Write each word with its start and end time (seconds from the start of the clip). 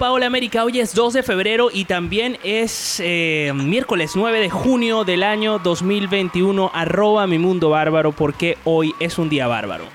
Hola 0.00 0.26
América, 0.26 0.62
hoy 0.62 0.78
es 0.78 0.94
2 0.94 1.12
de 1.12 1.22
febrero 1.24 1.70
y 1.72 1.84
también 1.84 2.38
es 2.44 3.00
eh, 3.00 3.52
miércoles 3.52 4.12
9 4.14 4.38
de 4.38 4.48
junio 4.48 5.02
del 5.02 5.24
año 5.24 5.58
2021, 5.58 6.70
arroba 6.72 7.26
mi 7.26 7.38
mundo 7.38 7.70
bárbaro 7.70 8.12
porque 8.12 8.56
hoy 8.62 8.94
es 9.00 9.18
un 9.18 9.28
día 9.28 9.48
bárbaro. 9.48 9.86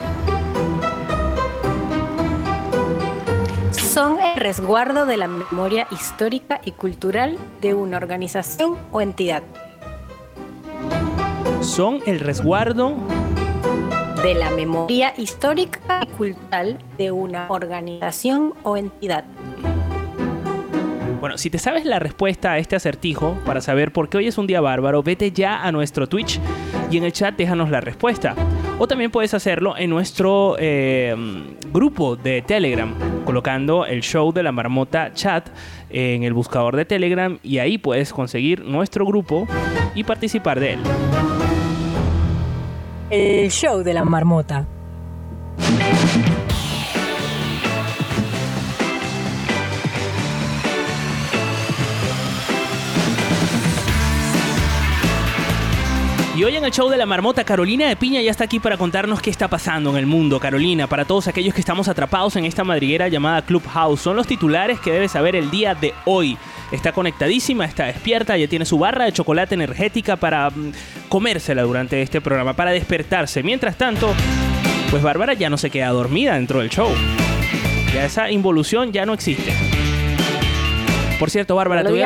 Son 3.72 4.20
el 4.20 4.36
resguardo 4.36 5.06
de 5.06 5.16
la 5.16 5.30
memoria 5.30 5.88
histórica 5.90 6.60
y 6.66 6.72
cultural 6.72 7.38
de 7.62 7.74
una 7.74 7.96
organización 7.96 8.78
o 8.92 9.00
entidad. 9.00 9.42
Son 11.62 12.02
el 12.06 12.20
resguardo 12.20 12.98
de 14.22 14.34
la 14.34 14.50
memoria 14.50 15.14
histórica 15.18 16.02
y 16.04 16.08
cultural 16.08 16.78
de 16.98 17.12
una 17.12 17.48
organización 17.50 18.54
o 18.64 18.76
entidad. 18.76 19.24
Bueno, 21.24 21.38
si 21.38 21.50
te 21.50 21.58
sabes 21.58 21.86
la 21.86 22.00
respuesta 22.00 22.52
a 22.52 22.58
este 22.58 22.76
acertijo, 22.76 23.38
para 23.46 23.62
saber 23.62 23.94
por 23.94 24.10
qué 24.10 24.18
hoy 24.18 24.28
es 24.28 24.38
un 24.38 24.46
día 24.46 24.60
bárbaro, 24.60 25.04
vete 25.04 25.32
ya 25.32 25.64
a 25.64 25.72
nuestro 25.72 26.10
Twitch 26.10 26.38
y 26.92 26.98
en 26.98 27.06
el 27.06 27.14
chat 27.14 27.38
déjanos 27.38 27.70
la 27.70 27.80
respuesta. 27.80 28.36
O 28.78 28.90
también 28.90 29.10
puedes 29.10 29.34
hacerlo 29.34 29.78
en 29.78 29.90
nuestro 29.90 30.58
eh, 30.60 31.16
grupo 31.72 32.18
de 32.18 32.42
Telegram, 32.42 32.94
colocando 33.24 33.86
el 33.86 34.02
show 34.02 34.34
de 34.34 34.44
la 34.44 34.52
marmota 34.52 35.14
chat 35.14 35.48
en 35.90 36.24
el 36.24 36.34
buscador 36.34 36.76
de 36.76 36.84
Telegram 36.84 37.40
y 37.42 37.60
ahí 37.60 37.78
puedes 37.78 38.12
conseguir 38.12 38.66
nuestro 38.66 39.06
grupo 39.06 39.48
y 39.96 40.04
participar 40.04 40.60
de 40.60 40.74
él. 40.74 40.80
El 43.10 43.50
show 43.50 43.82
de 43.82 43.94
la 43.94 44.04
marmota. 44.04 44.68
Y 56.36 56.44
hoy 56.44 56.56
en 56.56 56.66
el 56.66 56.72
show 56.72 56.90
de 56.90 56.98
la 56.98 57.06
marmota, 57.06 57.44
Carolina 57.44 57.88
de 57.88 57.96
Piña 57.96 58.20
ya 58.20 58.32
está 58.32 58.46
aquí 58.46 58.60
para 58.60 58.76
contarnos 58.76 59.22
qué 59.22 59.30
está 59.30 59.48
pasando 59.48 59.92
en 59.92 59.98
el 59.98 60.08
mundo. 60.08 60.40
Carolina, 60.40 60.88
para 60.88 61.06
todos 61.06 61.28
aquellos 61.28 61.54
que 61.54 61.60
estamos 61.60 61.88
atrapados 61.88 62.36
en 62.38 62.46
esta 62.46 62.64
madriguera 62.64 63.08
llamada 63.08 63.44
Clubhouse, 63.44 64.02
son 64.02 64.16
los 64.16 64.26
titulares 64.26 64.80
que 64.80 64.92
debes 64.92 65.12
saber 65.12 65.36
el 65.36 65.52
día 65.52 65.76
de 65.76 65.94
hoy. 66.06 66.36
Está 66.72 66.92
conectadísima, 66.92 67.66
está 67.66 67.86
despierta, 67.86 68.36
ya 68.36 68.48
tiene 68.48 68.66
su 68.66 68.80
barra 68.80 69.06
de 69.06 69.12
chocolate 69.12 69.54
energética 69.54 70.16
para 70.16 70.50
mm, 70.50 70.72
comérsela 71.08 71.62
durante 71.62 72.02
este 72.02 72.20
programa, 72.20 72.54
para 72.54 72.72
despertarse. 72.72 73.44
Mientras 73.44 73.78
tanto, 73.78 74.12
pues 74.90 75.04
Bárbara 75.04 75.36
ya 75.36 75.52
no 75.52 75.58
se 75.60 75.70
queda 75.70 75.90
dormida 75.90 76.34
dentro 76.34 76.62
del 76.62 76.72
show. 76.72 76.90
Ya 77.94 78.06
esa 78.06 78.32
involución 78.32 78.92
ya 78.92 79.06
no 79.06 79.14
existe. 79.14 79.54
Por 81.20 81.30
cierto, 81.30 81.56
Bárbara, 81.56 81.84
te 81.84 81.92
voy, 81.92 82.02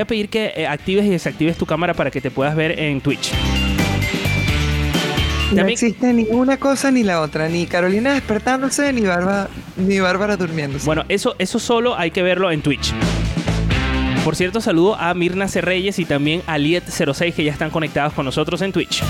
a, 0.00 0.04
pedir 0.04 0.28
que 0.28 0.52
eh, 0.56 0.66
actives 0.66 1.06
y 1.06 1.10
desactives 1.10 1.56
tu 1.56 1.66
cámara 1.66 1.94
para 1.94 2.10
que 2.10 2.20
te 2.20 2.32
puedas 2.32 2.56
ver 2.56 2.78
en 2.80 3.00
Twitch. 3.00 3.30
No 5.52 5.66
existe 5.66 6.12
ni 6.12 6.26
una 6.30 6.58
cosa 6.58 6.90
ni 6.90 7.02
la 7.02 7.20
otra, 7.20 7.48
ni 7.48 7.66
Carolina 7.66 8.14
despertándose, 8.14 8.92
ni 8.92 9.02
Bárbara, 9.02 9.48
ni 9.76 9.98
Bárbara 9.98 10.36
durmiéndose. 10.36 10.86
Bueno, 10.86 11.04
eso, 11.08 11.34
eso 11.38 11.58
solo 11.58 11.96
hay 11.96 12.12
que 12.12 12.22
verlo 12.22 12.50
en 12.52 12.62
Twitch. 12.62 12.92
Por 14.24 14.36
cierto, 14.36 14.60
saludo 14.60 14.96
a 14.96 15.12
Mirna 15.14 15.48
C. 15.48 15.60
Reyes 15.60 15.98
y 15.98 16.04
también 16.04 16.42
a 16.46 16.58
Liet06 16.58 17.34
que 17.34 17.44
ya 17.44 17.52
están 17.52 17.70
conectados 17.70 18.12
con 18.12 18.24
nosotros 18.24 18.62
en 18.62 18.72
Twitch. 18.72 19.02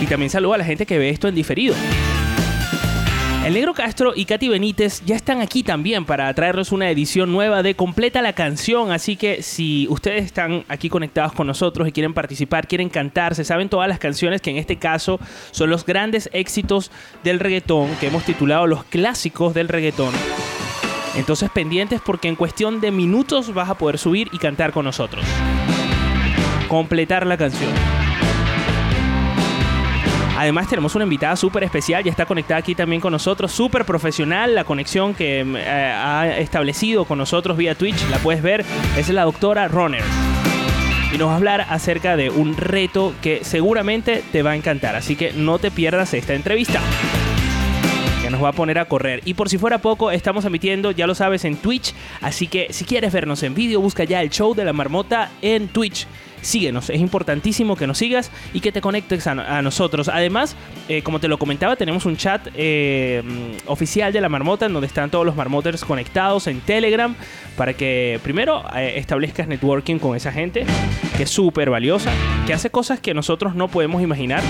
Y 0.00 0.06
también 0.06 0.30
saludo 0.30 0.54
a 0.54 0.58
la 0.58 0.64
gente 0.64 0.86
que 0.86 0.98
ve 0.98 1.10
esto 1.10 1.28
en 1.28 1.34
diferido. 1.34 1.74
El 3.48 3.54
Negro 3.54 3.72
Castro 3.72 4.12
y 4.14 4.26
Katy 4.26 4.46
Benítez 4.48 5.02
ya 5.06 5.16
están 5.16 5.40
aquí 5.40 5.62
también 5.62 6.04
para 6.04 6.34
traerles 6.34 6.70
una 6.70 6.90
edición 6.90 7.32
nueva 7.32 7.62
de 7.62 7.74
Completa 7.74 8.20
la 8.20 8.34
canción, 8.34 8.92
así 8.92 9.16
que 9.16 9.42
si 9.42 9.86
ustedes 9.88 10.26
están 10.26 10.66
aquí 10.68 10.90
conectados 10.90 11.32
con 11.32 11.46
nosotros 11.46 11.88
y 11.88 11.92
quieren 11.92 12.12
participar, 12.12 12.68
quieren 12.68 12.90
cantar, 12.90 13.34
se 13.34 13.44
saben 13.44 13.70
todas 13.70 13.88
las 13.88 13.98
canciones 13.98 14.42
que 14.42 14.50
en 14.50 14.58
este 14.58 14.76
caso 14.76 15.18
son 15.50 15.70
los 15.70 15.86
grandes 15.86 16.28
éxitos 16.34 16.90
del 17.24 17.40
reggaetón, 17.40 17.88
que 17.98 18.08
hemos 18.08 18.24
titulado 18.24 18.66
los 18.66 18.84
clásicos 18.84 19.54
del 19.54 19.68
reggaetón. 19.68 20.12
Entonces 21.16 21.48
pendientes 21.48 22.02
porque 22.04 22.28
en 22.28 22.36
cuestión 22.36 22.82
de 22.82 22.90
minutos 22.90 23.54
vas 23.54 23.70
a 23.70 23.78
poder 23.78 23.96
subir 23.96 24.28
y 24.30 24.36
cantar 24.36 24.72
con 24.72 24.84
nosotros. 24.84 25.24
Completar 26.68 27.26
la 27.26 27.38
canción. 27.38 27.72
Además 30.38 30.68
tenemos 30.68 30.94
una 30.94 31.02
invitada 31.02 31.34
súper 31.34 31.64
especial, 31.64 32.04
ya 32.04 32.12
está 32.12 32.24
conectada 32.24 32.60
aquí 32.60 32.76
también 32.76 33.00
con 33.00 33.10
nosotros, 33.10 33.50
súper 33.50 33.84
profesional, 33.84 34.54
la 34.54 34.62
conexión 34.62 35.12
que 35.12 35.40
eh, 35.40 35.66
ha 35.66 36.38
establecido 36.38 37.06
con 37.06 37.18
nosotros 37.18 37.56
vía 37.56 37.74
Twitch, 37.74 38.08
la 38.08 38.18
puedes 38.18 38.40
ver, 38.40 38.64
es 38.96 39.08
la 39.08 39.24
doctora 39.24 39.66
Runner. 39.66 40.04
Y 41.12 41.18
nos 41.18 41.26
va 41.26 41.32
a 41.32 41.36
hablar 41.38 41.66
acerca 41.68 42.16
de 42.16 42.30
un 42.30 42.56
reto 42.56 43.14
que 43.20 43.40
seguramente 43.42 44.22
te 44.30 44.44
va 44.44 44.52
a 44.52 44.56
encantar, 44.56 44.94
así 44.94 45.16
que 45.16 45.32
no 45.32 45.58
te 45.58 45.72
pierdas 45.72 46.14
esta 46.14 46.34
entrevista 46.34 46.80
que 48.22 48.30
nos 48.30 48.40
va 48.40 48.50
a 48.50 48.52
poner 48.52 48.78
a 48.78 48.84
correr. 48.84 49.22
Y 49.24 49.34
por 49.34 49.48
si 49.48 49.58
fuera 49.58 49.78
poco, 49.78 50.12
estamos 50.12 50.44
emitiendo, 50.44 50.92
ya 50.92 51.08
lo 51.08 51.16
sabes, 51.16 51.44
en 51.46 51.56
Twitch. 51.56 51.94
Así 52.20 52.46
que 52.46 52.72
si 52.72 52.84
quieres 52.84 53.12
vernos 53.12 53.42
en 53.42 53.54
vídeo, 53.54 53.80
busca 53.80 54.04
ya 54.04 54.22
el 54.22 54.30
show 54.30 54.54
de 54.54 54.64
la 54.64 54.72
marmota 54.72 55.32
en 55.42 55.66
Twitch 55.66 56.06
síguenos. 56.40 56.90
Es 56.90 57.00
importantísimo 57.00 57.76
que 57.76 57.86
nos 57.86 57.98
sigas 57.98 58.30
y 58.52 58.60
que 58.60 58.72
te 58.72 58.80
conectes 58.80 59.26
a, 59.26 59.62
nosotros. 59.62 60.08
Además, 60.08 60.56
eh, 60.88 61.02
como 61.02 61.20
te 61.20 61.28
lo 61.28 61.38
comentaba, 61.38 61.76
tenemos 61.76 62.06
un 62.06 62.16
chat 62.16 62.48
eh, 62.54 63.22
oficial 63.66 64.12
de 64.12 64.20
la 64.20 64.28
marmota 64.28 64.66
en 64.66 64.72
donde 64.72 64.86
están 64.86 65.10
todos 65.10 65.26
los 65.26 65.36
marmoters 65.36 65.84
conectados 65.84 66.46
en 66.46 66.60
Telegram 66.60 67.14
para 67.56 67.74
que 67.74 68.20
primero 68.22 68.64
eh, 68.74 68.94
establezcas 68.96 69.48
networking 69.48 69.98
con 69.98 70.16
esa 70.16 70.32
gente 70.32 70.64
que 71.16 71.24
es 71.24 71.30
súper 71.30 71.70
valiosa, 71.70 72.12
que 72.46 72.54
hace 72.54 72.70
cosas 72.70 73.00
que 73.00 73.14
nosotros 73.14 73.54
no 73.54 73.68
podemos 73.68 74.02
imaginar 74.02 74.42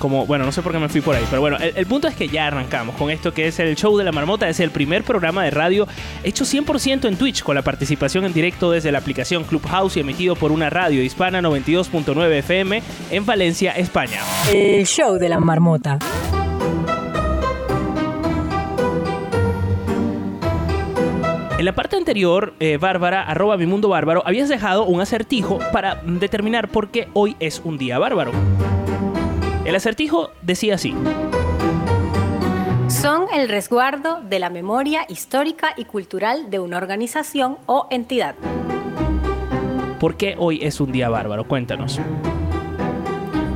como, 0.00 0.26
bueno, 0.26 0.44
no 0.44 0.50
sé 0.50 0.62
por 0.62 0.72
qué 0.72 0.78
me 0.80 0.88
fui 0.88 1.00
por 1.00 1.14
ahí, 1.14 1.24
pero 1.30 1.40
bueno, 1.40 1.58
el, 1.58 1.86
punto 1.86 2.08
es 2.08 2.16
que 2.16 2.26
ya 2.26 2.48
arrancamos 2.48 2.96
con 2.96 3.10
esto 3.10 3.32
que 3.32 3.46
es 3.46 3.60
el 3.60 3.76
show 3.76 3.96
de 3.96 4.02
la 4.02 4.10
marmota, 4.10 4.48
es 4.48 4.58
el 4.58 4.70
primer 4.70 5.04
programa 5.04 5.44
de 5.44 5.50
radio 5.50 5.86
hecho 6.24 6.44
100% 6.44 7.06
en 7.06 7.16
Twitch 7.16 7.42
con 7.44 7.54
la 7.54 7.62
participación 7.62 8.24
en 8.24 8.32
directo 8.32 8.72
desde 8.72 8.90
la 8.90 8.98
aplicación 8.98 9.44
Clubhouse 9.44 9.96
y 9.96 10.00
emitido 10.00 10.34
por 10.34 10.50
una 10.50 10.70
radio 10.70 11.02
hispana 11.02 11.40
92.9 11.42 12.32
FM 12.38 12.82
en 13.10 13.26
Valencia, 13.26 13.72
España. 13.72 14.20
El 14.50 14.86
show 14.86 15.16
de 15.18 15.28
la 15.28 15.38
marmota. 15.38 15.98
En 21.58 21.66
la 21.66 21.74
parte 21.74 21.96
anterior, 21.96 22.54
eh, 22.58 22.78
Bárbara, 22.78 23.22
arroba 23.22 23.58
mi 23.58 23.66
mundo 23.66 23.90
bárbaro, 23.90 24.22
habías 24.24 24.48
dejado 24.48 24.86
un 24.86 25.02
acertijo 25.02 25.58
para 25.74 25.96
determinar 26.06 26.68
por 26.68 26.88
qué 26.88 27.08
hoy 27.12 27.36
es 27.38 27.60
un 27.62 27.76
día 27.76 27.98
bárbaro. 27.98 28.32
El 29.64 29.76
acertijo 29.76 30.30
decía 30.42 30.76
así. 30.76 30.94
Son 32.88 33.26
el 33.32 33.48
resguardo 33.48 34.20
de 34.22 34.38
la 34.38 34.50
memoria 34.50 35.04
histórica 35.08 35.74
y 35.76 35.84
cultural 35.84 36.50
de 36.50 36.58
una 36.58 36.78
organización 36.78 37.58
o 37.66 37.86
entidad. 37.90 38.34
¿Por 40.00 40.16
qué 40.16 40.34
hoy 40.38 40.60
es 40.62 40.80
un 40.80 40.92
día 40.92 41.10
bárbaro? 41.10 41.44
Cuéntanos. 41.46 42.00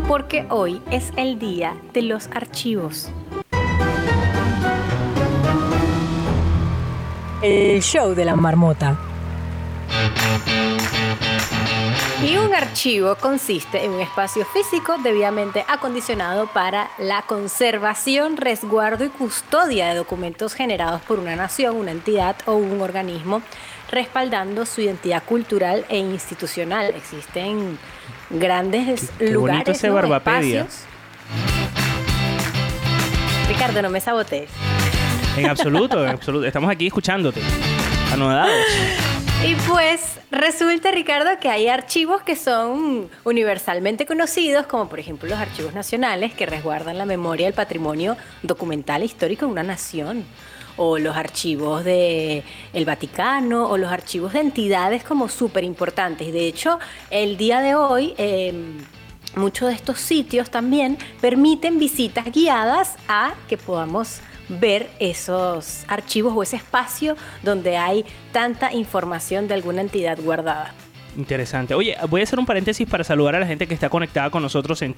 Porque 0.06 0.46
hoy 0.50 0.82
es 0.90 1.10
el 1.16 1.38
día 1.38 1.74
de 1.94 2.02
los 2.02 2.28
archivos. 2.28 3.10
El 7.40 7.82
show 7.82 8.14
de 8.14 8.24
la 8.24 8.36
marmota. 8.36 8.98
Y 12.26 12.36
un 12.38 12.54
archivo 12.54 13.16
consiste 13.16 13.84
en 13.84 13.92
un 13.92 14.00
espacio 14.00 14.46
físico 14.46 14.96
debidamente 15.02 15.64
acondicionado 15.68 16.46
para 16.46 16.90
la 16.98 17.22
conservación, 17.22 18.36
resguardo 18.38 19.04
y 19.04 19.08
custodia 19.08 19.88
de 19.88 19.94
documentos 19.96 20.54
generados 20.54 21.02
por 21.02 21.18
una 21.18 21.36
nación, 21.36 21.76
una 21.76 21.90
entidad 21.90 22.36
o 22.46 22.54
un 22.54 22.80
organismo 22.80 23.42
respaldando 23.90 24.64
su 24.64 24.80
identidad 24.80 25.22
cultural 25.22 25.84
e 25.90 25.98
institucional. 25.98 26.94
Existen 26.96 27.78
grandes 28.30 29.10
Qué- 29.18 29.26
qué 29.26 29.30
lugares, 29.30 29.68
ese 29.76 29.88
¿no? 29.88 29.94
Barbapedia. 29.94 30.62
espacios. 30.62 30.86
Ricardo, 33.48 33.82
no 33.82 33.90
me 33.90 34.00
sabotees. 34.00 34.48
En 35.36 35.46
absoluto, 35.50 36.02
en 36.02 36.10
absoluto. 36.10 36.46
Estamos 36.46 36.70
aquí 36.70 36.86
escuchándote. 36.86 37.42
Anodados. 38.12 38.54
Y 39.46 39.56
pues 39.68 40.18
resulta, 40.30 40.90
Ricardo, 40.90 41.38
que 41.38 41.50
hay 41.50 41.68
archivos 41.68 42.22
que 42.22 42.34
son 42.34 43.10
universalmente 43.24 44.06
conocidos, 44.06 44.66
como 44.66 44.88
por 44.88 44.98
ejemplo 44.98 45.28
los 45.28 45.38
archivos 45.38 45.74
nacionales, 45.74 46.32
que 46.32 46.46
resguardan 46.46 46.96
la 46.96 47.04
memoria 47.04 47.44
del 47.44 47.52
patrimonio 47.54 48.16
documental 48.42 49.02
e 49.02 49.04
histórico 49.04 49.44
de 49.44 49.52
una 49.52 49.62
nación, 49.62 50.24
o 50.78 50.98
los 50.98 51.14
archivos 51.14 51.84
del 51.84 52.42
el 52.72 52.84
Vaticano, 52.86 53.68
o 53.68 53.76
los 53.76 53.92
archivos 53.92 54.32
de 54.32 54.40
entidades 54.40 55.04
como 55.04 55.28
súper 55.28 55.62
importantes. 55.62 56.32
De 56.32 56.46
hecho, 56.46 56.78
el 57.10 57.36
día 57.36 57.60
de 57.60 57.74
hoy... 57.74 58.14
em, 58.16 58.78
Muchos 59.36 59.68
de 59.68 59.74
estos 59.74 59.98
sitios 59.98 60.48
también 60.48 60.96
permiten 61.20 61.80
visitas 61.80 62.30
guiadas 62.30 62.94
a 63.08 63.34
que 63.48 63.56
podamos 63.56 64.20
ver 64.48 64.90
esos 64.98 65.84
archivos 65.88 66.32
o 66.36 66.42
ese 66.42 66.56
espacio 66.56 67.16
donde 67.42 67.76
hay 67.76 68.04
tanta 68.32 68.72
información 68.72 69.48
de 69.48 69.54
alguna 69.54 69.80
entidad 69.80 70.18
guardada. 70.20 70.74
Interesante. 71.16 71.74
Oye, 71.74 71.96
voy 72.08 72.20
a 72.20 72.24
hacer 72.24 72.38
un 72.38 72.46
paréntesis 72.46 72.88
para 72.88 73.04
saludar 73.04 73.36
a 73.36 73.40
la 73.40 73.46
gente 73.46 73.66
que 73.66 73.74
está 73.74 73.88
conectada 73.88 74.30
con 74.30 74.42
nosotros 74.42 74.82
en, 74.82 74.94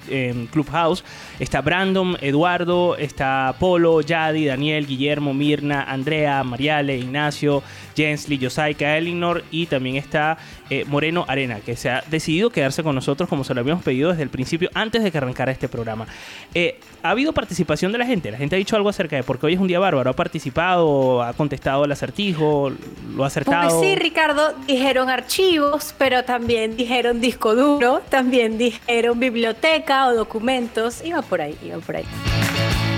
Clubhouse. 0.47 1.03
Está 1.39 1.61
Brandon, 1.61 2.17
Eduardo, 2.21 2.95
está 2.97 3.55
Polo, 3.59 4.01
Yadi, 4.01 4.45
Daniel, 4.45 4.87
Guillermo, 4.87 5.33
Mirna, 5.33 5.83
Andrea, 5.83 6.43
Mariale, 6.43 6.97
Ignacio, 6.97 7.61
Jensly, 7.95 8.37
Yosaika, 8.37 8.97
Elinor 8.97 9.43
y 9.51 9.67
también 9.67 9.95
está 9.95 10.37
eh, 10.69 10.85
Moreno 10.85 11.25
Arena, 11.27 11.59
que 11.59 11.75
se 11.75 11.89
ha 11.89 12.03
decidido 12.09 12.49
quedarse 12.49 12.83
con 12.83 12.95
nosotros 12.95 13.29
como 13.29 13.43
se 13.43 13.53
lo 13.53 13.61
habíamos 13.61 13.83
pedido 13.83 14.09
desde 14.09 14.23
el 14.23 14.29
principio, 14.29 14.69
antes 14.73 15.03
de 15.03 15.11
que 15.11 15.17
arrancara 15.17 15.51
este 15.51 15.69
programa. 15.69 16.07
Eh, 16.53 16.79
¿Ha 17.07 17.11
habido 17.11 17.31
participación 17.33 17.91
de 17.93 17.97
la 17.97 18.05
gente? 18.05 18.31
¿La 18.31 18.37
gente 18.37 18.55
ha 18.55 18.59
dicho 18.59 18.75
algo 18.75 18.89
acerca 18.89 19.15
de 19.15 19.23
por 19.23 19.39
qué 19.39 19.45
hoy 19.45 19.53
es 19.53 19.59
un 19.59 19.67
día 19.67 19.79
bárbaro? 19.79 20.09
¿Ha 20.09 20.13
participado? 20.13 21.23
¿Ha 21.23 21.31
contestado 21.33 21.85
el 21.85 21.91
acertijo? 21.93 22.71
¿Lo 23.15 23.23
ha 23.23 23.27
acertado? 23.27 23.69
Pues 23.79 23.89
sí, 23.89 23.95
Ricardo, 23.95 24.53
dijeron 24.67 25.09
archivos, 25.09 25.93
pero 25.97 26.23
también 26.25 26.75
dijeron 26.75 27.21
disco 27.21 27.55
duro, 27.55 28.01
también 28.09 28.57
dijeron 28.57 29.19
biblioteca 29.19 30.07
o 30.07 30.15
documentos. 30.15 31.01
Iba 31.03 31.21
por 31.21 31.41
ahí, 31.41 31.57
iba 31.65 31.77
por 31.77 31.95
ahí. 31.95 32.05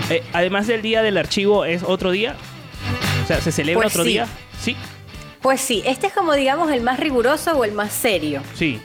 Eh, 0.10 0.24
además 0.34 0.66
del 0.66 0.82
día 0.82 1.04
del 1.04 1.18
archivo, 1.18 1.66
¿es 1.66 1.84
otro 1.84 2.10
día? 2.10 2.36
O 3.24 3.28
sea, 3.28 3.40
¿se 3.42 3.52
celebra 3.52 3.84
Pues 3.84 3.94
otro 3.94 4.04
sí. 4.06 4.10
día? 4.10 4.28
Sí, 4.60 4.76
Pues 5.42 5.62
sí, 5.62 5.84
este 5.86 6.08
es 6.08 6.14
como 6.14 6.34
digamos 6.34 6.72
el 6.72 6.82
más 6.82 7.00
riguroso 7.00 7.52
o 7.52 7.64
el 7.64 7.74
más 7.74 7.92
serio. 7.94 8.42
sí. 8.56 8.80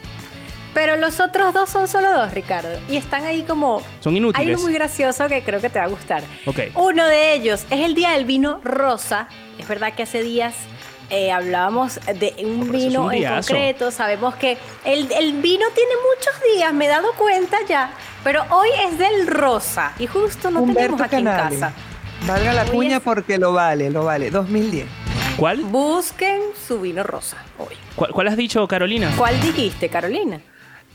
Pero 0.75 0.97
los 0.97 1.21
otros 1.21 1.55
dos 1.55 1.71
son 1.71 1.87
solo 1.89 2.13
dos, 2.13 2.33
Ricardo. 2.35 2.69
Y 2.89 2.97
están 2.97 3.25
ahí 3.25 3.43
como... 3.45 3.81
Son 4.01 4.13
Hay 4.13 4.19
inútiles. 4.19 4.57
uno 4.59 4.65
muy 4.67 4.75
gracioso 4.75 5.29
que 5.29 5.43
creo 5.43 5.61
que 5.61 5.71
te 5.71 5.79
va 5.79 5.85
a 5.85 5.89
gustar. 5.89 6.23
Ok. 6.47 6.59
Uno 6.75 7.07
de 7.07 7.35
ellos 7.35 7.65
es 7.71 7.81
el 7.81 7.95
Día 7.95 8.11
del 8.11 8.25
Vino 8.25 8.61
Rosa. 8.65 9.29
Es 9.59 9.69
verdad 9.69 9.95
que 9.95 10.03
hace 10.03 10.23
días 10.23 10.55
eh, 11.11 11.31
hablábamos 11.31 12.01
de 12.07 12.35
un 12.45 12.61
Pero 12.67 12.73
vino 12.73 13.05
un 13.07 13.15
en 13.15 13.33
concreto. 13.35 13.91
Sabemos 13.93 14.35
que 14.35 14.59
el, 14.85 15.11
el 15.13 15.35
vino 15.35 15.65
tiene 15.75 15.93
muchos 16.13 16.35
días, 16.57 16.75
me 16.75 16.87
he 16.87 16.89
dado 16.89 17.13
cuenta 17.15 17.59
ya. 17.69 17.93
Pero 18.25 18.43
hoy 18.51 18.69
es 18.85 18.99
del 18.99 19.29
rosa. 19.29 19.93
Y 19.99 20.07
justo 20.09 20.51
no 20.51 20.65
tenemos 20.75 21.01
aquí 21.01 21.17
en 21.17 21.25
casa. 21.25 21.73
Valga 22.27 22.53
la 22.53 22.63
Hoy 22.65 22.71
cuña 22.71 22.97
es- 22.97 23.03
porque 23.03 23.39
lo 23.39 23.53
vale, 23.53 23.91
lo 23.91 24.05
vale. 24.05 24.31
2010. 24.31 24.87
¿Cuál? 25.37 25.61
Busquen 25.61 26.41
su 26.67 26.81
vino 26.81 27.03
rosa 27.03 27.37
hoy. 27.59 27.75
¿Cuál, 27.95 28.11
cuál 28.13 28.29
has 28.29 28.37
dicho, 28.37 28.67
Carolina? 28.67 29.13
¿Cuál 29.17 29.41
dijiste, 29.41 29.89
Carolina? 29.89 30.41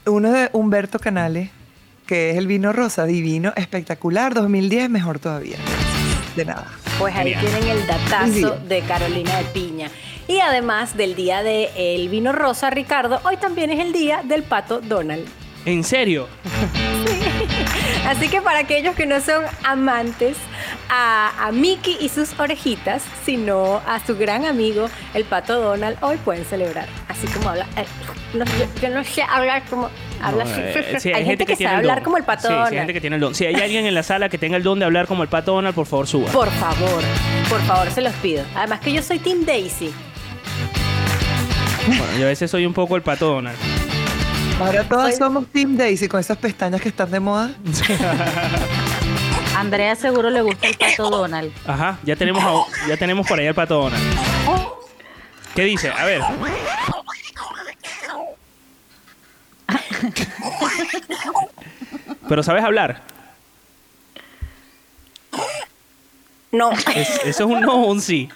Uno 0.05 0.31
de 0.31 0.49
Humberto 0.53 0.99
Canales, 0.99 1.49
que 2.07 2.31
es 2.31 2.37
el 2.37 2.47
vino 2.47 2.73
rosa, 2.73 3.05
divino, 3.05 3.53
espectacular. 3.55 4.33
2010, 4.33 4.89
mejor 4.89 5.19
todavía. 5.19 5.57
De 6.35 6.45
nada. 6.45 6.67
Pues 6.97 7.15
ahí 7.15 7.35
tienen 7.35 7.67
el 7.69 7.87
datazo 7.87 8.57
de 8.67 8.81
Carolina 8.81 9.37
de 9.37 9.43
Piña. 9.45 9.89
Y 10.27 10.39
además 10.39 10.95
del 10.95 11.15
día 11.15 11.41
del 11.43 12.09
vino 12.09 12.31
rosa, 12.31 12.69
Ricardo, 12.69 13.19
hoy 13.23 13.37
también 13.37 13.71
es 13.71 13.79
el 13.79 13.93
día 13.93 14.21
del 14.23 14.43
pato 14.43 14.79
Donald. 14.79 15.25
¿En 15.65 15.83
serio? 15.83 16.27
Así 18.09 18.27
que 18.27 18.41
para 18.41 18.57
aquellos 18.57 18.95
que 18.95 19.05
no 19.05 19.21
son 19.21 19.45
amantes 19.63 20.35
a, 20.89 21.31
a 21.45 21.51
Mickey 21.51 21.95
y 22.01 22.09
sus 22.09 22.39
orejitas, 22.39 23.03
sino 23.23 23.83
a 23.85 24.03
su 24.03 24.17
gran 24.17 24.45
amigo, 24.45 24.89
el 25.13 25.25
pato 25.25 25.61
Donald, 25.61 25.95
hoy 26.01 26.17
pueden 26.17 26.43
celebrar. 26.43 26.87
Así 27.07 27.27
como 27.27 27.49
habla. 27.49 27.67
eh, 27.77 27.85
no, 28.33 28.45
yo, 28.45 28.65
yo 28.81 28.89
no 28.89 29.03
sé 29.03 29.21
hablar 29.21 29.61
como. 29.69 29.91
Habla 30.23 30.43
No, 30.43 30.51
eh, 30.57 30.95
sí, 30.99 31.13
hay, 31.13 31.23
gente 31.23 31.45
que, 31.45 31.55
tiene 31.55 31.69
sabe 31.71 31.81
hablar 31.81 32.01
como 32.01 32.17
el 32.17 32.23
pato 32.23 32.41
Sí, 32.41 32.47
sí, 32.47 32.53
Donald. 32.53 32.73
hay 32.73 32.77
gente 32.79 32.93
que 32.93 33.01
tiene 33.01 33.15
el 33.17 33.21
don. 33.21 33.35
Si 33.35 33.45
hay 33.45 33.53
alguien 33.55 33.85
en 33.85 33.93
la 33.93 34.01
sala 34.01 34.27
que 34.27 34.39
tenga 34.39 34.57
el 34.57 34.63
don 34.63 34.79
de 34.79 34.85
hablar 34.85 35.05
como 35.05 35.21
el 35.21 35.29
pato 35.29 35.53
Donald, 35.53 35.75
por 35.75 35.85
favor, 35.85 36.07
suba. 36.07 36.31
Por 36.31 36.49
favor, 36.49 37.03
por 37.47 37.61
favor, 37.61 37.91
se 37.91 38.01
los 38.01 38.13
pido. 38.15 38.43
Además 38.55 38.79
que 38.79 38.91
yo 38.91 39.03
soy 39.03 39.19
Team 39.19 39.45
Daisy. 39.45 39.93
Bueno, 41.85 42.17
yo 42.17 42.25
a 42.25 42.29
veces 42.29 42.49
soy 42.49 42.65
un 42.65 42.73
poco 42.73 42.95
el 42.95 43.03
pato 43.03 43.27
Donald. 43.27 43.57
Ahora 44.59 44.83
todas 44.83 45.09
Soy- 45.11 45.17
somos 45.17 45.47
Team 45.47 45.77
Daisy 45.77 46.07
con 46.07 46.19
esas 46.19 46.37
pestañas 46.37 46.81
que 46.81 46.89
están 46.89 47.09
de 47.11 47.19
moda. 47.19 47.51
Andrea 49.55 49.95
seguro 49.95 50.29
le 50.29 50.41
gusta 50.41 50.67
el 50.67 50.77
pato 50.77 51.09
Donald. 51.09 51.51
Ajá, 51.65 51.97
ya 52.03 52.15
tenemos, 52.15 52.43
a- 52.43 52.87
ya 52.87 52.97
tenemos 52.97 53.27
por 53.27 53.39
ahí 53.39 53.47
al 53.47 53.55
pato 53.55 53.75
Donald. 53.83 54.03
¿Qué 55.55 55.63
dice? 55.63 55.89
A 55.89 56.05
ver. 56.05 56.21
Pero 62.27 62.43
sabes 62.43 62.63
hablar. 62.63 63.01
No. 66.51 66.71
Es- 66.71 67.19
eso 67.25 67.27
es 67.27 67.39
un 67.41 67.61
no 67.61 67.73
o 67.73 67.91
un 67.91 68.01
sí. 68.01 68.29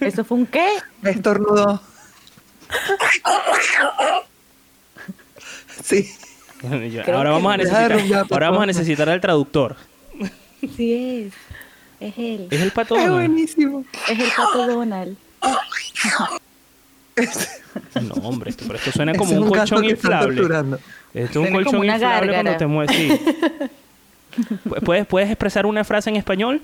¿Eso 0.00 0.24
fue 0.24 0.38
un 0.38 0.46
qué? 0.46 0.66
Estornudo. 1.02 1.80
Sí. 5.84 6.10
Ahora 7.12 7.30
vamos 7.32 7.52
a 7.52 7.56
necesitar, 7.58 7.92
rumbear, 7.92 8.26
por 8.26 8.34
ahora 8.42 8.46
vamos 8.46 8.56
a 8.56 8.60
favor. 8.62 8.66
necesitar 8.68 9.08
al 9.10 9.20
traductor. 9.20 9.76
Sí 10.76 11.28
es. 11.28 11.34
Es 12.00 12.14
él. 12.18 12.48
Es 12.50 12.60
el 12.62 12.70
pato 12.72 12.96
Es 12.96 13.02
Donald. 13.06 13.28
buenísimo. 13.28 13.84
Es 14.08 14.18
el 14.18 14.30
pato 14.34 14.66
Donald. 14.66 15.16
No, 18.02 18.14
hombre, 18.26 18.50
esto, 18.50 18.64
pero 18.66 18.78
esto 18.78 18.92
suena 18.92 19.14
como 19.14 19.32
es 19.32 19.38
un 19.38 19.48
colchón 19.48 19.84
inflable. 19.84 20.40
Esto 20.40 20.46
es 21.12 21.20
un 21.22 21.30
Suena 21.32 21.50
como 21.50 21.52
colchón 21.52 21.80
una 21.80 21.94
inflable 21.94 22.32
cuando 22.32 22.56
te 22.56 22.66
mueves. 22.66 22.96
Sí. 22.96 23.08
Pu- 24.64 24.80
¿Puedes, 24.84 25.06
¿Puedes 25.06 25.30
expresar 25.30 25.66
una 25.66 25.84
frase 25.84 26.08
en 26.10 26.16
español? 26.16 26.62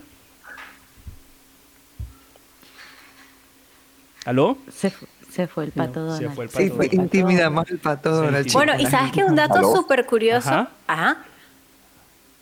¿Aló? 4.25 4.59
Se, 4.75 4.93
se 5.31 5.47
fue 5.47 5.65
el 5.65 5.73
pato 5.73 6.01
No, 6.01 6.17
se 6.17 6.25
Donald. 6.25 6.35
fue 6.37 6.45
el 6.45 6.51
Sí, 6.51 6.57
pato 6.57 6.77
fue, 6.77 6.89
Donald. 6.89 7.05
intimidamos 7.15 7.71
al 7.71 7.79
pato 7.79 8.11
Sí, 8.21 8.27
Donald. 8.27 8.47
sí. 8.49 8.53
Bueno, 8.53 8.73
y 8.79 8.87
sabes 8.87 9.13
que 9.13 9.25
un 9.25 9.35
dato 9.37 9.75
súper 9.75 10.07
curioso. 10.07 10.49
Ajá. 10.51 10.69
Ajá. 10.87 11.17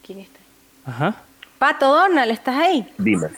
¿Quién 0.07 0.21
está? 0.21 0.39
Ajá. 0.87 1.17
Pato 1.59 1.87
Donald, 1.89 2.31
¿estás 2.31 2.57
ahí? 2.57 2.87
Dime. 2.99 3.29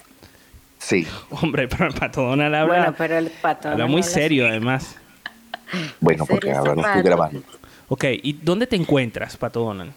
Sí. 0.79 1.07
Hombre, 1.31 1.69
pero 1.69 1.87
el 1.89 1.95
pato 1.95 2.23
Donald 2.23 2.55
habla, 2.55 2.75
Bueno, 2.79 2.95
pero 2.97 3.19
el 3.19 3.31
pato 3.31 3.69
habla 3.69 3.77
Donald 3.85 3.91
muy 3.91 4.03
habla 4.03 4.13
serio, 4.13 4.47
además. 4.49 4.97
Bueno, 6.01 6.25
¿En 6.25 6.27
porque 6.29 6.53
ahora 6.53 6.75
no 6.75 6.85
estoy 6.87 7.03
grabando. 7.03 7.43
Ok, 7.89 8.05
¿y 8.23 8.33
dónde 8.33 8.67
te 8.67 8.75
encuentras, 8.77 9.37
pato 9.37 9.61
Donald? 9.61 9.93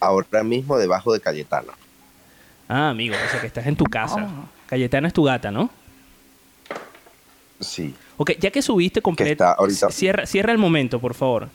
Ahora 0.00 0.42
mismo 0.42 0.76
debajo 0.78 1.12
de 1.12 1.20
Cayetano. 1.20 1.72
Ah, 2.68 2.90
amigo, 2.90 3.14
o 3.14 3.30
sea 3.30 3.40
que 3.40 3.46
estás 3.46 3.66
en 3.66 3.76
tu 3.76 3.84
casa. 3.84 4.24
Oh. 4.28 4.48
Cayetana 4.66 5.08
es 5.08 5.14
tu 5.14 5.24
gata, 5.24 5.50
¿no? 5.50 5.70
Sí. 7.60 7.94
Ok, 8.16 8.32
ya 8.38 8.50
que 8.50 8.62
subiste 8.62 9.02
completo, 9.02 9.30
está 9.32 9.52
ahorita- 9.52 9.90
cierra, 9.90 10.26
cierra 10.26 10.52
el 10.52 10.58
momento, 10.58 10.98
por 11.00 11.14
favor. 11.14 11.48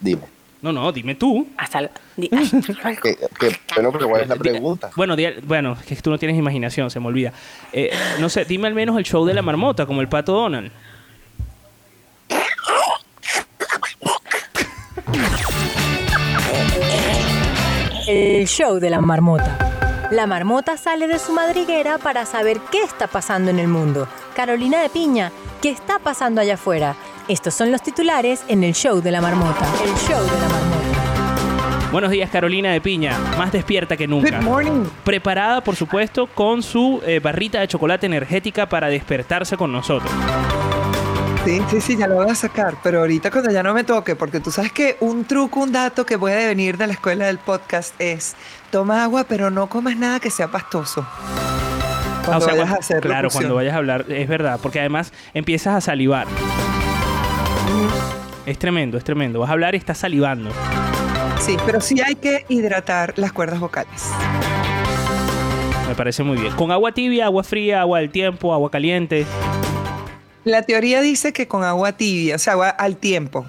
Dime. 0.00 0.22
No, 0.60 0.72
no, 0.72 0.90
dime 0.90 1.14
tú. 1.14 1.46
Hasta 1.56 1.78
el- 1.80 1.90
di- 2.16 2.28
¿Qué, 2.28 3.16
qué, 3.38 3.58
bueno, 3.76 3.92
pero 3.92 4.08
¿cuál 4.08 4.22
es 4.22 4.28
la 4.28 4.36
pregunta? 4.36 4.90
Bueno, 4.96 5.14
di- 5.16 5.26
bueno, 5.44 5.76
es 5.80 5.86
que 5.86 5.96
tú 5.96 6.10
no 6.10 6.18
tienes 6.18 6.36
imaginación, 6.36 6.90
se 6.90 6.98
me 7.00 7.06
olvida. 7.06 7.32
Eh, 7.72 7.90
no 8.20 8.28
sé, 8.28 8.44
dime 8.44 8.66
al 8.66 8.74
menos 8.74 8.96
el 8.98 9.04
show 9.04 9.24
de 9.24 9.34
la 9.34 9.42
marmota, 9.42 9.86
como 9.86 10.00
el 10.00 10.08
pato 10.08 10.32
Donald. 10.32 10.70
El 18.06 18.46
show 18.46 18.78
de 18.78 18.90
la 18.90 19.00
marmota. 19.00 20.08
La 20.10 20.26
marmota 20.26 20.76
sale 20.76 21.06
de 21.06 21.18
su 21.18 21.32
madriguera 21.32 21.98
para 21.98 22.24
saber 22.24 22.58
qué 22.70 22.82
está 22.82 23.06
pasando 23.06 23.50
en 23.50 23.58
el 23.58 23.68
mundo. 23.68 24.08
Carolina 24.38 24.80
de 24.80 24.88
Piña, 24.88 25.32
¿qué 25.60 25.68
está 25.68 25.98
pasando 25.98 26.40
allá 26.40 26.54
afuera? 26.54 26.94
Estos 27.26 27.54
son 27.54 27.72
los 27.72 27.82
titulares 27.82 28.44
en 28.46 28.62
el 28.62 28.72
show 28.72 29.00
de 29.02 29.10
la 29.10 29.20
marmota. 29.20 29.66
El 29.82 29.92
show 29.96 30.22
de 30.24 30.40
la 30.40 30.48
marmota. 30.48 31.88
Buenos 31.90 32.12
días, 32.12 32.30
Carolina 32.30 32.70
de 32.70 32.80
Piña. 32.80 33.18
Más 33.36 33.50
despierta 33.50 33.96
que 33.96 34.06
nunca. 34.06 34.36
Good 34.36 34.44
morning. 34.44 34.84
Preparada, 35.02 35.60
por 35.60 35.74
supuesto, 35.74 36.28
con 36.28 36.62
su 36.62 37.02
eh, 37.04 37.18
barrita 37.18 37.58
de 37.58 37.66
chocolate 37.66 38.06
energética 38.06 38.68
para 38.68 38.86
despertarse 38.86 39.56
con 39.56 39.72
nosotros. 39.72 40.12
Sí, 41.44 41.60
sí, 41.68 41.80
sí, 41.80 41.96
ya 41.96 42.06
lo 42.06 42.14
voy 42.14 42.30
a 42.30 42.36
sacar, 42.36 42.76
pero 42.80 43.00
ahorita 43.00 43.32
cuando 43.32 43.50
ya 43.50 43.64
no 43.64 43.74
me 43.74 43.82
toque, 43.82 44.14
porque 44.14 44.38
tú 44.38 44.52
sabes 44.52 44.70
que 44.70 44.98
un 45.00 45.24
truco, 45.24 45.58
un 45.58 45.72
dato 45.72 46.06
que 46.06 46.16
puede 46.16 46.46
venir 46.46 46.78
de 46.78 46.86
la 46.86 46.92
escuela 46.92 47.26
del 47.26 47.38
podcast 47.38 47.92
es 48.00 48.36
toma 48.70 49.02
agua, 49.02 49.24
pero 49.24 49.50
no 49.50 49.66
comas 49.66 49.96
nada 49.96 50.20
que 50.20 50.30
sea 50.30 50.46
pastoso. 50.46 51.04
Cuando 52.28 52.44
o 52.44 52.48
sea, 52.48 52.54
vayas 52.54 52.64
cuando- 52.68 52.76
a 52.76 52.78
hacer 52.78 53.00
claro, 53.00 53.22
locución. 53.22 53.42
cuando 53.42 53.54
vayas 53.56 53.74
a 53.74 53.76
hablar, 53.78 54.04
es 54.08 54.28
verdad, 54.28 54.58
porque 54.62 54.80
además 54.80 55.12
empiezas 55.34 55.74
a 55.74 55.80
salivar. 55.80 56.26
Es 58.46 58.58
tremendo, 58.58 58.96
es 58.96 59.04
tremendo. 59.04 59.40
Vas 59.40 59.50
a 59.50 59.52
hablar 59.52 59.74
y 59.74 59.78
estás 59.78 59.98
salivando. 59.98 60.50
Sí, 61.40 61.56
pero 61.66 61.80
sí 61.80 62.00
hay 62.00 62.14
que 62.16 62.44
hidratar 62.48 63.12
las 63.16 63.32
cuerdas 63.32 63.60
vocales. 63.60 64.10
Me 65.86 65.94
parece 65.94 66.22
muy 66.22 66.38
bien. 66.38 66.52
Con 66.54 66.70
agua 66.70 66.92
tibia, 66.92 67.26
agua 67.26 67.44
fría, 67.44 67.80
agua 67.80 67.98
del 68.00 68.10
tiempo, 68.10 68.52
agua 68.52 68.70
caliente. 68.70 69.26
La 70.44 70.62
teoría 70.62 71.00
dice 71.02 71.32
que 71.32 71.46
con 71.46 71.62
agua 71.64 71.92
tibia, 71.92 72.36
o 72.36 72.38
sea, 72.38 72.54
agua 72.54 72.68
al 72.70 72.96
tiempo. 72.96 73.46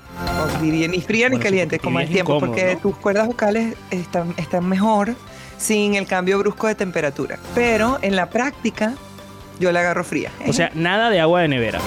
O 0.58 0.62
diría 0.62 0.88
ni 0.88 1.02
fría 1.02 1.28
ni 1.30 1.36
Bueno, 1.36 1.44
caliente, 1.44 1.80
como 1.80 2.00
al 2.00 2.08
tiempo, 2.08 2.34
incómodo, 2.36 2.52
porque 2.54 2.74
¿no? 2.76 2.80
tus 2.82 2.96
cuerdas 2.98 3.28
vocales 3.28 3.76
están, 3.92 4.34
están 4.38 4.68
mejor 4.68 5.16
sin 5.60 5.94
el 5.96 6.08
cambio 6.08 6.40
brusco 6.40 6.68
de 6.68 6.74
temperatura. 6.74 7.38
Pero 7.54 8.00
en 8.02 8.16
la 8.16 8.30
práctica, 8.30 8.96
yo 9.60 9.72
la 9.72 9.82
agarro 9.82 10.04
fría. 10.04 10.32
O 10.48 10.54
sea, 10.54 10.72
nada 10.74 11.12
de 11.12 11.20
agua 11.20 11.42
de 11.42 11.50
nevera. 11.50 11.80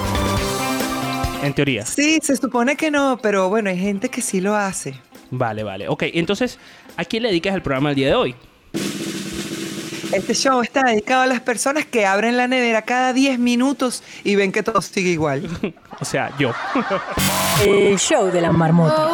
En 1.43 1.53
teoría. 1.53 1.85
Sí, 1.85 2.19
se 2.23 2.37
supone 2.37 2.77
que 2.77 2.89
no, 2.89 3.19
pero 3.21 3.49
bueno, 3.49 3.69
hay 3.69 3.77
gente 3.77 4.07
que 4.09 4.21
sí 4.21 4.39
lo 4.39 4.55
hace. 4.55 4.93
Vale, 5.29 5.63
vale. 5.63 5.89
Ok, 5.89 6.03
entonces, 6.13 6.57
¿a 6.95 7.03
quién 7.03 7.23
le 7.23 7.29
dedicas 7.29 7.53
el 7.53 7.61
programa 7.61 7.89
el 7.89 7.95
día 7.95 8.07
de 8.07 8.15
hoy? 8.15 8.35
Este 10.13 10.35
show 10.35 10.61
está 10.61 10.83
dedicado 10.83 11.23
a 11.23 11.25
las 11.25 11.41
personas 11.41 11.85
que 11.85 12.05
abren 12.05 12.37
la 12.37 12.47
nevera 12.47 12.83
cada 12.83 13.13
10 13.13 13.39
minutos 13.39 14.03
y 14.23 14.35
ven 14.35 14.51
que 14.51 14.61
todo 14.61 14.81
sigue 14.81 15.09
igual. 15.09 15.49
O 15.99 16.05
sea, 16.05 16.35
yo. 16.37 16.51
El 17.65 17.97
show 17.97 18.29
de 18.29 18.41
la 18.41 18.51
marmota. 18.51 19.07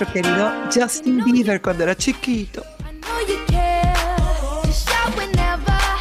Nuestro 0.00 0.12
querido 0.12 0.50
Justin 0.72 1.24
Bieber 1.24 1.60
cuando 1.60 1.82
era 1.82 1.94
chiquito. 1.94 2.64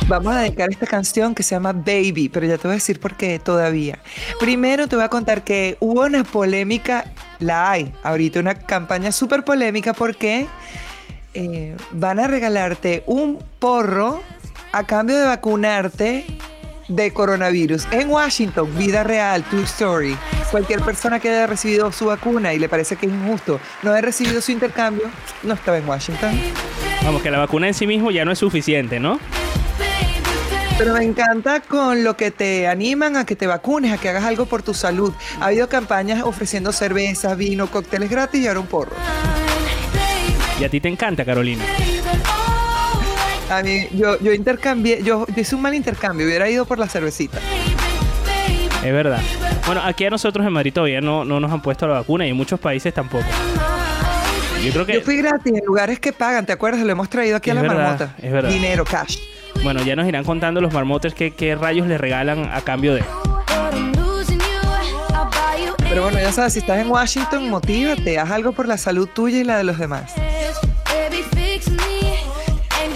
Vamos 0.07 0.33
a 0.33 0.39
dedicar 0.39 0.69
esta 0.71 0.87
canción 0.87 1.35
que 1.35 1.43
se 1.43 1.55
llama 1.55 1.73
Baby, 1.73 2.29
pero 2.29 2.47
ya 2.47 2.57
te 2.57 2.63
voy 2.67 2.71
a 2.71 2.75
decir 2.75 2.99
por 2.99 3.15
qué 3.15 3.39
todavía. 3.39 3.99
Primero 4.39 4.87
te 4.87 4.95
voy 4.95 5.05
a 5.05 5.09
contar 5.09 5.43
que 5.43 5.77
hubo 5.81 6.01
una 6.01 6.23
polémica, 6.23 7.11
la 7.39 7.71
hay 7.71 7.93
ahorita, 8.03 8.39
una 8.39 8.55
campaña 8.55 9.11
súper 9.11 9.43
polémica 9.43 9.93
porque 9.93 10.47
eh, 11.33 11.75
van 11.91 12.19
a 12.19 12.27
regalarte 12.27 13.03
un 13.05 13.43
porro 13.59 14.21
a 14.71 14.85
cambio 14.85 15.17
de 15.17 15.25
vacunarte 15.25 16.25
de 16.89 17.13
coronavirus. 17.13 17.87
En 17.91 18.09
Washington, 18.09 18.69
vida 18.77 19.03
real, 19.03 19.43
true 19.45 19.63
story. 19.63 20.17
Cualquier 20.51 20.81
persona 20.81 21.19
que 21.19 21.29
haya 21.29 21.47
recibido 21.47 21.91
su 21.91 22.07
vacuna 22.07 22.53
y 22.53 22.59
le 22.59 22.67
parece 22.67 22.97
que 22.97 23.05
es 23.05 23.13
injusto 23.13 23.59
no 23.83 23.91
haber 23.91 24.05
recibido 24.05 24.41
su 24.41 24.51
intercambio, 24.51 25.09
no 25.43 25.53
estaba 25.53 25.77
en 25.77 25.87
Washington. 25.87 26.37
Vamos, 27.03 27.21
que 27.21 27.31
la 27.31 27.39
vacuna 27.39 27.67
en 27.67 27.73
sí 27.73 27.87
mismo 27.87 28.11
ya 28.11 28.25
no 28.25 28.31
es 28.31 28.39
suficiente, 28.39 28.99
¿no? 28.99 29.19
Pero 30.77 30.93
me 30.93 31.03
encanta 31.03 31.59
con 31.59 32.03
lo 32.03 32.15
que 32.15 32.31
te 32.31 32.67
animan 32.67 33.17
a 33.17 33.25
que 33.25 33.35
te 33.35 33.47
vacunes, 33.47 33.91
a 33.91 33.97
que 33.97 34.09
hagas 34.09 34.23
algo 34.23 34.45
por 34.45 34.63
tu 34.63 34.73
salud. 34.73 35.13
Ha 35.39 35.47
habido 35.47 35.67
campañas 35.67 36.23
ofreciendo 36.23 36.71
cerveza, 36.71 37.35
vino, 37.35 37.67
cócteles 37.67 38.09
gratis 38.09 38.41
y 38.41 38.47
ahora 38.47 38.61
un 38.61 38.67
porro. 38.67 38.95
Y 40.59 40.63
a 40.63 40.69
ti 40.69 40.79
te 40.79 40.87
encanta, 40.87 41.25
Carolina. 41.25 41.65
A 43.49 43.63
mí, 43.63 43.87
yo, 43.91 44.19
yo 44.19 44.31
intercambié, 44.33 45.01
yo, 45.03 45.25
yo 45.27 45.41
hice 45.41 45.55
un 45.55 45.61
mal 45.61 45.73
intercambio, 45.73 46.25
hubiera 46.25 46.49
ido 46.49 46.65
por 46.65 46.77
la 46.77 46.87
cervecita. 46.87 47.39
Es 48.83 48.93
verdad. 48.93 49.19
Bueno, 49.65 49.81
aquí 49.83 50.05
a 50.05 50.09
nosotros 50.09 50.45
en 50.45 50.53
Madrid 50.53 50.71
todavía 50.73 51.01
no, 51.01 51.25
no 51.25 51.39
nos 51.39 51.51
han 51.51 51.61
puesto 51.61 51.87
la 51.87 51.95
vacuna 51.95 52.25
y 52.25 52.29
en 52.29 52.37
muchos 52.37 52.59
países 52.59 52.93
tampoco. 52.93 53.25
Yo 54.63 54.71
creo 54.71 54.85
que, 54.85 54.93
Yo 54.93 55.01
fui 55.01 55.17
gratis 55.17 55.53
en 55.53 55.65
lugares 55.65 55.99
que 55.99 56.13
pagan, 56.13 56.45
¿te 56.45 56.53
acuerdas? 56.53 56.81
Lo 56.81 56.91
hemos 56.91 57.09
traído 57.09 57.37
aquí 57.37 57.49
a 57.49 57.53
la 57.53 57.61
verdad, 57.61 57.77
marmota. 57.77 58.15
es 58.21 58.31
verdad. 58.31 58.49
Dinero, 58.49 58.85
cash. 58.85 59.17
bueno, 59.63 59.81
ya 59.83 59.95
nos 59.95 60.07
irán 60.07 60.23
contando 60.23 60.61
los 60.61 60.73
marmotes 60.73 61.13
qué, 61.13 61.31
qué 61.31 61.55
rayos 61.55 61.87
le 61.87 61.97
regalan 61.97 62.49
a 62.51 62.61
cambio 62.61 62.93
de... 62.93 63.03
Pero 65.87 66.03
bueno, 66.03 66.19
ya 66.19 66.31
sabes, 66.31 66.53
si 66.53 66.59
estás 66.59 66.77
en 66.79 66.91
Washington, 66.91 67.49
motívate, 67.49 68.19
haz 68.19 68.29
algo 68.29 68.51
por 68.51 68.67
la 68.67 68.77
salud 68.77 69.07
tuya 69.07 69.39
y 69.39 69.43
la 69.43 69.57
de 69.57 69.63
los 69.63 69.79
demás. 69.79 70.13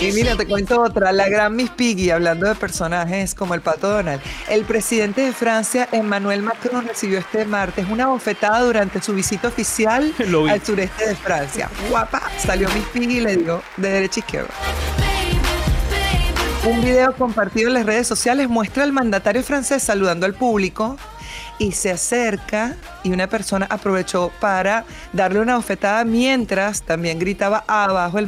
Y 0.03 0.11
mira, 0.11 0.35
te 0.35 0.45
cuento 0.45 0.81
otra, 0.81 1.13
la 1.13 1.29
gran 1.29 1.55
Miss 1.55 1.69
Piggy, 1.69 2.09
hablando 2.09 2.45
de 2.45 2.55
personajes 2.55 3.33
como 3.33 3.53
el 3.53 3.61
Pato 3.61 3.87
Donald. 3.87 4.21
El 4.49 4.65
presidente 4.65 5.21
de 5.21 5.31
Francia, 5.31 5.87
Emmanuel 5.93 6.41
Macron, 6.41 6.85
recibió 6.85 7.19
este 7.19 7.45
martes 7.45 7.85
una 7.89 8.07
bofetada 8.07 8.59
durante 8.59 9.01
su 9.01 9.13
visita 9.13 9.47
oficial 9.47 10.13
al 10.49 10.65
sureste 10.65 11.07
de 11.07 11.15
Francia. 11.15 11.69
Guapa, 11.89 12.21
salió 12.37 12.67
Miss 12.71 12.85
Piggy 12.91 13.17
y 13.17 13.21
le 13.21 13.37
dio 13.37 13.63
de 13.77 13.89
derecha 13.91 14.19
a 14.19 14.23
izquierda. 14.25 14.53
Un 16.65 16.81
video 16.81 17.13
compartido 17.15 17.69
en 17.69 17.75
las 17.75 17.85
redes 17.85 18.05
sociales 18.05 18.49
muestra 18.49 18.83
al 18.83 18.91
mandatario 18.91 19.41
francés 19.41 19.83
saludando 19.83 20.25
al 20.25 20.33
público 20.33 20.97
y 21.59 21.71
se 21.73 21.91
acerca 21.91 22.75
y 23.03 23.11
una 23.11 23.27
persona 23.27 23.67
aprovechó 23.69 24.31
para 24.39 24.85
darle 25.11 25.39
una 25.39 25.55
bofetada 25.55 26.03
mientras 26.05 26.81
también 26.81 27.19
gritaba 27.19 27.63
abajo 27.67 28.17
el, 28.19 28.27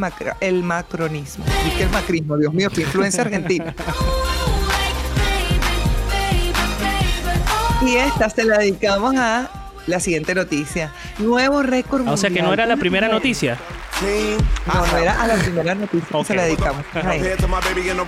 macronismo. 0.63 1.45
Y 1.67 1.77
que 1.77 1.83
el 1.83 1.89
macrismo, 1.89 2.37
Dios 2.37 2.53
mío, 2.53 2.69
qué 2.73 2.81
influencia 2.81 3.23
argentina. 3.23 3.73
Y 7.85 7.97
esta 7.97 8.29
se 8.29 8.43
la 8.43 8.57
dedicamos 8.59 9.15
a 9.15 9.49
la 9.85 9.99
siguiente 9.99 10.33
noticia. 10.33 10.91
Nuevo 11.19 11.61
récord 11.61 12.07
Ah, 12.07 12.13
o 12.13 12.17
sea 12.17 12.29
que 12.29 12.41
no 12.41 12.47
mundial. 12.47 12.67
era 12.67 12.75
la 12.75 12.79
primera 12.79 13.07
noticia. 13.07 13.57
No, 14.67 14.85
no 14.85 14.97
era 14.97 15.21
a 15.21 15.27
la 15.27 15.35
primera 15.35 15.75
noticia 15.75 16.07
que 16.09 16.17
Ok. 16.17 16.25
se 16.25 16.35
la 16.35 16.43
dedicamos. 16.43 16.83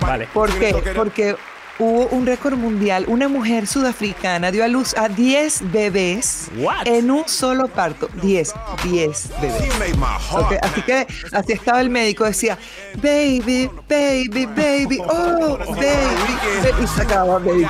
Vale. 0.00 0.28
¿Por 0.32 0.52
qué? 0.58 0.74
Porque 0.94 1.36
hubo 1.78 2.06
un 2.08 2.26
récord 2.26 2.56
mundial. 2.56 3.04
Una 3.08 3.28
mujer 3.28 3.66
sudafricana 3.66 4.50
dio 4.50 4.64
a 4.64 4.68
luz 4.68 4.96
a 4.96 5.08
10 5.08 5.72
bebés 5.72 6.48
What? 6.58 6.86
en 6.86 7.10
un 7.10 7.28
solo 7.28 7.68
parto. 7.68 8.08
10, 8.22 8.54
10 8.84 9.30
bebés. 9.40 9.62
Así 10.62 10.82
que 10.82 11.06
así 11.32 11.52
estaba 11.52 11.80
el 11.80 11.90
médico, 11.90 12.24
decía, 12.24 12.58
baby, 12.96 13.70
baby, 13.88 14.46
baby, 14.46 14.98
oh, 15.08 15.58
baby. 15.58 16.82
Y 16.82 16.86
sacaba 16.86 17.38
baby. 17.38 17.66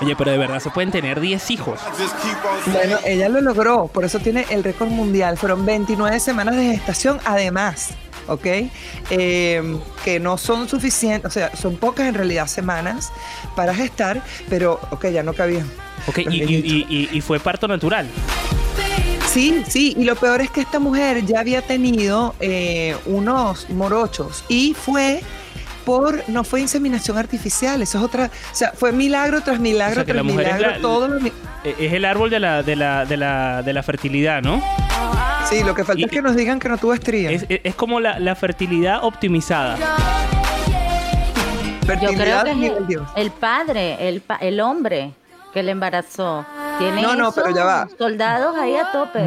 Oye, 0.00 0.16
pero 0.16 0.30
de 0.30 0.38
verdad 0.38 0.60
se 0.60 0.70
pueden 0.70 0.90
tener 0.90 1.20
10 1.20 1.50
hijos. 1.50 1.80
Bueno, 2.66 2.98
ella 3.04 3.28
lo 3.28 3.40
logró, 3.40 3.88
por 3.88 4.04
eso 4.04 4.18
tiene 4.18 4.46
el 4.50 4.64
récord 4.64 4.88
mundial. 4.88 5.38
Fueron 5.38 5.64
29 5.64 6.20
semanas 6.20 6.56
de 6.56 6.64
gestación, 6.76 7.20
además, 7.24 7.90
¿ok? 8.28 8.46
Eh, 9.10 9.78
que 10.04 10.20
no 10.20 10.38
son 10.38 10.68
suficientes, 10.68 11.30
o 11.30 11.32
sea, 11.32 11.54
son 11.56 11.76
pocas 11.76 12.06
en 12.06 12.14
realidad 12.14 12.46
semanas 12.46 13.12
para 13.56 13.74
gestar, 13.74 14.22
pero, 14.48 14.80
ok, 14.90 15.08
ya 15.08 15.22
no 15.22 15.32
cabían. 15.32 15.70
Ok, 16.06 16.18
y 16.18 17.20
fue 17.20 17.38
parto 17.38 17.68
natural. 17.68 18.08
Sí, 19.32 19.62
sí, 19.66 19.94
y 19.96 20.04
lo 20.04 20.14
peor 20.14 20.42
es 20.42 20.50
que 20.50 20.60
esta 20.60 20.78
mujer 20.78 21.24
ya 21.24 21.40
había 21.40 21.62
tenido 21.62 22.34
eh, 22.38 22.94
unos 23.06 23.70
morochos 23.70 24.44
y 24.46 24.74
fue 24.74 25.22
por, 25.84 26.22
no 26.28 26.44
fue 26.44 26.60
inseminación 26.60 27.18
artificial, 27.18 27.82
eso 27.82 27.98
es 27.98 28.04
otra, 28.04 28.26
o 28.26 28.54
sea, 28.54 28.72
fue 28.72 28.92
milagro 28.92 29.40
tras 29.42 29.58
milagro 29.60 29.92
O 29.92 29.94
sea, 29.96 30.04
que 30.04 30.12
tras 30.12 30.24
la 30.26 30.32
mujer 30.32 30.46
es 30.48 30.54
milagro, 30.54 30.76
la- 30.76 30.82
todo 30.82 31.08
mi- 31.20 31.32
Eh, 31.64 31.76
Es 31.78 31.92
el 31.92 32.04
árbol 32.04 32.30
de 32.30 32.40
la, 32.40 32.62
de 32.62 32.74
la, 32.76 33.04
de 33.04 33.16
la, 33.16 33.62
de 33.62 33.72
la 33.72 33.82
fertilidad, 33.82 34.42
¿no? 34.42 34.60
Sí, 35.48 35.62
lo 35.62 35.74
que 35.74 35.84
falta 35.84 36.00
Y- 36.00 36.04
es 36.04 36.10
que 36.10 36.22
nos 36.22 36.34
digan 36.34 36.58
que 36.58 36.68
no 36.68 36.78
tuvo 36.78 36.94
estría. 36.94 37.30
Es, 37.30 37.44
es- 37.48 37.60
es 37.64 37.74
como 37.74 38.00
la, 38.00 38.18
la 38.18 38.34
fertilidad 38.34 39.04
optimizada. 39.04 39.76
Yo 39.76 39.84
creo 41.86 41.98
Fertilidad 41.98 42.44
que 42.44 42.50
es 42.66 42.72
el, 42.78 42.86
Dios. 42.86 43.08
el 43.16 43.30
padre, 43.32 44.08
el, 44.08 44.20
pa- 44.20 44.36
el 44.36 44.60
hombre 44.60 45.12
que 45.52 45.62
le 45.62 45.72
embarazó. 45.72 46.46
Tiene 46.78 47.02
No, 47.02 47.14
no, 47.14 47.32
pero 47.32 47.54
ya 47.54 47.64
va. 47.64 47.88
soldados 47.98 48.56
ahí 48.56 48.74
a 48.76 48.90
tope. 48.92 49.20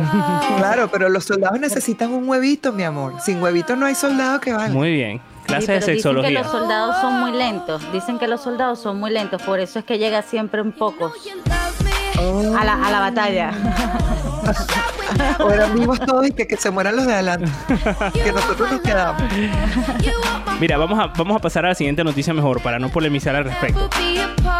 Claro, 0.57 0.89
pero 0.91 1.09
los 1.09 1.25
soldados 1.25 1.59
necesitan 1.59 2.11
un 2.11 2.27
huevito, 2.27 2.71
mi 2.73 2.83
amor. 2.83 3.13
Sin 3.23 3.41
huevito 3.41 3.75
no 3.75 3.85
hay 3.85 3.93
soldado 3.95 4.39
que 4.39 4.51
valga. 4.53 4.73
Muy 4.73 4.93
bien. 4.93 5.21
Clase 5.45 5.65
Sí, 5.65 5.71
de 5.71 5.79
pero 5.79 5.79
Dicen 5.79 5.85
que 5.85 6.01
sexología. 6.01 6.41
los 6.43 6.51
soldados 6.51 6.95
son 7.01 7.13
muy 7.19 7.31
lentos. 7.31 7.91
Dicen 7.93 8.19
que 8.19 8.27
los 8.27 8.41
soldados 8.41 8.79
son 8.79 8.99
muy 8.99 9.11
lentos. 9.11 9.41
Por 9.43 9.59
eso 9.59 9.79
es 9.79 9.85
que 9.85 9.97
llega 9.97 10.21
siempre 10.21 10.61
en 10.61 10.71
pocos 10.71 11.13
Oh. 12.19 12.55
a 12.57 12.63
la, 12.63 12.85
a 12.85 12.91
la 12.91 12.99
batalla. 12.99 13.51
O 15.39 15.49
eran 15.49 15.75
vivos 15.75 15.99
todos 15.99 16.27
y 16.27 16.31
que, 16.31 16.47
que 16.47 16.57
se 16.57 16.71
mueran 16.71 16.95
los 16.95 17.05
de 17.05 17.13
adelante. 17.13 17.51
Que 18.13 18.31
nosotros 18.31 18.71
nos 18.71 18.81
quedamos. 18.81 19.23
Mira, 20.59 20.77
vamos 20.77 20.99
a, 20.99 21.07
vamos 21.07 21.37
a 21.37 21.39
pasar 21.39 21.65
a 21.65 21.69
la 21.69 21.75
siguiente 21.75 22.03
noticia 22.03 22.33
mejor 22.33 22.61
para 22.61 22.79
no 22.79 22.89
polemizar 22.89 23.35
al 23.35 23.45
respecto. 23.45 23.89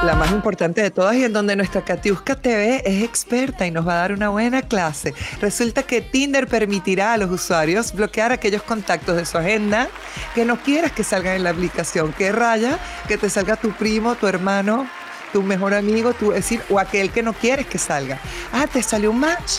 La 0.03 0.15
más 0.15 0.31
importante 0.31 0.81
de 0.81 0.91
todas 0.91 1.15
y 1.15 1.24
en 1.24 1.33
donde 1.33 1.55
nuestra 1.55 1.81
Katiuska 1.81 2.35
TV 2.35 2.83
es 2.85 3.03
experta 3.03 3.65
y 3.65 3.71
nos 3.71 3.88
va 3.88 3.93
a 3.93 3.97
dar 3.97 4.12
una 4.12 4.29
buena 4.29 4.62
clase. 4.62 5.13
Resulta 5.41 5.83
que 5.83 6.01
Tinder 6.01 6.47
permitirá 6.47 7.13
a 7.13 7.17
los 7.17 7.31
usuarios 7.31 7.93
bloquear 7.93 8.31
aquellos 8.31 8.62
contactos 8.62 9.15
de 9.15 9.25
su 9.25 9.38
agenda 9.38 9.88
que 10.33 10.45
no 10.45 10.57
quieras 10.57 10.91
que 10.91 11.03
salgan 11.03 11.35
en 11.35 11.43
la 11.43 11.51
aplicación. 11.51 12.13
Que 12.13 12.31
raya 12.31 12.77
que 13.07 13.17
te 13.17 13.29
salga 13.29 13.55
tu 13.55 13.71
primo, 13.71 14.15
tu 14.15 14.27
hermano, 14.27 14.88
tu 15.36 15.44
mejor 15.44 15.74
amigo, 15.74 16.13
tu, 16.13 16.30
es 16.32 16.36
decir, 16.38 16.62
o 16.70 16.80
aquel 16.80 17.10
que 17.12 17.22
no 17.22 17.34
quieres 17.34 17.65
que 17.68 17.77
salga. 17.77 18.20
Ah, 18.54 18.68
te 18.72 18.82
salió 18.82 19.12
un 19.12 19.20
match. 19.20 19.56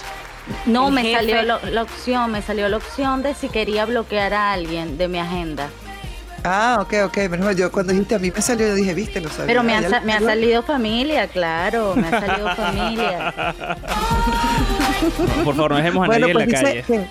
No, 0.65 0.91
me 0.91 1.03
jefe. 1.03 1.17
salió 1.17 1.43
lo- 1.43 1.61
la 1.71 1.83
opción, 1.83 2.33
me 2.33 2.41
salió 2.41 2.67
la 2.71 2.79
opción 2.79 3.23
de 3.23 3.35
si 3.35 3.51
quería 3.51 3.85
bloquear 3.85 4.33
a 4.33 4.53
alguien 4.55 4.97
de 4.97 5.07
mi 5.09 5.19
agenda. 5.19 5.69
Ah, 6.45 6.79
ok, 6.81 6.95
ok. 7.05 7.17
Menos 7.29 7.45
mal, 7.45 7.57
yo 7.57 7.71
cuando 7.71 7.93
dijiste 7.93 8.15
a 8.15 8.19
mí 8.19 8.33
me 8.35 8.41
salió, 8.41 8.67
yo 8.69 8.75
dije, 8.75 8.95
viste, 8.95 9.21
lo 9.21 9.29
sabía. 9.29 9.47
Pero 9.49 9.63
me, 9.65 9.79
lo 9.83 9.91
sa- 9.91 10.01
me 10.01 10.15
ha 10.15 10.21
salido 10.21 10.63
familia, 10.63 11.29
claro, 11.29 11.95
me 11.95 12.07
ha 12.09 12.21
salido 12.23 12.57
familia. 12.57 13.35
Por 15.45 15.55
favor, 15.55 15.71
no 15.73 15.77
dejemos 15.77 16.05
a 16.05 16.07
Bueno, 16.07 16.29
nadie 16.29 16.33
pues 16.33 16.47
en 16.47 16.53
la 16.53 16.59
dice 16.71 16.85
calle. 16.85 17.07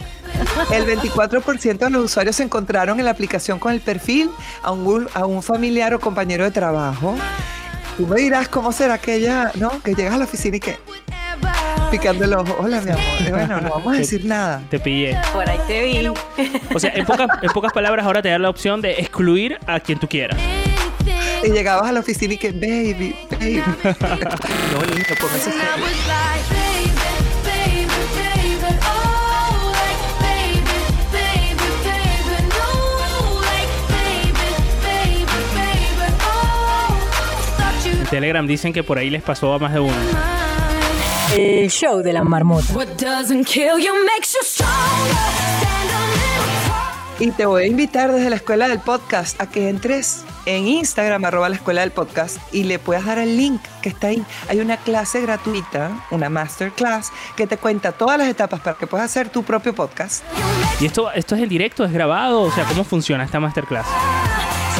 que 0.69 0.75
el 0.75 0.99
24% 0.99 1.77
de 1.77 1.89
los 1.91 2.05
usuarios 2.05 2.35
se 2.35 2.41
encontraron 2.43 2.97
en 2.99 3.05
la 3.05 3.11
aplicación 3.11 3.59
con 3.59 3.73
el 3.73 3.79
perfil 3.81 4.31
a 4.63 4.71
un, 4.71 5.07
a 5.13 5.25
un 5.27 5.43
familiar 5.43 5.93
o 5.93 5.99
compañero 5.99 6.43
de 6.45 6.51
trabajo. 6.51 7.15
Tú 7.97 8.05
me 8.07 8.19
dirás 8.19 8.49
cómo 8.49 8.71
será 8.71 8.95
aquella, 8.95 9.51
¿no? 9.55 9.81
Que 9.81 9.93
llegas 9.93 10.13
a 10.13 10.17
la 10.17 10.25
oficina 10.25 10.57
y 10.57 10.59
que 10.59 10.77
picando 11.91 12.25
el 12.25 12.33
ojo. 12.33 12.57
Hola, 12.59 12.81
mi 12.81 12.91
amor. 12.91 13.03
Y 13.25 13.31
bueno, 13.31 13.61
no 13.61 13.69
vamos 13.69 13.93
a 13.93 13.97
decir 13.97 14.25
nada. 14.25 14.61
Te 14.69 14.79
pillé. 14.79 15.17
Por 15.31 15.49
ahí 15.49 15.59
te 15.67 15.83
vi. 15.83 16.11
O 16.73 16.79
sea, 16.79 16.91
en 16.93 17.05
pocas, 17.05 17.27
en 17.41 17.49
pocas 17.51 17.71
palabras, 17.71 18.05
ahora 18.05 18.21
te 18.21 18.29
da 18.29 18.37
la 18.37 18.49
opción 18.49 18.81
de 18.81 18.99
excluir 18.99 19.57
a 19.65 19.79
quien 19.79 19.99
tú 19.99 20.07
quieras. 20.07 20.37
Y 21.43 21.51
llegabas 21.51 21.87
a 21.87 21.91
la 21.93 22.01
oficina 22.01 22.33
y 22.33 22.37
que, 22.37 22.51
baby, 22.51 23.15
baby. 23.31 23.63
no, 24.73 24.83
lindo, 24.85 25.15
póngase 25.19 25.51
And 25.51 26.64
Telegram 38.15 38.47
dicen 38.47 38.71
que 38.71 38.81
por 38.81 38.97
ahí 38.97 39.09
les 39.09 39.21
pasó 39.21 39.53
a 39.53 39.59
más 39.59 39.73
de 39.73 39.81
uno. 39.81 39.93
El 41.35 41.69
show 41.69 42.01
de 42.01 42.13
la 42.13 42.23
marmota. 42.23 42.73
What 42.73 42.87
doesn't 42.97 43.45
kill 43.45 43.77
you 43.77 43.93
makes 44.05 44.31
you 44.31 44.39
stronger. 44.41 44.71
Stand 45.59 45.89
a 45.89 46.07
little 46.07 46.69
taller. 46.69 47.27
Y 47.27 47.31
te 47.31 47.45
voy 47.45 47.63
a 47.63 47.67
invitar 47.67 48.13
desde 48.13 48.29
la 48.29 48.37
escuela 48.37 48.69
del 48.69 48.79
podcast 48.79 49.41
a 49.41 49.49
que 49.49 49.67
entres 49.67 50.23
en 50.45 50.65
Instagram, 50.65 51.25
arroba 51.25 51.49
la 51.49 51.55
escuela 51.55 51.81
del 51.81 51.91
podcast, 51.91 52.37
y 52.53 52.63
le 52.63 52.79
puedas 52.79 53.03
dar 53.05 53.17
el 53.17 53.35
link 53.35 53.61
que 53.81 53.89
está 53.89 54.07
ahí. 54.07 54.23
Hay 54.47 54.61
una 54.61 54.77
clase 54.77 55.19
gratuita, 55.19 56.07
una 56.09 56.29
masterclass, 56.29 57.11
que 57.35 57.47
te 57.47 57.57
cuenta 57.57 57.91
todas 57.91 58.17
las 58.17 58.29
etapas 58.29 58.61
para 58.61 58.77
que 58.77 58.87
puedas 58.87 59.07
hacer 59.11 59.27
tu 59.27 59.43
propio 59.43 59.75
podcast. 59.75 60.23
¿Y 60.79 60.85
esto, 60.85 61.11
esto 61.11 61.35
es 61.35 61.41
en 61.41 61.49
directo? 61.49 61.83
¿Es 61.83 61.91
grabado? 61.91 62.43
O 62.43 62.51
sea, 62.51 62.63
¿cómo 62.63 62.85
funciona 62.85 63.25
esta 63.25 63.41
masterclass? 63.41 63.87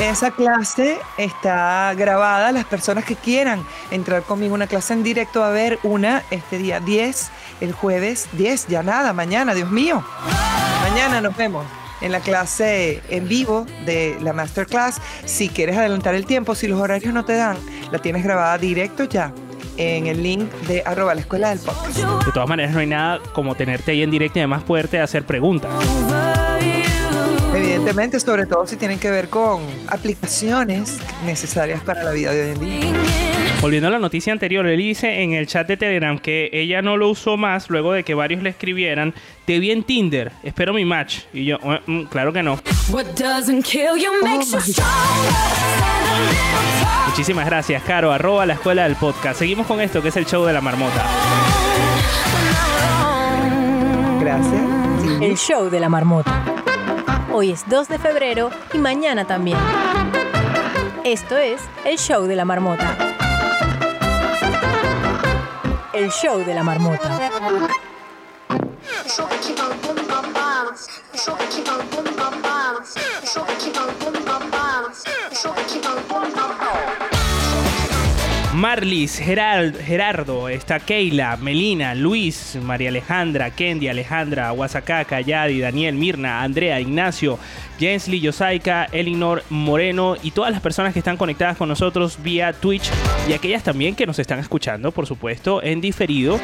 Esa 0.01 0.31
clase 0.31 0.97
está 1.17 1.93
grabada. 1.95 2.51
Las 2.51 2.65
personas 2.65 3.05
que 3.05 3.15
quieran 3.15 3.65
entrar 3.91 4.23
conmigo 4.23 4.53
una 4.53 4.67
clase 4.67 4.93
en 4.93 5.03
directo 5.03 5.41
a 5.41 5.47
haber 5.47 5.79
una 5.83 6.21
este 6.31 6.57
día 6.57 6.81
10, 6.81 7.31
el 7.61 7.71
jueves 7.71 8.27
10, 8.33 8.67
ya 8.67 8.83
nada, 8.83 9.13
mañana, 9.13 9.53
Dios 9.53 9.71
mío. 9.71 10.03
Mañana 10.81 11.21
nos 11.21 11.37
vemos 11.37 11.65
en 12.01 12.11
la 12.11 12.19
clase 12.19 13.01
en 13.09 13.29
vivo 13.29 13.65
de 13.85 14.17
la 14.21 14.33
masterclass. 14.33 14.99
Si 15.23 15.47
quieres 15.47 15.77
adelantar 15.77 16.13
el 16.13 16.25
tiempo, 16.25 16.55
si 16.55 16.67
los 16.67 16.79
horarios 16.79 17.13
no 17.13 17.23
te 17.23 17.35
dan, 17.37 17.57
la 17.89 17.99
tienes 17.99 18.21
grabada 18.23 18.57
directo 18.57 19.05
ya 19.05 19.31
en 19.77 20.07
el 20.07 20.21
link 20.21 20.51
de 20.67 20.83
arroba 20.85 21.15
la 21.15 21.21
escuela 21.21 21.49
del 21.49 21.59
podcast. 21.59 21.97
De 21.97 22.31
todas 22.33 22.49
maneras, 22.49 22.73
no 22.73 22.79
hay 22.79 22.87
nada 22.87 23.19
como 23.33 23.55
tenerte 23.55 23.91
ahí 23.91 24.03
en 24.03 24.11
directo 24.11 24.39
y 24.39 24.41
además 24.41 24.63
poderte 24.63 24.99
hacer 24.99 25.25
preguntas. 25.25 25.71
Evidentemente, 27.85 28.19
sobre 28.19 28.47
todo 28.47 28.65
si 28.65 28.77
tienen 28.77 28.97
que 28.97 29.11
ver 29.11 29.29
con 29.29 29.61
aplicaciones 29.89 30.97
necesarias 31.23 31.83
para 31.83 32.03
la 32.03 32.13
vida 32.13 32.31
de 32.31 32.45
hoy 32.45 32.49
en 32.55 32.59
día. 32.59 32.93
Volviendo 33.61 33.89
a 33.89 33.91
la 33.91 33.99
noticia 33.99 34.33
anterior, 34.33 34.65
él 34.65 34.77
dice 34.79 35.21
en 35.21 35.33
el 35.33 35.45
chat 35.45 35.67
de 35.67 35.77
Telegram 35.77 36.17
que 36.17 36.49
ella 36.51 36.81
no 36.81 36.97
lo 36.97 37.09
usó 37.09 37.37
más 37.37 37.69
luego 37.69 37.93
de 37.93 38.03
que 38.03 38.15
varios 38.15 38.41
le 38.41 38.49
escribieran, 38.49 39.13
te 39.45 39.59
vi 39.59 39.69
en 39.69 39.83
Tinder, 39.83 40.31
espero 40.41 40.73
mi 40.73 40.83
match. 40.83 41.19
Y 41.31 41.45
yo, 41.45 41.57
"Eh, 41.57 41.79
mm, 41.85 42.03
claro 42.05 42.33
que 42.33 42.41
no. 42.41 42.59
What 42.89 43.05
doesn't 43.19 43.63
kill 43.63 43.97
you 43.97 44.11
makes 44.23 44.49
you 44.51 44.59
stronger. 44.61 44.83
Stand 44.83 46.11
a 46.11 46.21
little 46.21 46.37
taller. 46.53 47.07
Muchísimas 47.09 47.45
gracias, 47.45 47.83
Caro, 47.83 48.11
arroba 48.11 48.47
la 48.47 48.53
escuela 48.55 48.85
del 48.85 48.95
podcast. 48.95 49.37
Seguimos 49.37 49.67
con 49.67 49.79
esto 49.79 50.01
que 50.01 50.07
es 50.09 50.17
el 50.17 50.25
show 50.25 50.43
de 50.43 50.53
la 50.53 50.61
marmota. 50.61 51.05
Gracias. 54.19 54.61
Sí. 55.03 55.23
El 55.23 55.37
show 55.37 55.69
de 55.69 55.79
la 55.79 55.87
marmota. 55.87 56.54
Hoy 57.37 57.51
es 57.51 57.67
2 57.67 57.89
de 57.89 57.99
febrero 57.99 58.49
y 58.73 58.77
mañana 58.77 59.27
también. 59.27 59.57
Esto 61.03 61.35
es 61.35 61.61
el 61.83 61.97
show 61.97 62.23
de 62.27 62.33
la 62.33 62.45
marmota. 62.45 62.95
El 65.91 66.09
show 66.11 66.37
de 66.45 66.53
la 66.53 66.63
marmota. 66.63 67.29
Marlis, 78.55 79.19
Gerald, 79.19 79.77
Gerardo, 79.83 80.47
está 80.47 80.79
Keila, 80.79 81.35
Melina, 81.35 81.93
Luis, 81.93 82.57
María 82.61 82.87
Alejandra, 82.87 83.51
Kendi, 83.51 83.89
Alejandra, 83.89 84.49
Guasacaca, 84.51 85.19
Yadi, 85.19 85.59
Daniel, 85.59 85.95
Mirna, 85.95 86.41
Andrea, 86.41 86.79
Ignacio, 86.79 87.37
Jensly, 87.77 88.21
Yosaika, 88.21 88.85
Elinor, 88.93 89.43
Moreno 89.49 90.15
y 90.23 90.31
todas 90.31 90.53
las 90.53 90.61
personas 90.61 90.93
que 90.93 90.99
están 90.99 91.17
conectadas 91.17 91.57
con 91.57 91.67
nosotros 91.67 92.17
vía 92.23 92.53
Twitch 92.53 92.89
y 93.27 93.33
aquellas 93.33 93.61
también 93.61 93.93
que 93.93 94.05
nos 94.05 94.19
están 94.19 94.39
escuchando, 94.39 94.93
por 94.93 95.05
supuesto, 95.05 95.61
en 95.61 95.81
diferido. 95.81 96.39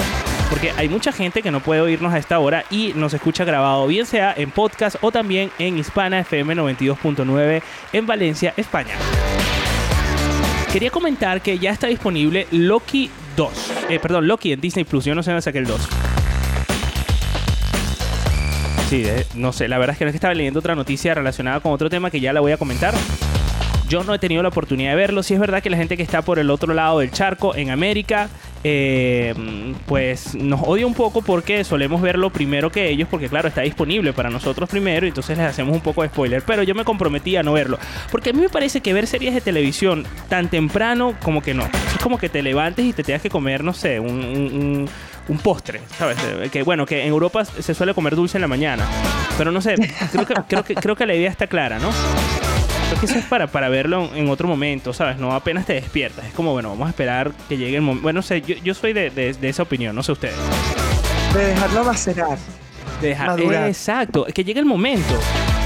Porque 0.50 0.72
hay 0.76 0.90
mucha 0.90 1.14
gente 1.14 1.42
que 1.42 1.50
no 1.50 1.62
puede 1.62 1.80
oírnos 1.80 2.14
a 2.14 2.18
esta 2.18 2.40
hora 2.40 2.66
y 2.70 2.92
nos 2.94 3.14
escucha 3.14 3.46
grabado, 3.46 3.88
bien 3.88 4.06
sea 4.06 4.34
en 4.36 4.52
podcast 4.52 4.98
o 5.00 5.14
también 5.14 5.50
en 5.60 5.78
Hispana 5.78 6.20
FM 6.20 6.58
92.9 6.58 7.62
en 7.94 8.06
Valencia, 8.06 8.54
España. 8.58 8.96
Quería 10.72 10.90
comentar 10.90 11.42
que 11.42 11.60
ya 11.60 11.72
está 11.72 11.88
disponible 11.88 12.48
Loki 12.52 13.12
2. 13.36 13.72
Eh, 13.90 14.00
perdón, 14.00 14.26
Loki 14.26 14.54
en 14.54 14.62
Disney 14.62 14.86
Plus. 14.86 15.04
Yo 15.04 15.14
no 15.14 15.22
sé 15.22 15.32
dónde 15.32 15.42
saqué 15.42 15.58
el 15.58 15.66
2. 15.66 15.82
Sí, 18.90 19.04
eh, 19.06 19.26
no 19.36 19.52
sé. 19.52 19.68
La 19.68 19.78
verdad 19.78 19.96
es 19.96 19.98
que 19.98 20.06
no 20.06 20.10
es 20.10 20.14
que 20.14 20.18
estaba 20.18 20.34
leyendo 20.34 20.60
otra 20.60 20.74
noticia 20.74 21.14
relacionada 21.14 21.60
con 21.60 21.74
otro 21.74 21.90
tema 21.90 22.10
que 22.10 22.22
ya 22.22 22.32
la 22.32 22.40
voy 22.40 22.54
a 22.54 22.58
comentar. 22.58 22.94
Yo 23.90 24.06
no 24.06 24.14
he 24.14 24.20
tenido 24.20 24.42
la 24.44 24.48
oportunidad 24.48 24.92
de 24.92 24.96
verlo. 24.96 25.24
Sí 25.24 25.34
es 25.34 25.42
verdad 25.42 25.62
que 25.62 25.70
la 25.70 25.76
gente 25.76 25.98
que 25.98 26.04
está 26.04 26.22
por 26.22 26.40
el 26.40 26.50
otro 26.50 26.74
lado 26.74 27.00
del 27.00 27.12
charco, 27.12 27.54
en 27.54 27.70
América, 27.70 28.30
eh, 28.64 29.34
pues 29.86 30.36
nos 30.36 30.62
odia 30.64 30.86
un 30.86 30.94
poco 30.94 31.22
porque 31.22 31.64
solemos 31.64 32.02
verlo 32.02 32.30
primero 32.30 32.72
que 32.72 32.90
ellos, 32.90 33.08
porque 33.10 33.28
claro, 33.30 33.48
está 33.48 33.62
disponible 33.62 34.14
para 34.14 34.30
nosotros 34.30 34.70
primero 34.70 35.06
y 35.06 35.10
entonces 35.10 35.38
les 35.38 35.48
hacemos 35.48 35.76
un 35.76 35.82
poco 35.82 36.04
de 36.04 36.10
spoiler. 36.10 36.44
Pero 36.46 36.64
yo 36.64 36.76
me 36.76 36.84
comprometí 36.84 37.36
a 37.36 37.44
no 37.44 37.54
verlo. 37.54 37.78
Porque 38.12 38.30
a 38.32 38.34
mí 38.34 38.40
me 38.42 38.50
parece 38.50 38.82
que 38.82 38.94
ver 38.94 39.08
series 39.08 39.34
de 39.34 39.42
televisión 39.42 40.06
tan 40.30 40.50
temprano, 40.50 41.16
como 41.24 41.42
que 41.42 41.54
no. 41.54 41.64
Es 41.64 41.98
como 42.04 42.18
que 42.18 42.30
te 42.30 42.42
levantes 42.42 42.86
y 42.86 42.94
te 42.94 43.04
tengas 43.04 43.22
que 43.22 43.30
comer, 43.30 43.64
no 43.64 43.74
sé, 43.74 44.00
un... 44.00 44.10
un- 44.10 44.90
un- 45.28 45.38
postre, 45.44 45.80
¿sabes? 45.98 46.18
Eh, 46.42 46.50
Que 46.52 46.62
bueno, 46.64 46.86
que 46.86 47.04
en 47.04 47.08
Europa 47.08 47.46
se 47.46 47.74
suele 47.74 47.94
comer 47.94 48.18
dulce 48.18 48.38
en 48.38 48.42
la 48.42 48.48
mañana. 48.50 48.86
Pero 49.38 49.50
no 49.52 49.62
sé, 49.62 49.76
creo 50.12 50.26
que, 50.26 50.34
creo 50.48 50.64
que, 50.66 50.76
creo 50.76 50.96
que 50.96 51.06
la 51.06 51.14
idea 51.16 51.30
está 51.30 51.48
clara, 51.48 51.80
¿no? 51.80 51.90
Creo 52.92 53.00
que 53.00 53.06
eso 53.06 53.20
es 53.20 53.26
para, 53.26 53.48
para 53.48 53.70
verlo 53.70 54.10
en 54.14 54.30
otro 54.30 54.50
momento, 54.50 54.92
¿sabes? 54.92 55.18
No 55.18 55.32
apenas 55.34 55.66
te 55.66 55.74
despiertas. 55.74 56.26
Es 56.26 56.34
como, 56.34 56.52
bueno, 56.52 56.70
vamos 56.72 56.88
a 56.88 56.90
esperar 56.90 57.32
que 57.48 57.56
llegue 57.58 57.78
el 57.78 57.82
momento. 57.82 58.04
Bueno, 58.04 58.18
no 58.18 58.22
sé, 58.22 58.42
yo, 58.42 58.56
yo 58.64 58.74
soy 58.74 58.92
de, 58.92 59.10
de- 59.10 59.32
de 59.34 59.50
esa 59.50 59.64
opinión, 59.64 59.96
no 59.96 60.04
sé 60.04 60.12
ustedes. 60.12 60.36
De 61.34 61.46
dejarlo 61.46 61.86
macerar. 61.86 62.38
De 63.02 63.08
dejar- 63.10 63.28
Madurar. 63.28 63.68
exacto, 63.70 64.26
que 64.26 64.44
llegue 64.44 64.60
el 64.60 64.66
momento. 64.66 65.14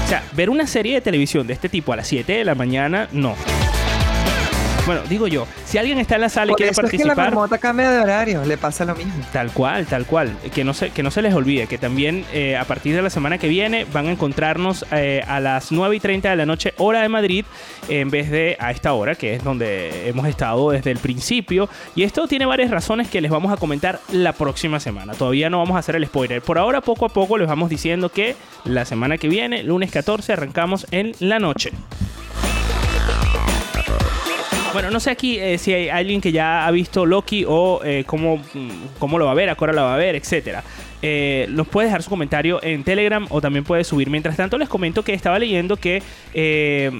O 0.04 0.08
sea, 0.08 0.22
ver 0.34 0.50
una 0.50 0.68
serie 0.68 0.94
de 0.94 1.00
televisión 1.00 1.48
de 1.48 1.52
este 1.54 1.68
tipo 1.68 1.92
a 1.92 1.96
las 1.96 2.06
7 2.06 2.32
de 2.32 2.44
la 2.44 2.54
mañana, 2.54 3.08
no. 3.10 3.34
Bueno, 4.86 5.02
digo 5.08 5.26
yo, 5.26 5.48
si 5.64 5.78
alguien 5.78 5.98
está 5.98 6.14
en 6.14 6.20
la 6.20 6.28
sala 6.28 6.52
y 6.52 6.54
quiere 6.54 6.70
eso 6.70 6.80
es 6.82 6.90
que 6.90 6.98
la 6.98 7.06
participar, 7.06 7.34
marmota 7.34 7.58
cambia 7.58 7.90
de 7.90 8.00
horario, 8.00 8.44
le 8.44 8.56
pasa 8.56 8.84
lo 8.84 8.94
mismo. 8.94 9.12
Tal 9.32 9.50
cual, 9.50 9.84
tal 9.86 10.06
cual. 10.06 10.36
Que 10.54 10.62
no 10.62 10.74
se, 10.74 10.90
que 10.90 11.02
no 11.02 11.10
se 11.10 11.22
les 11.22 11.34
olvide 11.34 11.66
que 11.66 11.76
también 11.76 12.24
eh, 12.32 12.56
a 12.56 12.64
partir 12.64 12.94
de 12.94 13.02
la 13.02 13.10
semana 13.10 13.38
que 13.38 13.48
viene 13.48 13.84
van 13.92 14.06
a 14.06 14.12
encontrarnos 14.12 14.86
eh, 14.92 15.24
a 15.26 15.40
las 15.40 15.72
9 15.72 15.96
y 15.96 15.98
30 15.98 16.30
de 16.30 16.36
la 16.36 16.46
noche, 16.46 16.72
hora 16.76 17.02
de 17.02 17.08
Madrid, 17.08 17.44
en 17.88 18.10
vez 18.10 18.30
de 18.30 18.56
a 18.60 18.70
esta 18.70 18.92
hora, 18.92 19.16
que 19.16 19.34
es 19.34 19.42
donde 19.42 20.08
hemos 20.08 20.28
estado 20.28 20.70
desde 20.70 20.92
el 20.92 20.98
principio. 20.98 21.68
Y 21.96 22.04
esto 22.04 22.28
tiene 22.28 22.46
varias 22.46 22.70
razones 22.70 23.08
que 23.08 23.20
les 23.20 23.30
vamos 23.32 23.52
a 23.52 23.56
comentar 23.56 23.98
la 24.12 24.34
próxima 24.34 24.78
semana. 24.78 25.14
Todavía 25.14 25.50
no 25.50 25.58
vamos 25.58 25.74
a 25.74 25.80
hacer 25.80 25.96
el 25.96 26.06
spoiler. 26.06 26.42
Por 26.42 26.58
ahora, 26.58 26.80
poco 26.80 27.06
a 27.06 27.08
poco, 27.08 27.38
les 27.38 27.48
vamos 27.48 27.70
diciendo 27.70 28.08
que 28.08 28.36
la 28.64 28.84
semana 28.84 29.18
que 29.18 29.28
viene, 29.28 29.64
lunes 29.64 29.90
14, 29.90 30.32
arrancamos 30.32 30.86
en 30.92 31.12
la 31.18 31.40
noche. 31.40 31.72
Bueno, 34.76 34.90
no 34.90 35.00
sé 35.00 35.10
aquí 35.10 35.38
eh, 35.38 35.56
si 35.56 35.72
hay 35.72 35.88
alguien 35.88 36.20
que 36.20 36.32
ya 36.32 36.66
ha 36.66 36.70
visto 36.70 37.06
Loki 37.06 37.46
o 37.48 37.80
eh, 37.82 38.04
cómo, 38.06 38.36
mm, 38.36 38.98
cómo 38.98 39.18
lo 39.18 39.24
va 39.24 39.30
a 39.30 39.34
ver, 39.34 39.48
a 39.48 39.56
hora 39.58 39.72
lo 39.72 39.80
va 39.80 39.94
a 39.94 39.96
ver, 39.96 40.16
etcétera. 40.16 40.62
Eh, 41.00 41.46
nos 41.48 41.66
puede 41.66 41.86
dejar 41.86 42.02
su 42.02 42.10
comentario 42.10 42.62
en 42.62 42.84
Telegram 42.84 43.26
o 43.30 43.40
también 43.40 43.64
puede 43.64 43.84
subir. 43.84 44.10
Mientras 44.10 44.36
tanto, 44.36 44.58
les 44.58 44.68
comento 44.68 45.02
que 45.02 45.14
estaba 45.14 45.38
leyendo 45.38 45.78
que 45.78 46.02
eh, 46.34 46.90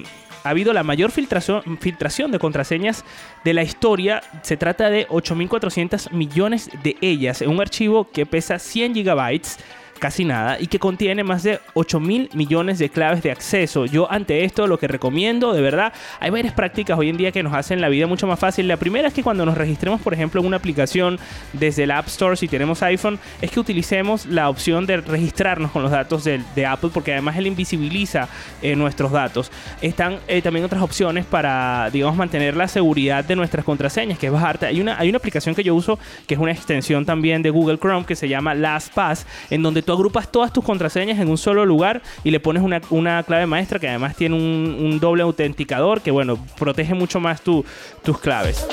ha 0.43 0.49
habido 0.49 0.73
la 0.73 0.85
mayor 0.85 1.11
filtración, 1.11 1.77
filtración 1.79 2.33
de 2.33 2.39
contraseñas 2.39 3.05
de 3.45 3.53
la 3.53 3.63
historia. 3.63 4.23
Se 4.41 4.57
trata 4.57 4.89
de 4.89 5.07
8.400 5.09 6.13
millones 6.13 6.71
de 6.83 6.97
ellas 7.03 7.43
en 7.43 7.51
un 7.51 7.61
archivo 7.61 8.09
que 8.11 8.25
pesa 8.25 8.59
100 8.59 8.95
gigabytes 8.95 9.59
casi 9.99 10.25
nada, 10.25 10.59
y 10.61 10.67
que 10.67 10.79
contiene 10.79 11.25
más 11.25 11.43
de 11.43 11.61
8 11.75 12.01
mil 12.01 12.31
millones 12.35 12.79
de 12.79 12.89
claves 12.89 13.23
de 13.23 13.31
acceso. 13.31 13.87
Yo 13.87 14.11
ante 14.11 14.45
esto 14.45 14.67
lo 14.67 14.79
que 14.79 14.89
recomiendo, 14.89 15.53
de 15.53 15.61
verdad, 15.61 15.93
hay 16.21 16.31
varias 16.31 16.55
prácticas 16.55 16.99
hoy 16.99 17.09
en 17.09 17.17
día 17.17 17.33
que 17.33 17.43
nos 17.43 17.55
hacen 17.55 17.81
la 17.81 17.89
vida 17.89 18.07
mucho 18.07 18.27
más 18.27 18.39
fácil. 18.39 18.69
La 18.69 18.77
primera 18.77 19.09
es 19.09 19.15
que 19.15 19.23
cuando 19.23 19.45
nos 19.47 19.57
registremos, 19.57 20.01
por 20.01 20.15
ejemplo, 20.15 20.41
en 20.41 20.47
una 20.47 20.57
aplicación 20.57 21.19
desde 21.53 21.85
el 21.85 21.91
App 21.91 22.07
Store, 22.07 22.37
si 22.37 22.49
tenemos 22.49 22.83
iPhone, 22.83 23.19
es 23.41 23.51
que 23.51 23.61
utilicemos 23.61 24.27
la 24.27 24.49
opción 24.49 24.87
de 24.87 24.99
registrarnos 24.99 25.71
con 25.71 25.83
los 25.83 25.91
datos 25.91 26.25
de, 26.25 26.67
Apple, 26.67 26.91
porque 26.93 27.13
además 27.13 27.37
él 27.37 27.47
invisibiliza 27.47 28.29
eh, 28.61 28.75
nuestros 28.75 29.13
datos. 29.13 29.53
Están 29.81 30.19
eh, 30.27 30.43
también 30.43 30.65
otras 30.65 30.83
opciones 30.83 31.25
para, 31.25 31.91
digamos, 31.91 32.17
mantener 32.17 32.57
la 32.57 32.67
seguridad 32.67 33.25
de 33.25 33.37
nuestras 33.37 33.65
contraseñas, 33.65 34.19
que 34.19 34.27
es 34.27 34.33
bajarte. 34.33 34.67
Hay 34.67 34.81
una, 34.81 34.99
hay 34.99 35.09
una 35.09 35.19
aplicación 35.19 35.55
que 35.55 35.63
yo 35.63 35.75
uso 35.75 35.99
que 36.27 36.35
es 36.35 36.41
una 36.41 36.53
extensión 36.53 37.05
también 37.05 37.43
de 37.43 37.51
Google 37.51 37.79
Chrome 37.79 38.05
que 38.05 38.17
se 38.17 38.29
llama 38.29 38.55
LastPass, 38.55 39.27
en 39.51 39.63
donde 39.63 39.83
tú 39.87 39.93
agrupas 39.93 40.31
todas 40.31 40.53
tus 40.53 40.63
contraseñas 40.65 41.19
en 41.19 41.31
un 41.31 41.39
solo 41.39 41.65
lugar 41.65 42.03
y 42.25 42.31
le 42.31 42.41
pones 42.41 42.63
una, 42.63 42.83
una 42.91 43.23
clave 43.23 43.47
maestra 43.47 43.79
que 43.79 43.89
además 43.89 44.17
tiene 44.17 44.35
un, 44.35 44.99
doble 45.01 45.23
autenticador 45.23 46.01
que, 46.03 46.11
bueno, 46.11 46.39
protege 46.59 46.93
mucho 46.95 47.21
más 47.21 47.41
tu- 47.41 47.65
tus 48.03 48.19
claves. 48.19 48.67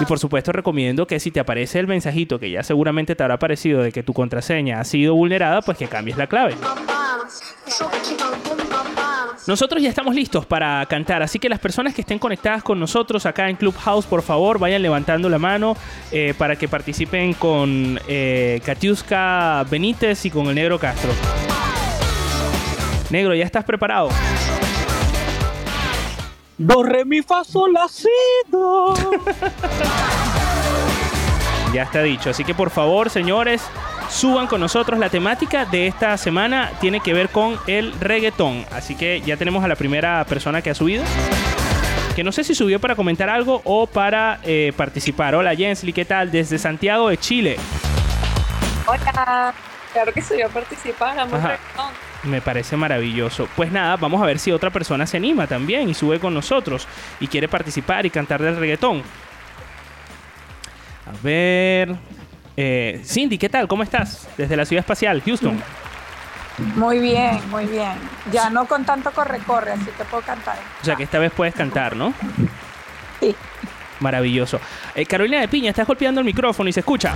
Y 0.00 0.04
por 0.04 0.18
supuesto 0.18 0.52
recomiendo 0.52 1.06
que 1.06 1.18
si 1.20 1.30
te 1.30 1.40
aparece 1.40 1.78
el 1.78 1.86
mensajito 1.86 2.38
que 2.38 2.50
ya 2.50 2.62
seguramente 2.62 3.14
te 3.16 3.22
habrá 3.22 3.34
aparecido 3.36 3.82
de 3.82 3.92
que 3.92 4.02
tu 4.02 4.12
contraseña 4.12 4.80
ha 4.80 4.84
sido 4.84 5.14
vulnerada, 5.14 5.62
pues 5.62 5.78
que 5.78 5.86
cambies 5.88 6.16
la 6.16 6.26
clave. 6.26 6.54
Nosotros 9.46 9.82
ya 9.82 9.88
estamos 9.88 10.14
listos 10.14 10.44
para 10.44 10.84
cantar, 10.86 11.22
así 11.22 11.38
que 11.38 11.48
las 11.48 11.58
personas 11.58 11.94
que 11.94 12.02
estén 12.02 12.18
conectadas 12.18 12.62
con 12.62 12.78
nosotros 12.78 13.24
acá 13.24 13.48
en 13.48 13.56
Clubhouse, 13.56 14.04
por 14.06 14.22
favor, 14.22 14.58
vayan 14.58 14.82
levantando 14.82 15.28
la 15.28 15.38
mano 15.38 15.76
eh, 16.12 16.34
para 16.36 16.56
que 16.56 16.68
participen 16.68 17.32
con 17.32 17.98
eh, 18.08 18.60
Katiuska 18.64 19.64
Benítez 19.70 20.24
y 20.26 20.30
con 20.30 20.46
el 20.48 20.54
Negro 20.54 20.78
Castro. 20.78 21.10
Negro, 23.10 23.34
¿ya 23.34 23.44
estás 23.44 23.64
preparado? 23.64 24.10
Do, 26.58 26.82
re, 26.82 27.04
mi, 27.04 27.22
fa, 27.22 27.44
sol, 27.44 27.72
la, 27.72 27.88
si, 27.88 28.08
do. 28.50 28.94
Ya 31.72 31.82
está 31.82 32.02
dicho. 32.02 32.30
Así 32.30 32.44
que 32.44 32.54
por 32.54 32.70
favor, 32.70 33.10
señores, 33.10 33.62
suban 34.10 34.46
con 34.46 34.60
nosotros. 34.60 34.98
La 34.98 35.08
temática 35.08 35.64
de 35.64 35.86
esta 35.86 36.16
semana 36.16 36.72
tiene 36.80 37.00
que 37.00 37.12
ver 37.12 37.28
con 37.28 37.58
el 37.66 37.92
reggaetón. 38.00 38.64
Así 38.72 38.94
que 38.94 39.20
ya 39.20 39.36
tenemos 39.36 39.64
a 39.64 39.68
la 39.68 39.76
primera 39.76 40.24
persona 40.24 40.62
que 40.62 40.70
ha 40.70 40.74
subido. 40.74 41.04
Que 42.14 42.24
no 42.24 42.32
sé 42.32 42.42
si 42.42 42.54
subió 42.54 42.80
para 42.80 42.96
comentar 42.96 43.28
algo 43.28 43.62
o 43.64 43.86
para 43.86 44.40
eh, 44.42 44.72
participar. 44.76 45.34
Hola 45.34 45.54
Jensly, 45.54 45.92
¿qué 45.92 46.04
tal? 46.04 46.30
Desde 46.30 46.58
Santiago 46.58 47.08
de 47.08 47.16
Chile. 47.16 47.56
Hola, 48.86 49.54
claro 49.92 50.12
que 50.12 50.22
yo 50.38 50.46
a 50.46 50.48
participar, 50.48 51.18
amo 51.18 51.36
reggaetón. 51.36 52.08
Me 52.24 52.40
parece 52.40 52.76
maravilloso. 52.76 53.48
Pues 53.54 53.70
nada, 53.70 53.96
vamos 53.96 54.20
a 54.20 54.26
ver 54.26 54.40
si 54.40 54.50
otra 54.50 54.70
persona 54.70 55.06
se 55.06 55.16
anima 55.16 55.46
también 55.46 55.88
y 55.88 55.94
sube 55.94 56.18
con 56.18 56.34
nosotros 56.34 56.88
y 57.20 57.28
quiere 57.28 57.46
participar 57.46 58.04
y 58.06 58.10
cantar 58.10 58.42
del 58.42 58.56
reggaetón. 58.56 59.02
A 61.06 61.12
ver. 61.22 61.96
Eh, 62.60 63.00
Cindy, 63.04 63.38
¿qué 63.38 63.48
tal? 63.48 63.68
¿Cómo 63.68 63.84
estás? 63.84 64.26
Desde 64.36 64.56
la 64.56 64.64
ciudad 64.64 64.80
espacial, 64.80 65.22
Houston. 65.24 65.62
Muy 66.74 66.98
bien, 66.98 67.38
muy 67.50 67.66
bien. 67.66 67.92
Ya 68.32 68.50
no 68.50 68.66
con 68.66 68.84
tanto 68.84 69.12
corre-corre, 69.12 69.70
así 69.70 69.84
que 69.84 70.04
puedo 70.04 70.24
cantar. 70.24 70.56
O 70.82 70.84
sea 70.84 70.96
que 70.96 71.04
esta 71.04 71.20
vez 71.20 71.30
puedes 71.30 71.54
cantar, 71.54 71.94
¿no? 71.94 72.12
Sí. 73.20 73.36
Maravilloso. 74.00 74.58
Eh, 74.96 75.06
Carolina 75.06 75.40
de 75.40 75.46
Piña, 75.46 75.70
estás 75.70 75.86
golpeando 75.86 76.20
el 76.20 76.24
micrófono 76.24 76.68
y 76.68 76.72
se 76.72 76.80
escucha. 76.80 77.14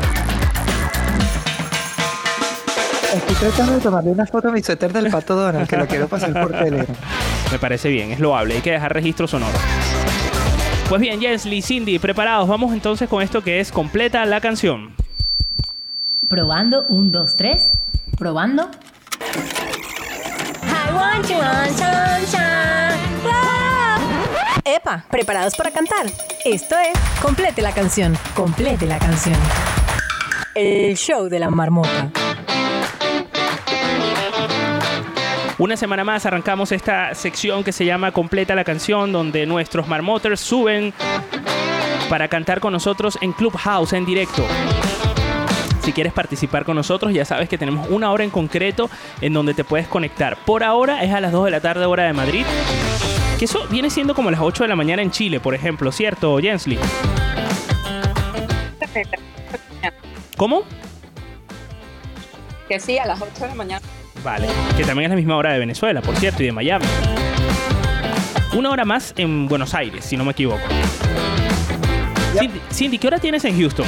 Estoy 3.12 3.34
tratando 3.34 3.72
de 3.72 3.80
tomarle 3.80 4.10
una 4.12 4.26
foto 4.26 4.48
a 4.48 4.52
mi 4.52 4.62
suéter 4.62 4.92
del 4.92 5.10
pato 5.10 5.34
Donald, 5.34 5.68
que 5.68 5.76
lo 5.76 5.88
quiero 5.88 6.06
pasar 6.06 6.32
por 6.32 6.52
Telegram. 6.52 6.96
Me 7.50 7.58
parece 7.58 7.88
bien, 7.88 8.12
es 8.12 8.20
loable. 8.20 8.54
Hay 8.54 8.60
que 8.60 8.70
dejar 8.70 8.94
registro 8.94 9.26
sonoro. 9.26 9.58
Pues 10.88 11.00
bien, 11.00 11.20
Jensly, 11.20 11.62
Cindy, 11.62 11.98
preparados. 11.98 12.48
Vamos 12.48 12.72
entonces 12.72 13.08
con 13.08 13.22
esto 13.22 13.42
que 13.42 13.58
es 13.58 13.72
completa 13.72 14.24
la 14.24 14.40
canción. 14.40 15.01
Probando, 16.32 16.86
un, 16.88 17.12
dos, 17.12 17.36
tres. 17.36 17.68
Probando. 18.16 18.62
I 20.62 20.94
want 20.94 21.28
you 21.28 21.36
on 21.36 21.68
sunshine. 21.68 22.96
Wow. 23.22 24.00
Epa, 24.64 25.04
¿preparados 25.10 25.54
para 25.54 25.70
cantar? 25.70 26.06
Esto 26.46 26.74
es 26.78 26.98
Complete 27.20 27.60
la 27.60 27.72
canción. 27.72 28.16
Complete 28.34 28.86
la 28.86 28.98
canción. 28.98 29.36
El 30.54 30.96
show 30.96 31.28
de 31.28 31.38
la 31.38 31.50
marmota. 31.50 32.08
Una 35.58 35.76
semana 35.76 36.02
más 36.02 36.24
arrancamos 36.24 36.72
esta 36.72 37.14
sección 37.14 37.62
que 37.62 37.72
se 37.72 37.84
llama 37.84 38.10
Completa 38.10 38.54
la 38.54 38.64
canción, 38.64 39.12
donde 39.12 39.44
nuestros 39.44 39.86
marmoters 39.86 40.40
suben 40.40 40.94
para 42.08 42.28
cantar 42.28 42.60
con 42.60 42.72
nosotros 42.72 43.18
en 43.20 43.34
Clubhouse 43.34 43.92
en 43.92 44.06
directo. 44.06 44.46
Si 45.82 45.92
quieres 45.92 46.12
participar 46.12 46.64
con 46.64 46.76
nosotros, 46.76 47.12
ya 47.12 47.24
sabes 47.24 47.48
que 47.48 47.58
tenemos 47.58 47.88
una 47.88 48.12
hora 48.12 48.22
en 48.22 48.30
concreto 48.30 48.88
en 49.20 49.32
donde 49.32 49.52
te 49.52 49.64
puedes 49.64 49.88
conectar. 49.88 50.36
Por 50.44 50.62
ahora 50.62 51.02
es 51.02 51.12
a 51.12 51.20
las 51.20 51.32
2 51.32 51.46
de 51.46 51.50
la 51.50 51.60
tarde, 51.60 51.84
hora 51.86 52.04
de 52.04 52.12
Madrid. 52.12 52.44
Que 53.36 53.46
eso 53.46 53.66
viene 53.68 53.90
siendo 53.90 54.14
como 54.14 54.30
las 54.30 54.40
8 54.40 54.62
de 54.62 54.68
la 54.68 54.76
mañana 54.76 55.02
en 55.02 55.10
Chile, 55.10 55.40
por 55.40 55.56
ejemplo, 55.56 55.90
¿cierto, 55.90 56.38
Jensly? 56.38 56.78
¿Cómo? 60.36 60.62
Que 62.68 62.78
sí, 62.78 62.98
a 62.98 63.06
las 63.06 63.20
8 63.20 63.30
de 63.40 63.48
la 63.48 63.54
mañana. 63.56 63.86
Vale, 64.22 64.46
que 64.76 64.84
también 64.84 65.06
es 65.06 65.10
la 65.10 65.16
misma 65.16 65.36
hora 65.36 65.52
de 65.52 65.58
Venezuela, 65.58 66.00
por 66.00 66.14
cierto, 66.14 66.44
y 66.44 66.46
de 66.46 66.52
Miami. 66.52 66.86
Una 68.54 68.70
hora 68.70 68.84
más 68.84 69.14
en 69.16 69.48
Buenos 69.48 69.74
Aires, 69.74 70.04
si 70.04 70.16
no 70.16 70.24
me 70.24 70.30
equivoco. 70.30 70.62
Cindy, 72.38 72.60
Cindy, 72.72 72.98
¿qué 72.98 73.08
hora 73.08 73.18
tienes 73.18 73.44
en 73.44 73.58
Houston? 73.58 73.86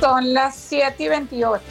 Son 0.00 0.32
las 0.32 0.56
7 0.56 1.02
y 1.04 1.08
28. 1.08 1.62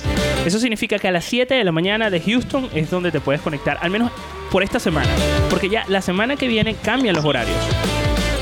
Eso 0.45 0.59
significa 0.59 0.97
que 0.99 1.07
a 1.07 1.11
las 1.11 1.25
7 1.25 1.53
de 1.55 1.63
la 1.63 1.71
mañana 1.71 2.09
de 2.09 2.21
Houston 2.21 2.69
es 2.73 2.89
donde 2.89 3.11
te 3.11 3.19
puedes 3.19 3.41
conectar, 3.41 3.77
al 3.81 3.89
menos 3.89 4.11
por 4.51 4.63
esta 4.63 4.79
semana. 4.79 5.09
Porque 5.49 5.69
ya 5.69 5.83
la 5.87 6.01
semana 6.01 6.35
que 6.35 6.47
viene 6.47 6.75
cambian 6.75 7.15
los 7.15 7.25
horarios. 7.25 7.57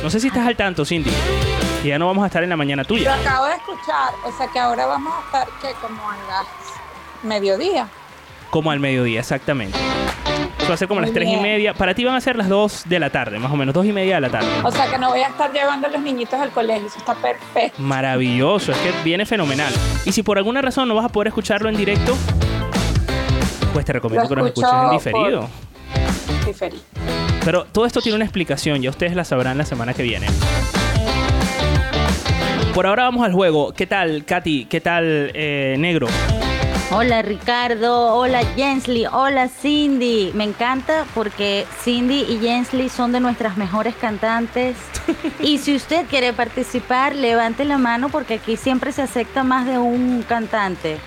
No 0.04 0.10
sé 0.10 0.19
si 0.19 0.28
estás 0.28 0.45
al 0.45 0.56
tanto, 0.56 0.86
Cindy. 0.86 1.12
Que 1.82 1.89
ya 1.89 2.00
no 2.00 2.08
vamos 2.08 2.23
a 2.23 2.28
estar 2.28 2.43
en 2.43 2.50
la 2.50 2.58
mañana 2.58 2.84
Lo 2.84 2.88
tuya. 2.88 3.15
acabo 3.15 3.45
de 3.45 3.54
escuchar, 3.54 4.13
o 4.26 4.32
sea 4.38 4.47
que 4.52 4.60
ahora 4.60 4.86
vamos 4.86 5.13
a 5.13 5.26
estar 5.26 5.47
que 5.62 5.73
como 5.82 6.02
a 6.10 6.15
las 6.28 6.47
mediodía. 7.23 7.88
Como 8.50 8.71
al 8.71 8.80
mediodía, 8.80 9.19
exactamente. 9.19 9.78
Va 10.69 10.73
a 10.73 10.77
ser 10.77 10.88
como 10.88 10.99
a 10.99 11.01
las 11.01 11.12
Muy 11.12 11.15
3 11.15 11.27
y 11.27 11.32
bien. 11.32 11.41
media. 11.41 11.73
Para 11.73 11.93
ti 11.93 12.03
van 12.03 12.15
a 12.15 12.21
ser 12.21 12.36
las 12.36 12.49
2 12.49 12.84
de 12.89 12.99
la 12.99 13.10
tarde, 13.10 13.39
más 13.39 13.51
o 13.51 13.56
menos, 13.56 13.73
2 13.73 13.86
y 13.86 13.93
media 13.93 14.15
de 14.15 14.21
la 14.21 14.30
tarde. 14.30 14.47
O 14.63 14.71
sea 14.71 14.89
que 14.91 14.97
no 14.97 15.10
voy 15.10 15.21
a 15.21 15.27
estar 15.27 15.51
llevando 15.53 15.88
a 15.88 15.89
los 15.91 16.01
niñitos 16.01 16.39
al 16.39 16.49
colegio, 16.51 16.88
eso 16.88 16.97
está 16.97 17.15
perfecto. 17.15 17.82
Maravilloso, 17.82 18.71
es 18.73 18.77
que 18.80 18.91
viene 19.06 19.25
fenomenal. 19.25 19.71
Y 20.06 20.12
si 20.12 20.23
por 20.23 20.38
alguna 20.38 20.62
razón 20.62 20.88
no 20.89 20.95
vas 20.95 21.06
a 21.06 21.10
poder 21.10 21.27
escucharlo 21.30 21.69
en 21.69 21.77
directo, 21.77 22.15
pues 23.73 23.86
te 23.86 23.93
recomiendo 23.93 24.27
Lo 24.36 24.43
que 24.43 24.49
escucho 24.49 24.67
escuches 24.67 25.06
en 25.08 25.12
por- 25.13 25.21
diferido. 25.25 25.49
Diferí. 26.45 26.82
Pero 27.45 27.63
todo 27.65 27.86
esto 27.86 28.01
tiene 28.01 28.15
una 28.17 28.25
explicación, 28.25 28.82
ya 28.82 28.89
ustedes 28.89 29.15
la 29.15 29.23
sabrán 29.23 29.58
la 29.58 29.65
semana 29.65 29.93
que 29.93 30.03
viene. 30.03 30.27
Por 32.73 32.86
ahora 32.86 33.03
vamos 33.03 33.25
al 33.25 33.34
juego. 33.34 33.71
¿Qué 33.73 33.88
tal, 33.88 34.23
Katy? 34.25 34.65
¿Qué 34.65 34.82
tal, 34.82 35.32
eh, 35.34 35.75
Negro? 35.80 36.08
Hola 36.89 37.21
Ricardo, 37.21 38.15
hola 38.15 38.45
Jensly, 38.56 39.06
hola 39.08 39.50
Cindy. 39.50 40.32
Me 40.34 40.45
encanta 40.45 41.06
porque 41.13 41.65
Cindy 41.84 42.21
y 42.30 42.39
Jensly 42.39 42.88
son 42.88 43.12
de 43.12 43.19
nuestras 43.19 43.58
mejores 43.58 43.93
cantantes. 43.95 44.78
Y 45.41 45.58
si 45.58 45.76
usted 45.76 46.06
quiere 46.08 46.32
participar, 46.32 47.13
levante 47.13 47.65
la 47.65 47.78
mano 47.78 48.08
porque 48.08 48.36
aquí 48.36 48.56
siempre 48.56 48.93
se 48.93 49.02
acepta 49.02 49.43
más 49.43 49.65
de 49.65 49.78
un 49.78 50.23
cantante. 50.28 50.97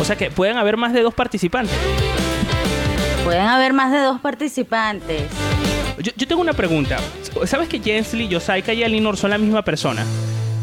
O 0.00 0.04
sea 0.04 0.16
que 0.16 0.28
pueden 0.30 0.56
haber 0.56 0.76
más 0.76 0.92
de 0.92 1.02
dos 1.02 1.14
participantes. 1.14 1.76
Pueden 3.22 3.46
haber 3.46 3.72
más 3.72 3.92
de 3.92 4.00
dos 4.00 4.20
participantes. 4.20 5.22
Yo, 5.98 6.10
yo 6.16 6.26
tengo 6.26 6.40
una 6.40 6.54
pregunta. 6.54 6.98
¿Sabes 7.44 7.68
que 7.68 7.78
Jensly, 7.78 8.26
Yosaika 8.26 8.72
y 8.72 8.82
Alinor 8.82 9.16
son 9.16 9.30
la 9.30 9.38
misma 9.38 9.62
persona? 9.62 10.04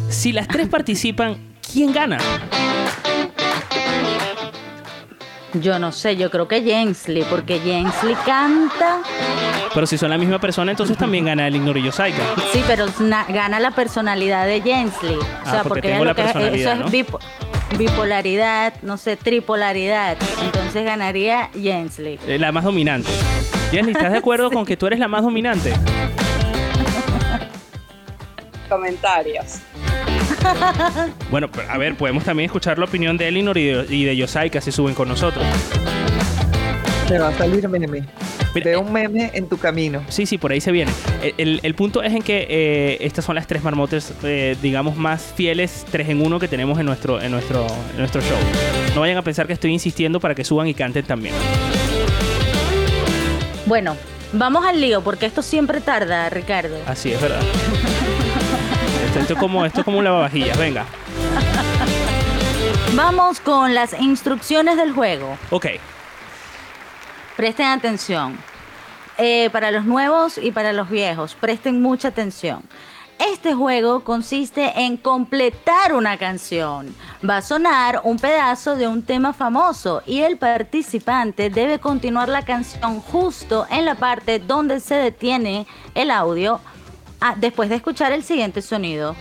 Si 0.09 0.33
las 0.33 0.49
tres 0.49 0.67
participan, 0.69 1.37
¿quién 1.71 1.93
gana? 1.93 2.17
Yo 5.61 5.79
no 5.79 5.91
sé, 5.91 6.15
yo 6.17 6.29
creo 6.29 6.47
que 6.47 6.61
Jensly, 6.61 7.23
porque 7.29 7.59
Jensly 7.59 8.13
canta. 8.25 8.99
Pero 9.73 9.87
si 9.87 9.97
son 9.97 10.09
la 10.09 10.17
misma 10.17 10.39
persona, 10.39 10.71
entonces 10.71 10.97
también 10.97 11.25
gana 11.25 11.45
Alinor 11.45 11.77
y 11.77 11.83
Yosaika. 11.83 12.21
Sí, 12.51 12.63
pero 12.67 12.85
na- 12.99 13.25
gana 13.29 13.59
la 13.59 13.71
personalidad 13.71 14.45
de 14.45 14.61
Jensly. 14.61 15.15
O 15.15 15.21
Ah, 15.45 15.51
sea, 15.51 15.63
porque 15.63 15.67
porque, 15.69 15.81
tengo 15.89 16.03
es 16.03 16.05
la 16.05 16.11
lo 16.11 16.15
que 16.15 16.21
es- 16.55 16.61
eso 16.61 16.75
¿no? 16.75 16.85
es 16.87 16.91
bipo- 16.91 17.19
bipolaridad, 17.77 18.73
no 18.81 18.97
sé, 18.97 19.15
tripolaridad. 19.17 20.17
Entonces 20.43 20.83
ganaría 20.83 21.49
Jensly. 21.53 22.19
Eh, 22.27 22.37
La 22.39 22.51
más 22.51 22.63
dominante. 22.63 23.09
Jensly, 23.71 23.91
¿estás 23.93 24.11
de 24.11 24.17
acuerdo 24.17 24.51
con 24.51 24.65
que 24.65 24.75
tú 24.77 24.87
eres 24.87 24.99
la 24.99 25.07
más 25.07 25.21
dominante? 25.23 25.73
Comentarios. 28.69 29.59
Bueno, 31.31 31.49
a 31.69 31.77
ver, 31.77 31.95
podemos 31.95 32.23
también 32.23 32.45
escuchar 32.47 32.77
la 32.79 32.85
opinión 32.85 33.17
de 33.17 33.27
Elinor 33.27 33.57
y 33.57 33.65
de, 33.65 33.85
y 33.95 34.03
de 34.05 34.15
Yosaika 34.15 34.61
si 34.61 34.71
suben 34.71 34.95
con 34.95 35.07
nosotros. 35.07 35.43
Me 37.09 37.19
va 37.19 37.29
a 37.29 37.37
salir 37.37 37.67
meme. 37.69 38.03
Mira, 38.55 38.65
Veo 38.71 38.81
un 38.81 38.91
meme 38.91 39.29
en 39.33 39.47
tu 39.47 39.57
camino. 39.57 40.03
Sí, 40.09 40.25
sí, 40.25 40.37
por 40.37 40.51
ahí 40.51 40.59
se 40.61 40.71
viene. 40.71 40.91
El, 41.21 41.33
el- 41.37 41.59
el 41.63 41.75
punto 41.75 42.01
es 42.01 42.13
en 42.13 42.21
que 42.23 42.47
eh, 42.49 42.97
estas 43.01 43.23
son 43.25 43.35
las 43.35 43.45
tres 43.45 43.63
marmotes, 43.63 44.13
eh, 44.23 44.55
digamos, 44.61 44.95
más 44.97 45.21
fieles, 45.35 45.85
tres 45.91 46.09
en 46.09 46.25
uno 46.25 46.39
que 46.39 46.47
tenemos 46.47 46.79
en 46.79 46.85
nuestro, 46.87 47.21
en, 47.21 47.31
nuestro, 47.31 47.67
en 47.91 47.97
nuestro 47.99 48.21
show. 48.21 48.37
No 48.95 49.01
vayan 49.01 49.17
a 49.17 49.21
pensar 49.21 49.45
que 49.47 49.53
estoy 49.53 49.71
insistiendo 49.73 50.19
para 50.19 50.33
que 50.33 50.43
suban 50.43 50.67
y 50.67 50.73
canten 50.73 51.05
también. 51.05 51.35
Bueno, 53.65 53.95
vamos 54.33 54.65
al 54.65 54.79
lío, 54.81 55.01
porque 55.03 55.25
esto 55.27 55.41
siempre 55.41 55.79
tarda, 55.81 56.29
Ricardo. 56.29 56.77
Así 56.87 57.11
es, 57.11 57.21
¿verdad? 57.21 57.41
esto, 59.07 59.19
esto 59.19 59.33
es 59.33 59.39
como, 59.39 59.65
esto 59.65 59.81
es 59.81 59.85
como 59.85 59.97
un 59.97 60.03
lavavajillas, 60.03 60.57
venga. 60.57 60.85
Vamos 62.95 63.39
con 63.39 63.73
las 63.73 63.99
instrucciones 63.99 64.77
del 64.77 64.93
juego. 64.93 65.37
Ok, 65.49 65.67
Presten 67.37 67.67
atención. 67.67 68.35
Eh, 69.19 69.51
para 69.51 69.69
los 69.69 69.85
nuevos 69.85 70.39
y 70.39 70.51
para 70.51 70.73
los 70.73 70.89
viejos, 70.89 71.35
presten 71.35 71.83
mucha 71.83 72.07
atención. 72.07 72.63
Este 73.19 73.53
juego 73.53 74.03
consiste 74.03 74.73
en 74.75 74.97
completar 74.97 75.93
una 75.93 76.17
canción. 76.17 76.95
Va 77.27 77.37
a 77.37 77.41
sonar 77.43 78.01
un 78.03 78.17
pedazo 78.17 78.75
de 78.75 78.87
un 78.87 79.03
tema 79.03 79.33
famoso 79.33 80.01
y 80.07 80.21
el 80.21 80.37
participante 80.37 81.51
debe 81.51 81.77
continuar 81.77 82.27
la 82.27 82.43
canción 82.43 83.01
justo 83.01 83.67
en 83.69 83.85
la 83.85 83.93
parte 83.93 84.39
donde 84.39 84.79
se 84.79 84.95
detiene 84.95 85.67
el 85.93 86.09
audio 86.09 86.59
ah, 87.21 87.35
después 87.37 87.69
de 87.69 87.75
escuchar 87.75 88.11
el 88.11 88.23
siguiente 88.23 88.61
sonido. 88.61 89.15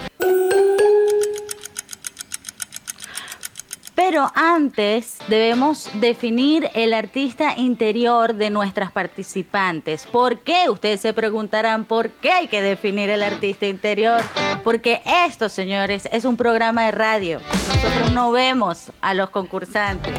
Pero 3.97 4.31
antes 4.35 5.17
debemos 5.27 5.91
definir 5.95 6.71
el 6.75 6.93
artista 6.93 7.55
interior 7.57 8.35
de 8.35 8.51
nuestras 8.51 8.93
participantes. 8.93 10.07
¿Por 10.07 10.41
qué? 10.41 10.69
Ustedes 10.69 11.01
se 11.01 11.15
preguntarán 11.15 11.87
por 11.87 12.11
qué 12.11 12.31
hay 12.31 12.47
que 12.47 12.61
definir 12.61 13.09
el 13.09 13.23
artista 13.23 13.67
interior. 13.67 14.21
Porque 14.63 15.01
esto, 15.27 15.49
señores, 15.49 16.09
es 16.13 16.27
un 16.27 16.37
programa 16.37 16.85
de 16.85 16.93
radio. 16.93 17.41
Nosotros 17.69 18.13
no 18.13 18.31
vemos 18.33 18.93
a 19.01 19.15
los 19.15 19.31
concursantes. 19.31 20.15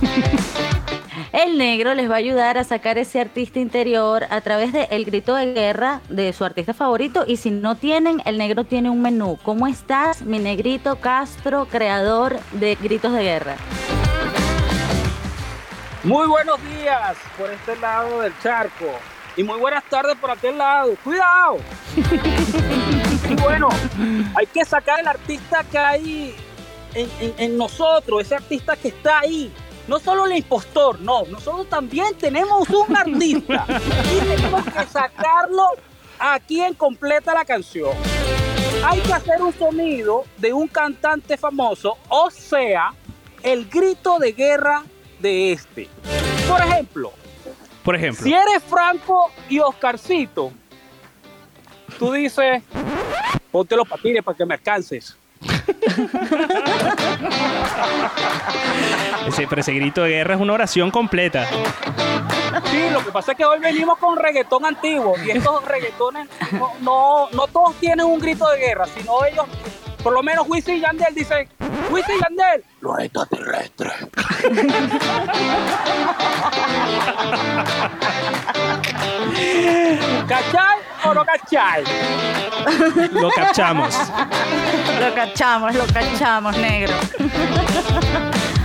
El 1.36 1.58
negro 1.58 1.94
les 1.94 2.08
va 2.08 2.14
a 2.14 2.18
ayudar 2.18 2.58
a 2.58 2.62
sacar 2.64 2.96
ese 2.96 3.20
artista 3.20 3.58
interior 3.58 4.24
a 4.30 4.40
través 4.40 4.72
del 4.72 5.04
grito 5.04 5.34
de 5.34 5.52
guerra 5.52 6.00
de 6.08 6.32
su 6.32 6.44
artista 6.44 6.74
favorito. 6.74 7.24
Y 7.26 7.38
si 7.38 7.50
no 7.50 7.74
tienen, 7.74 8.22
el 8.24 8.38
negro 8.38 8.62
tiene 8.62 8.88
un 8.88 9.02
menú. 9.02 9.36
¿Cómo 9.42 9.66
estás, 9.66 10.22
mi 10.22 10.38
negrito 10.38 10.94
Castro, 11.00 11.66
creador 11.68 12.38
de 12.52 12.76
gritos 12.76 13.12
de 13.12 13.22
guerra? 13.24 13.56
Muy 16.04 16.28
buenos 16.28 16.56
días 16.78 17.16
por 17.36 17.50
este 17.50 17.74
lado 17.80 18.20
del 18.20 18.32
charco. 18.40 18.86
Y 19.36 19.42
muy 19.42 19.58
buenas 19.58 19.82
tardes 19.90 20.14
por 20.20 20.30
aquel 20.30 20.56
lado. 20.56 20.94
¡Cuidado! 21.02 21.56
y 23.28 23.34
bueno, 23.42 23.68
hay 24.36 24.46
que 24.46 24.64
sacar 24.64 25.00
el 25.00 25.08
artista 25.08 25.64
que 25.64 25.78
hay 25.78 26.36
en, 26.94 27.08
en- 27.18 27.34
en 27.38 27.58
nosotros, 27.58 28.20
ese 28.22 28.36
artista 28.36 28.76
que 28.76 28.88
está 28.88 29.18
ahí. 29.18 29.52
No 29.86 29.98
solo 29.98 30.26
el 30.26 30.36
impostor, 30.36 31.00
no, 31.00 31.24
nosotros 31.24 31.68
también 31.68 32.14
tenemos 32.16 32.68
un 32.70 32.96
artista. 32.96 33.66
y 33.68 34.26
tenemos 34.26 34.64
que 34.64 34.86
sacarlo 34.86 35.66
a 36.18 36.40
quien 36.40 36.74
completa 36.74 37.34
la 37.34 37.44
canción. 37.44 37.90
Hay 38.84 39.00
que 39.00 39.12
hacer 39.12 39.42
un 39.42 39.52
sonido 39.52 40.24
de 40.38 40.52
un 40.52 40.68
cantante 40.68 41.36
famoso, 41.36 41.96
o 42.08 42.30
sea, 42.30 42.94
el 43.42 43.68
grito 43.68 44.18
de 44.18 44.32
guerra 44.32 44.84
de 45.20 45.52
este. 45.52 45.88
Por 46.48 46.60
ejemplo, 46.60 47.12
por 47.82 47.96
ejemplo. 47.96 48.24
si 48.24 48.32
eres 48.32 48.62
Franco 48.66 49.30
y 49.48 49.58
Oscarcito, 49.58 50.52
tú 51.98 52.12
dices, 52.12 52.62
ponte 53.50 53.76
los 53.76 53.88
patines 53.88 54.22
para 54.22 54.36
que 54.36 54.46
me 54.46 54.54
alcances. 54.54 55.16
Ese, 59.26 59.46
pero 59.46 59.60
ese 59.62 59.72
grito 59.72 60.02
de 60.02 60.10
guerra 60.10 60.34
es 60.34 60.40
una 60.40 60.52
oración 60.52 60.90
completa. 60.90 61.46
Sí, 62.70 62.90
lo 62.92 63.04
que 63.04 63.10
pasa 63.10 63.32
es 63.32 63.38
que 63.38 63.44
hoy 63.44 63.58
venimos 63.58 63.98
con 63.98 64.16
reggaetón 64.16 64.64
antiguo 64.64 65.14
y 65.24 65.30
estos 65.30 65.64
reggaetones 65.64 66.28
no, 66.52 66.72
no, 66.80 67.28
no 67.30 67.46
todos 67.48 67.74
tienen 67.76 68.06
un 68.06 68.18
grito 68.18 68.48
de 68.50 68.58
guerra, 68.58 68.86
sino 68.86 69.24
ellos, 69.24 69.46
por 70.02 70.12
lo 70.12 70.22
menos 70.22 70.46
Wisin 70.48 70.76
y 70.76 70.80
Yandel 70.80 71.14
dicen, 71.14 71.48
Wisin 71.90 72.16
y 72.16 72.20
Yandel, 72.20 72.64
los 72.80 72.98
extraterrestres. 72.98 73.92
¿Cachai 80.28 80.78
o 81.06 81.14
no 81.14 81.24
cachai? 81.24 81.84
Lo 83.12 83.30
captamos. 83.30 83.94
Lo 85.00 85.14
cachamos, 85.14 85.74
lo 85.74 85.86
cachamos, 85.86 86.56
negro. 86.56 86.94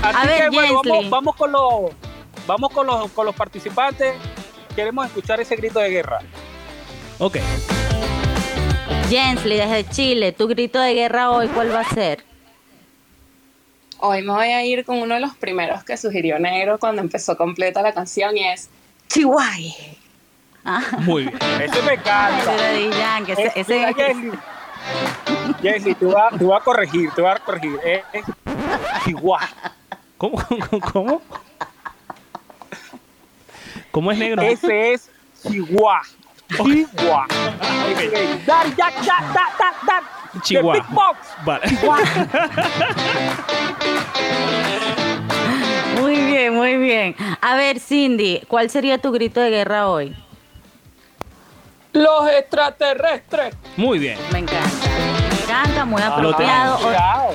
Así 0.01 0.17
A 0.17 0.25
ver, 0.25 0.49
que 0.49 0.55
bueno, 0.55 0.81
vamos, 0.83 1.09
vamos 1.09 1.35
con 1.35 1.51
los 1.51 1.91
vamos 2.47 2.71
con 2.71 2.87
los 2.87 3.11
con 3.11 3.25
los 3.25 3.35
participantes. 3.35 4.15
Queremos 4.75 5.05
escuchar 5.07 5.41
ese 5.41 5.55
grito 5.55 5.79
de 5.79 5.89
guerra. 5.89 6.19
Ok. 7.17 7.37
Jensly, 9.09 9.57
desde 9.57 9.89
Chile, 9.89 10.31
tu 10.31 10.47
grito 10.47 10.79
de 10.79 10.93
guerra 10.93 11.31
hoy, 11.31 11.47
¿cuál 11.47 11.73
va 11.73 11.81
a 11.81 11.89
ser? 11.89 12.23
Hoy 13.97 14.21
me 14.21 14.31
voy 14.31 14.47
a 14.47 14.63
ir 14.63 14.85
con 14.85 15.01
uno 15.01 15.15
de 15.15 15.19
los 15.19 15.35
primeros 15.35 15.83
que 15.83 15.97
sugirió 15.97 16.39
Negro 16.39 16.79
cuando 16.79 17.01
empezó 17.01 17.35
completa 17.35 17.81
la 17.81 17.93
canción 17.93 18.37
y 18.37 18.47
es 18.47 18.69
Chihuahua. 19.09 19.49
Ah, 20.65 20.81
Muy 20.99 21.23
bien. 21.23 21.37
Ese 21.61 21.81
me 21.83 21.93
encanta. 21.93 22.55
ese- 23.27 23.51
ese- 23.55 23.75
mira, 23.75 23.93
Jessy. 23.93 24.31
Jessy, 25.61 25.95
voy, 26.01 26.15
a, 26.15 26.37
te 26.37 26.43
voy 26.43 26.57
a 26.57 26.59
corregir, 26.61 27.11
te 27.11 27.21
voy 27.21 27.31
a 27.31 27.35
corregir. 27.37 27.79
Es, 27.83 28.03
Chihuahua. 29.05 29.39
¿Cómo? 30.17 30.37
¿Cómo? 30.69 30.81
¿Cómo? 30.91 31.21
¿Cómo 33.91 34.11
es 34.11 34.17
negro? 34.17 34.41
Ese 34.43 34.93
es 34.93 35.09
Chihuahua. 35.47 36.01
Chihuahua. 36.55 37.27
Ese 37.91 38.05
es 38.33 38.45
Dar, 38.45 38.67
ya, 38.75 38.89
ya, 39.01 39.21
da, 39.33 39.47
da, 39.57 39.73
da. 39.87 40.41
Chihuahua. 40.41 40.73
The 40.75 40.81
Big 40.81 40.89
Box. 40.95 41.17
Vale. 41.45 41.65
Muy 45.99 46.15
bien, 46.15 46.55
muy 46.55 46.77
bien. 46.77 47.15
A 47.41 47.55
ver, 47.55 47.79
Cindy, 47.79 48.41
¿cuál 48.47 48.69
sería 48.69 48.97
tu 48.99 49.11
grito 49.11 49.39
de 49.41 49.49
guerra 49.49 49.87
hoy? 49.89 50.15
Los 51.93 52.29
extraterrestres. 52.29 53.55
Muy 53.77 53.97
bien. 53.99 54.17
Me 54.31 54.39
encanta. 54.39 54.69
Me 55.29 55.43
encanta, 55.43 55.85
muy 55.85 56.01
Ah, 56.01 56.07
apropiado. 56.15 56.77
cuidado. 56.77 57.29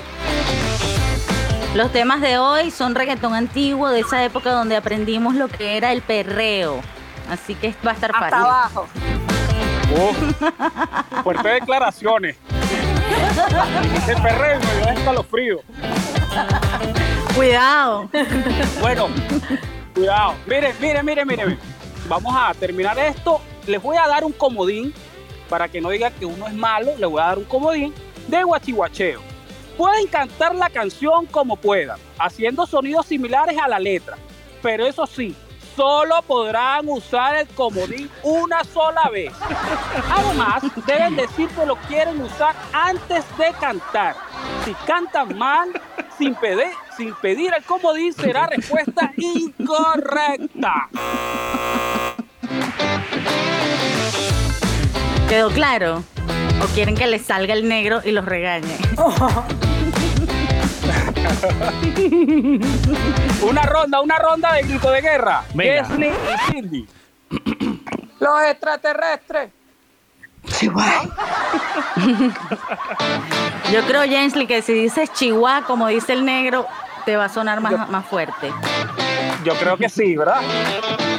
Los 1.75 1.90
temas 1.93 2.21
de 2.21 2.38
hoy 2.38 2.71
son 2.71 2.95
reggaetón 2.95 3.35
antiguo 3.35 3.88
de 3.88 4.01
esa 4.01 4.23
época 4.25 4.53
donde 4.53 4.77
aprendimos 4.77 5.35
lo 5.35 5.49
que 5.49 5.77
era 5.77 5.90
el 5.93 6.03
perreo. 6.03 6.81
Así 7.29 7.55
que 7.57 7.75
va 7.85 7.90
a 7.90 7.95
estar 7.95 8.12
Hasta 8.14 8.21
fácil. 8.31 8.38
abajo. 8.47 8.87
Fuertes 11.25 11.53
declaraciones. 11.55 12.37
Ese 13.97 14.17
perreo 14.17 14.61
me 14.61 14.75
dio 14.77 14.88
escalofrío. 14.93 15.61
Cuidado. 17.35 18.09
Bueno, 18.81 19.09
cuidado. 19.95 20.35
Miren, 20.47 20.75
miren, 20.81 21.05
miren. 21.07 21.27
miren. 21.29 21.59
Vamos 22.09 22.35
a 22.37 22.55
terminar 22.55 22.99
esto. 22.99 23.40
Les 23.66 23.81
voy 23.81 23.96
a 23.96 24.07
dar 24.07 24.24
un 24.24 24.33
comodín 24.33 24.92
para 25.48 25.68
que 25.68 25.81
no 25.81 25.90
digan 25.90 26.12
que 26.14 26.27
uno 26.27 26.46
es 26.46 26.55
malo. 26.55 26.92
Les 26.98 27.09
voy 27.09 27.20
a 27.20 27.27
dar 27.27 27.38
un 27.38 27.44
comodín 27.44 27.94
de 28.29 28.42
guachihuacheo. 28.42 29.20
Pueden 29.77 30.07
cantar 30.07 30.55
la 30.55 30.70
canción 30.70 31.27
como 31.27 31.57
puedan, 31.57 31.98
haciendo 32.18 32.66
sonidos 32.66 33.07
similares 33.07 33.59
a 33.59 33.66
la 33.66 33.79
letra. 33.79 34.16
Pero 34.62 34.87
eso 34.87 35.07
sí, 35.07 35.35
solo 35.74 36.22
podrán 36.22 36.88
usar 36.88 37.37
el 37.37 37.48
comodín 37.48 38.09
una 38.22 38.62
sola 38.64 39.09
vez. 39.11 39.33
Además, 40.11 40.62
deben 40.87 41.16
decir 41.16 41.48
que 41.48 41.66
lo 41.66 41.77
quieren 41.88 42.20
usar 42.20 42.55
antes 42.72 43.24
de 43.37 43.53
cantar. 43.61 44.14
Si 44.64 44.72
cantan 44.87 45.37
mal, 45.37 45.70
sin 46.16 46.35
pedir, 46.37 46.70
sin 46.96 47.14
pedir 47.16 47.53
el 47.53 47.64
comodín, 47.64 48.12
será 48.12 48.46
respuesta 48.46 49.12
incorrecta. 49.16 50.88
¿Quedó 55.35 55.51
claro? 55.51 56.05
¿O 56.62 56.66
quieren 56.77 56.94
que 56.94 57.09
les 57.09 57.23
salga 57.23 57.55
el 57.55 57.68
negro 57.68 58.01
y 58.05 58.12
los 58.12 58.25
regañe? 58.25 58.79
Una 63.42 63.62
ronda, 63.62 64.01
una 64.01 64.16
ronda 64.16 64.53
de 64.53 64.62
grito 64.62 64.92
de 64.92 65.01
guerra. 65.01 65.42
Venga. 65.53 65.88
Y 65.99 66.12
Cindy. 66.53 66.87
Los 68.20 68.42
extraterrestres. 68.44 69.51
Yo 73.73 73.83
creo, 73.88 74.05
Jensley, 74.05 74.47
que 74.47 74.62
si 74.62 74.73
dices 74.73 75.12
chihuahua, 75.14 75.64
como 75.66 75.88
dice 75.88 76.12
el 76.12 76.25
negro, 76.25 76.64
te 77.07 77.16
va 77.16 77.25
a 77.25 77.29
sonar 77.29 77.61
más, 77.61 77.90
más 77.90 78.07
fuerte. 78.07 78.53
Yo 79.42 79.57
creo 79.57 79.77
que 79.77 79.88
sí, 79.88 80.16
¿verdad? 80.16 80.42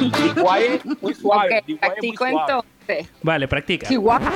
Chihuahua 0.00 0.60
es 0.60 0.86
muy 1.02 1.12
suave. 1.12 1.58
Ok, 1.58 1.64
Chihuahua 1.66 1.66
es 1.66 1.68
muy 1.68 1.76
practico 1.76 2.24
suave. 2.24 2.40
entonces. 2.40 2.75
Vale, 3.22 3.48
practica. 3.48 3.86
Chihuahua. 3.88 4.32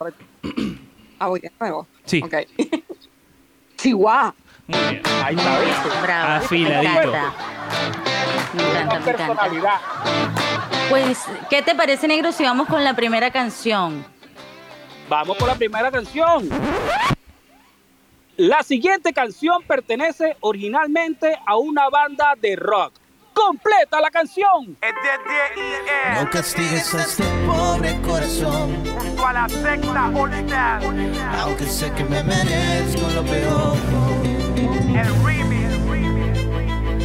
Ah, 1.18 1.28
voy 1.28 1.40
de 1.40 1.50
nuevo. 1.58 1.86
Sí. 2.04 2.20
Ok. 2.22 2.34
Chihuahua. 3.78 4.34
Muy 4.66 4.78
bien. 4.78 5.02
Ahí 5.24 5.34
está. 5.34 6.02
Bravo. 6.02 6.32
Afiladito. 6.44 7.12
Me 8.52 8.62
encanta. 8.62 9.00
Me 9.00 9.10
encanta. 9.12 9.80
Pues, 10.90 11.24
¿qué 11.48 11.62
te 11.62 11.74
parece, 11.74 12.06
negro, 12.06 12.32
si 12.32 12.44
vamos 12.44 12.68
con 12.68 12.84
la 12.84 12.94
primera 12.94 13.30
canción? 13.30 14.04
Vamos 15.08 15.36
con 15.36 15.48
la 15.48 15.54
primera 15.54 15.90
canción. 15.90 16.48
La 18.36 18.62
siguiente 18.62 19.12
canción 19.12 19.62
pertenece 19.62 20.36
originalmente 20.40 21.38
a 21.46 21.56
una 21.56 21.88
banda 21.88 22.34
de 22.40 22.56
rock. 22.56 22.92
Completa 23.36 24.00
la 24.00 24.10
canción. 24.10 24.78
No 26.14 26.30
castigues 26.30 26.94
a 26.94 27.02
este 27.02 27.22
pobre 27.46 28.00
corazón. 28.00 28.82
Junto 28.98 29.26
a 29.26 29.32
la 29.34 29.46
secta 29.48 30.10
All-Star. 30.14 30.82
Aunque 31.40 31.66
sé 31.66 31.92
que 31.92 32.04
me 32.04 32.22
merezco 32.24 33.06
lo 33.10 33.22
peor. 33.24 33.76
El 34.56 35.22
remix. 35.22 35.66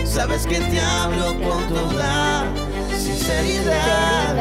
Sabes 0.10 0.48
que 0.48 0.62
te 0.62 0.80
hablo 0.80 1.38
con 1.42 1.68
toda 1.68 2.46
sinceridad. 2.98 4.38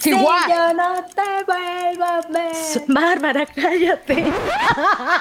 Chihuahua. 0.00 0.48
yo 0.48 0.74
no 0.74 1.04
te 1.14 1.44
vuelvo 1.46 2.04
a 2.04 2.20
ver. 2.28 2.82
Bárbara, 2.88 3.46
cállate. 3.46 4.32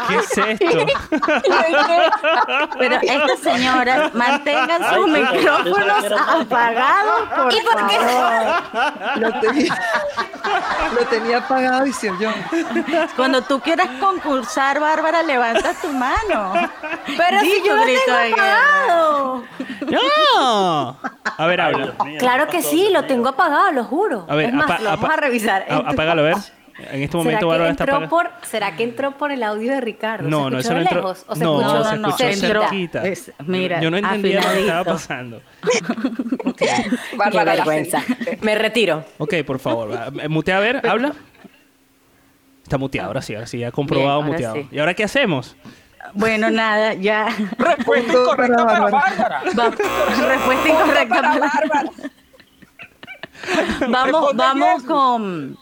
¿Qué 0.07 0.15
es 0.15 0.37
esto? 0.37 0.85
Pero 2.79 2.95
esta 3.01 3.37
señora, 3.37 4.11
mantengan 4.13 4.93
sus 4.95 5.07
micrófonos 5.07 6.05
apagados, 6.27 7.29
por 7.35 7.53
¿Y 7.53 7.61
por 7.61 7.87
qué? 7.87 7.97
favor. 7.99 9.17
Lo 9.17 9.39
tenía, 9.39 9.81
lo 10.99 11.05
tenía 11.07 11.37
apagado 11.39 11.85
y 11.85 11.93
se 11.93 12.11
oyó. 12.11 12.31
Cuando 13.15 13.41
tú 13.41 13.59
quieras 13.59 13.87
concursar, 13.99 14.79
Bárbara, 14.79 15.23
levanta 15.23 15.73
tu 15.81 15.89
mano. 15.89 16.53
Pero 17.05 17.41
Di 17.41 17.51
si 17.51 17.67
yo 17.67 17.75
lo 17.75 17.83
grito 17.83 18.01
tengo 18.05 18.35
apagado. 18.41 19.43
¡No! 19.89 20.97
A 21.37 21.45
ver, 21.47 21.61
habla. 21.61 21.93
Claro 22.19 22.47
que 22.47 22.61
sí, 22.61 22.89
lo 22.91 23.05
tengo 23.05 23.29
apagado, 23.29 23.71
lo 23.71 23.83
juro. 23.83 24.25
A 24.29 24.35
ver, 24.35 24.49
es 24.49 24.53
más, 24.53 24.67
apa- 24.75 24.83
lo 24.83 24.89
vamos 24.91 25.05
apa- 25.05 25.13
a 25.13 25.17
revisar. 25.17 25.65
apágalo, 25.69 26.21
a 26.21 26.25
ver. 26.25 26.35
En 26.91 27.03
este 27.03 27.17
momento 27.17 27.29
¿Será 27.31 27.39
que, 27.39 27.45
Bárbara 27.45 27.71
está 27.71 27.83
entró 27.83 27.95
apagada. 27.97 28.09
por, 28.39 28.47
¿Será 28.47 28.75
que 28.77 28.83
entró 28.83 29.17
por 29.17 29.33
el 29.33 29.43
audio 29.43 29.73
de 29.73 29.81
Ricardo? 29.81 30.29
No, 30.29 30.45
¿Se 30.45 30.49
no, 30.51 30.59
eso 30.59 30.73
no 30.73 30.79
entró. 30.79 30.95
lejos? 30.95 31.25
¿O 31.27 31.35
se 31.35 31.43
no, 31.43 31.59
escuchó? 31.59 31.83
se 31.89 31.97
no, 31.97 32.07
escuchó 32.07 32.27
entró. 32.29 32.61
cerquita. 32.61 33.03
Es- 33.05 33.31
mira, 33.45 33.81
Yo 33.81 33.91
no 33.91 33.97
entendía 33.97 34.41
lo 34.41 34.49
que 34.49 34.59
estaba 34.61 34.83
pasando. 34.85 35.41
Qué 36.57 36.67
Bárbara, 37.17 37.43
la 37.43 37.65
vergüenza. 37.65 38.01
Me 38.41 38.55
retiro. 38.55 39.03
Ok, 39.17 39.33
por 39.45 39.59
favor. 39.59 39.91
Eh, 40.21 40.29
Mutea, 40.29 40.55
a 40.55 40.59
ver, 40.61 40.87
habla. 40.87 41.11
Está 42.63 42.77
muteado, 42.77 43.07
ahora 43.09 43.21
sí, 43.23 43.33
ahora 43.35 43.47
sí, 43.47 43.57
ya 43.59 43.71
comprobado 43.71 44.21
Bien, 44.21 44.31
muteado. 44.33 44.55
sí. 44.55 44.67
¿Y 44.71 44.79
ahora 44.79 44.93
qué 44.93 45.03
hacemos? 45.03 45.57
Bueno, 46.13 46.49
nada, 46.49 46.93
ya. 46.93 47.27
Respuesta 47.57 48.13
incorrecta 48.17 48.65
para 48.65 48.79
Bárbara. 48.89 49.41
Bárbara. 49.53 49.75
Respuesta 50.27 50.69
incorrecta. 50.69 51.21
para- 51.21 51.91
Vamos, 53.89 54.33
Responde 54.33 54.37
vamos 54.37 54.69
Jensley. 54.69 54.87
con, 54.87 55.57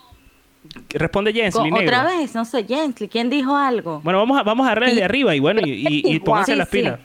Responde 0.89 1.51
con 1.51 1.63
negro. 1.63 1.79
otra 1.85 2.03
vez, 2.03 2.35
no 2.35 2.45
sé, 2.45 2.65
Jensley, 2.65 3.09
¿quién 3.09 3.29
dijo 3.29 3.55
algo? 3.55 4.01
Bueno, 4.01 4.19
vamos 4.19 4.39
a, 4.39 4.43
vamos 4.43 4.65
a 4.65 4.69
darle 4.71 4.87
desde 4.87 5.03
arriba 5.03 5.35
y 5.35 5.39
bueno, 5.39 5.61
y, 5.63 5.71
y, 5.71 6.01
y 6.15 6.19
pónganse 6.21 6.53
Sí, 6.53 6.57
las 6.57 6.67
pilas. 6.67 6.99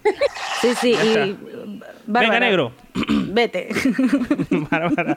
Sí, 0.61 0.75
sí, 0.81 0.91
y. 0.93 1.39
Bárbara, 2.07 2.35
Venga, 2.35 2.41
negro. 2.41 2.73
Vete. 3.09 3.69
Bárbara. 4.51 5.17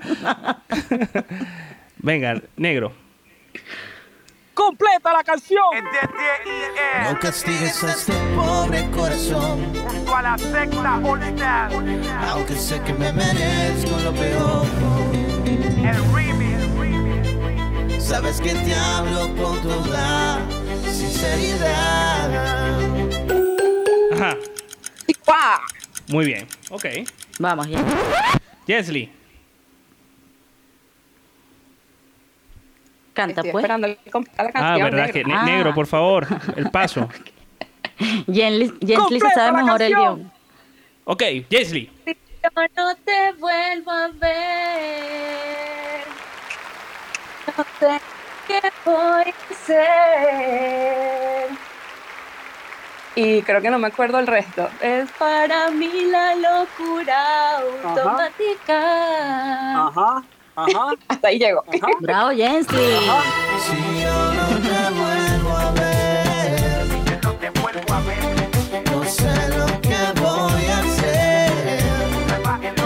Venga, 1.97 2.41
negro. 2.57 2.91
Completa 4.53 5.11
la 5.11 5.23
canción. 5.23 5.63
No 7.11 7.19
castigues 7.19 7.83
a 7.83 7.91
este 7.91 8.13
pobre 8.35 8.89
corazón. 8.91 9.73
Junto 9.75 10.15
a 10.15 10.21
la 10.21 10.37
secta. 10.37 11.01
Aunque 12.29 12.53
sé 12.55 12.79
que 12.83 12.93
me 12.93 13.11
merezco 13.11 13.97
lo 14.03 14.13
peor. 14.13 14.65
Sabes 17.99 18.39
que 18.39 18.53
te 18.53 18.73
hablo 18.75 19.35
con 19.35 19.61
toda 19.61 20.39
sinceridad. 20.91 22.31
Ajá. 24.13 24.37
Muy 26.07 26.25
bien. 26.25 26.47
Ok. 26.69 26.85
Vamos, 27.39 27.67
ya. 27.67 27.83
Canta, 33.13 33.41
Estoy 33.41 33.51
pues. 33.51 33.63
esperando 33.63 33.87
la 33.87 33.95
canción. 33.95 34.25
Ah, 34.55 34.77
verdad 34.77 34.91
negro. 35.07 35.13
que 35.13 35.23
ne- 35.23 35.33
Ah. 35.35 35.45
negro, 35.45 35.73
por 35.73 35.87
favor, 35.87 36.27
el 36.55 36.69
paso. 36.69 37.09
Jensley 38.31 38.71
se 38.85 38.93
Completa 38.95 39.29
sabe 39.33 39.51
la 39.57 39.63
mejor 39.63 39.81
el 39.81 39.91
canción. 39.93 40.15
guion. 40.19 40.31
Ok, 41.05 41.23
Jensley. 41.49 41.89
Yo 42.45 42.49
no 42.75 42.95
te 42.97 43.31
vuelvo 43.39 43.89
a 43.91 44.07
ver. 44.19 46.03
No 47.47 47.53
sé 47.79 47.99
qué 48.47 48.61
voy 48.85 48.95
a 48.95 49.33
hacer. 49.51 51.49
Y 53.15 53.41
creo 53.41 53.61
que 53.63 53.71
no 53.71 53.79
me 53.79 53.87
acuerdo 53.87 54.19
el 54.19 54.27
resto. 54.27 54.69
Es 54.79 55.09
para 55.13 55.71
mí 55.71 55.89
la 56.11 56.35
locura 56.35 57.57
automática. 57.57 59.87
Ajá, 59.87 60.23
ajá. 60.55 60.91
Hasta 61.07 61.27
ahí 61.29 61.39
llego. 61.39 61.63
Ajá. 61.67 61.87
Bravo, 61.99 62.29
Jensley. 62.29 63.09
Si 63.59 64.01
yo 64.03 64.33
no 64.33 64.47
te 64.61 64.91
vuelvo 64.91 65.57
a 65.57 65.71
ver, 65.71 66.85
No 67.23 67.31
te 67.33 67.49
vuelvo 67.49 67.91
a 67.91 68.01
ver. 68.01 68.49
no 68.91 69.03
sé 69.03 69.33
lo 69.57 69.65
que 69.81 69.97
voy. 70.21 70.64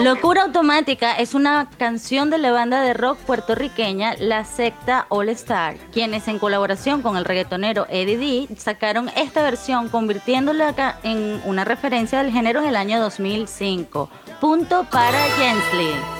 Locura 0.02 0.44
Automática 0.44 1.12
es 1.12 1.34
una 1.34 1.68
canción 1.76 2.30
de 2.30 2.38
la 2.38 2.52
banda 2.52 2.80
de 2.80 2.94
rock 2.94 3.18
puertorriqueña 3.18 4.14
La 4.18 4.46
Secta 4.46 5.04
All 5.10 5.28
Star, 5.28 5.76
quienes 5.92 6.26
en 6.26 6.38
colaboración 6.38 7.02
con 7.02 7.18
el 7.18 7.26
reggaetonero 7.26 7.86
Eddie 7.90 8.48
D 8.48 8.56
sacaron 8.56 9.10
esta 9.10 9.42
versión 9.42 9.90
convirtiéndola 9.90 10.98
en 11.02 11.42
una 11.44 11.66
referencia 11.66 12.22
del 12.22 12.32
género 12.32 12.60
en 12.60 12.68
el 12.68 12.76
año 12.76 12.98
2005. 12.98 14.08
Punto 14.40 14.86
para 14.90 15.18
Jensley. 15.36 16.19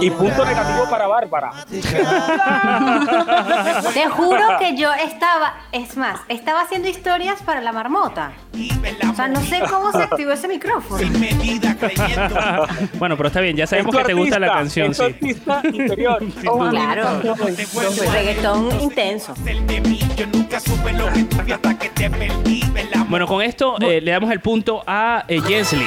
Y 0.00 0.10
punto 0.10 0.44
negativo 0.44 0.88
para 0.88 1.06
Bárbara. 1.06 1.52
Te 3.94 4.08
juro 4.08 4.58
que 4.58 4.76
yo 4.76 4.92
estaba, 4.92 5.54
es 5.72 5.96
más, 5.96 6.20
estaba 6.28 6.62
haciendo 6.62 6.88
historias 6.88 7.42
para 7.42 7.60
la 7.60 7.72
marmota. 7.72 8.32
O 9.10 9.14
sea, 9.14 9.28
no 9.28 9.40
sé 9.40 9.60
cómo 9.68 9.92
se 9.92 10.02
activó 10.02 10.32
ese 10.32 10.48
micrófono. 10.48 11.00
bueno, 12.98 13.16
pero 13.16 13.26
está 13.28 13.40
bien, 13.40 13.56
ya 13.56 13.66
sabemos 13.66 13.96
que 13.96 14.04
te 14.04 14.14
gusta 14.14 14.38
la 14.38 14.52
canción, 14.52 14.90
es 14.90 14.96
sí. 14.96 15.04
artista 15.04 15.62
interior. 15.72 16.22
Oh, 16.46 16.68
claro. 16.68 17.22
Reggaetón 18.12 18.80
intenso. 18.80 19.34
Bueno, 23.08 23.26
con 23.26 23.42
esto 23.42 23.76
eh, 23.80 24.00
le 24.00 24.10
damos 24.10 24.30
el 24.30 24.40
punto 24.40 24.82
a 24.86 25.24
eh, 25.28 25.40
Jensly. 25.40 25.86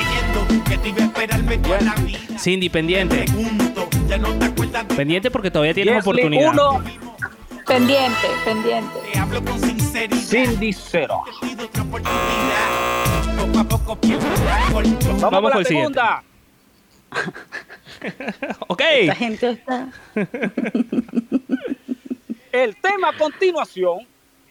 Cindy, 2.38 2.70
pendiente. 2.70 3.26
Pendiente 4.96 5.32
porque 5.32 5.50
todavía 5.52 5.74
tienes 5.74 6.02
oportunidad. 6.02 6.52
uno. 6.54 6.84
Pendiente, 7.66 8.28
pendiente. 8.46 9.00
Cindy 10.16 10.74
cero. 10.74 11.24
Vamos, 13.54 13.72
Vamos 15.22 15.32
con 15.32 15.42
con 15.42 15.50
la 15.52 15.58
el 15.60 15.66
siguiente. 15.66 16.00
segunda. 16.00 16.24
ok. 18.68 18.82
La 19.06 19.16
gente 19.16 19.50
está. 19.52 19.88
El 22.52 22.76
tema 22.76 23.10
a 23.10 23.18
continuación 23.18 24.08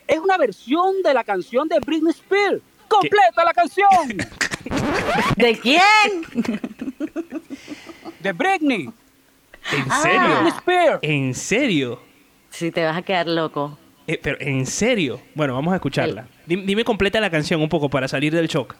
es 0.08 0.18
una 0.18 0.36
versión 0.36 1.02
de 1.04 1.14
la 1.14 1.22
canción 1.22 1.68
de 1.68 1.78
Britney 1.80 2.10
Spears. 2.10 2.60
¡Completa 2.88 3.44
la 3.44 3.52
canción! 3.54 3.88
¿De 5.36 5.56
quién? 5.58 5.80
De 8.20 8.32
Britney. 8.32 8.90
¿En 9.70 9.84
Ah. 9.90 10.00
serio? 10.02 10.98
¿En 11.02 11.34
serio? 11.34 12.02
Sí, 12.50 12.70
te 12.70 12.84
vas 12.84 12.96
a 12.96 13.02
quedar 13.02 13.26
loco. 13.28 13.78
Eh, 14.06 14.18
pero, 14.22 14.36
¿en 14.40 14.66
serio? 14.66 15.20
Bueno, 15.34 15.54
vamos 15.54 15.72
a 15.72 15.76
escucharla. 15.76 16.26
Dim- 16.46 16.64
Dime 16.66 16.84
completa 16.84 17.20
la 17.20 17.30
canción 17.30 17.62
un 17.62 17.68
poco 17.68 17.88
para 17.88 18.08
salir 18.08 18.34
del 18.34 18.48
shock. 18.48 18.74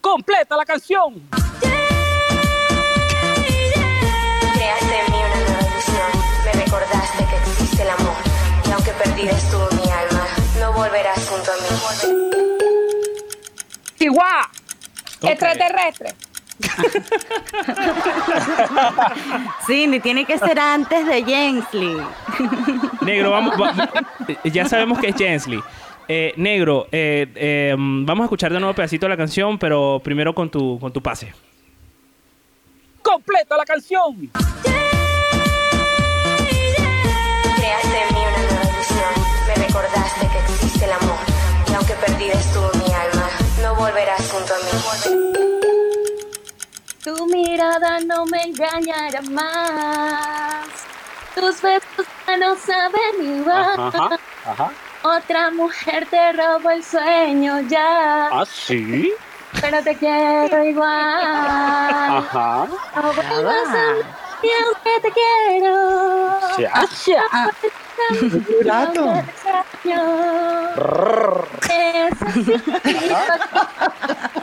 ¡Completa 0.00 0.56
la 0.56 0.64
canción! 0.64 1.22
Creaste 4.54 4.98
en 5.06 5.12
mí 5.12 5.18
una 5.18 5.36
nueva 5.36 5.60
ilusión. 5.66 6.10
Me 6.44 6.52
recordaste 6.64 7.24
que 7.24 7.36
existe 7.50 7.82
el 7.82 7.90
amor. 7.90 8.16
Y 8.66 8.70
aunque 8.72 8.90
perdieras 8.92 9.50
tú 9.50 9.58
mi 9.76 9.90
alma, 9.90 10.26
no 10.60 10.72
volverás 10.72 11.28
junto 11.28 11.50
a 11.50 11.54
mí. 11.56 11.68
Chihuahua. 13.98 14.50
Ok. 15.22 15.30
Extraterrestre. 15.30 16.14
Cindy, 19.66 20.00
tiene 20.00 20.24
que 20.24 20.38
ser 20.38 20.58
antes 20.58 21.06
de 21.06 21.24
Jensley. 21.24 21.96
Negro, 23.02 23.30
vamos. 23.30 23.54
va- 23.60 23.74
ya 24.44 24.64
sabemos 24.66 24.98
que 24.98 25.08
es 25.08 25.16
Jensley. 25.16 25.60
Eh, 26.08 26.32
negro, 26.36 26.88
eh, 26.90 27.28
eh, 27.36 27.74
vamos 27.78 28.24
a 28.24 28.24
escuchar 28.24 28.52
de 28.52 28.58
nuevo 28.58 28.74
pedacito 28.74 29.06
de 29.06 29.10
la 29.10 29.16
canción, 29.16 29.58
pero 29.58 30.00
primero 30.02 30.34
con 30.34 30.50
tu, 30.50 30.78
con 30.80 30.92
tu 30.92 31.00
pase. 31.00 31.32
¡Completa 33.02 33.56
la 33.56 33.64
canción! 33.64 34.30
Creaste 37.56 37.98
en 38.08 38.14
mí 38.14 38.20
una 38.20 38.38
nueva 38.42 38.62
ilusión. 38.74 39.14
Me 39.46 39.54
recordaste 39.66 40.26
que 40.28 40.38
existe 40.52 40.84
el 40.84 40.92
amor. 40.92 41.16
Y 41.70 41.74
aunque 41.74 41.94
perdieras 41.94 42.52
tú 42.52 42.60
mi 42.78 42.92
alma, 42.92 43.28
no 43.62 43.74
volverás 43.76 44.28
junto 44.30 44.52
a 44.52 44.58
mí. 44.58 45.39
Tu 47.02 47.26
mirada 47.26 47.98
no 48.00 48.26
me 48.26 48.42
engañará 48.42 49.22
más. 49.30 50.66
Tus 51.34 51.62
besos 51.62 52.06
ya 52.26 52.36
no 52.36 52.54
saben 52.56 53.38
igual. 53.40 53.80
Ajá, 53.80 54.18
ajá. 54.44 54.70
Otra 55.02 55.50
mujer 55.50 56.06
te 56.10 56.32
robó 56.32 56.70
el 56.70 56.84
sueño 56.84 57.60
ya. 57.62 58.28
¿Ah, 58.30 58.44
sí? 58.46 59.14
Pero 59.62 59.82
te 59.82 59.96
quiero 59.96 60.62
igual. 60.62 61.24
Ajá. 61.24 62.68
No 62.96 63.12
vuelvas 63.14 63.68
a 63.74 63.94
aunque 64.48 65.00
te 65.02 65.10
quiero. 65.12 66.38
Ya. 66.58 66.86
Sí. 66.90 67.14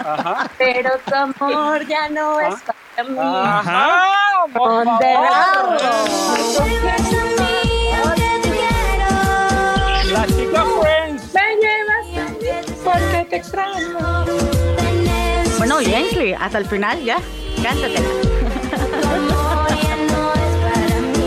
Ajá. 0.06 0.50
Pero 0.58 0.92
tu 1.06 1.16
amor 1.16 1.86
ya 1.88 2.10
no 2.10 2.40
es 2.40 2.56
para 2.62 3.10
mí. 3.10 3.18
Ajá. 3.20 4.04
La 10.12 10.26
chica 10.28 10.66
Friends. 10.82 11.34
Me 11.34 11.56
llevas 11.62 12.08
porque 12.84 13.26
te 13.30 13.36
extraño. 13.38 13.98
Bueno, 15.58 15.80
Jensley, 15.80 16.34
hasta 16.34 16.60
el 16.60 16.66
final 16.66 17.04
ya. 17.04 17.18
Cántatela. 17.62 18.67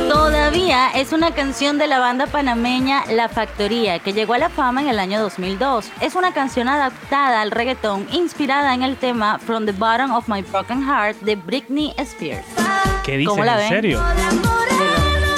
Todavía 0.09 0.91
es 0.95 1.13
una 1.13 1.33
canción 1.35 1.79
de 1.79 1.87
la 1.87 1.99
banda 1.99 2.27
panameña 2.27 3.05
La 3.11 3.29
Factoría 3.29 3.99
que 3.99 4.13
llegó 4.13 4.35
a 4.35 4.39
la 4.39 4.49
fama 4.49 4.83
en 4.83 4.89
el 4.89 4.99
año 4.99 5.21
2002. 5.21 5.91
Es 6.01 6.15
una 6.15 6.33
canción 6.33 6.69
adaptada 6.69 7.41
al 7.41 7.51
reggaetón 7.51 8.07
inspirada 8.13 8.75
en 8.75 8.83
el 8.83 8.97
tema 8.97 9.39
From 9.39 9.67
the 9.67 9.73
Bottom 9.73 10.13
of 10.13 10.29
My 10.29 10.43
Broken 10.43 10.83
Heart 10.83 11.21
de 11.21 11.37
Britney 11.37 11.95
Spears. 11.99 12.47
¿Qué 13.05 13.17
dices? 13.17 13.31
¿Cómo 13.31 13.45
la 13.45 13.63
¿En 13.63 13.69
serio? 13.69 14.01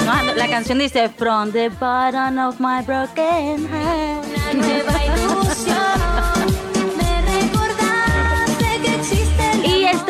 No, 0.05 0.33
la 0.35 0.47
canción 0.47 0.79
dice 0.79 1.09
From 1.09 1.51
the 1.51 1.69
bottom 1.69 2.37
of 2.37 2.59
my 2.59 2.81
broken 2.83 3.67
heart. 3.69 5.22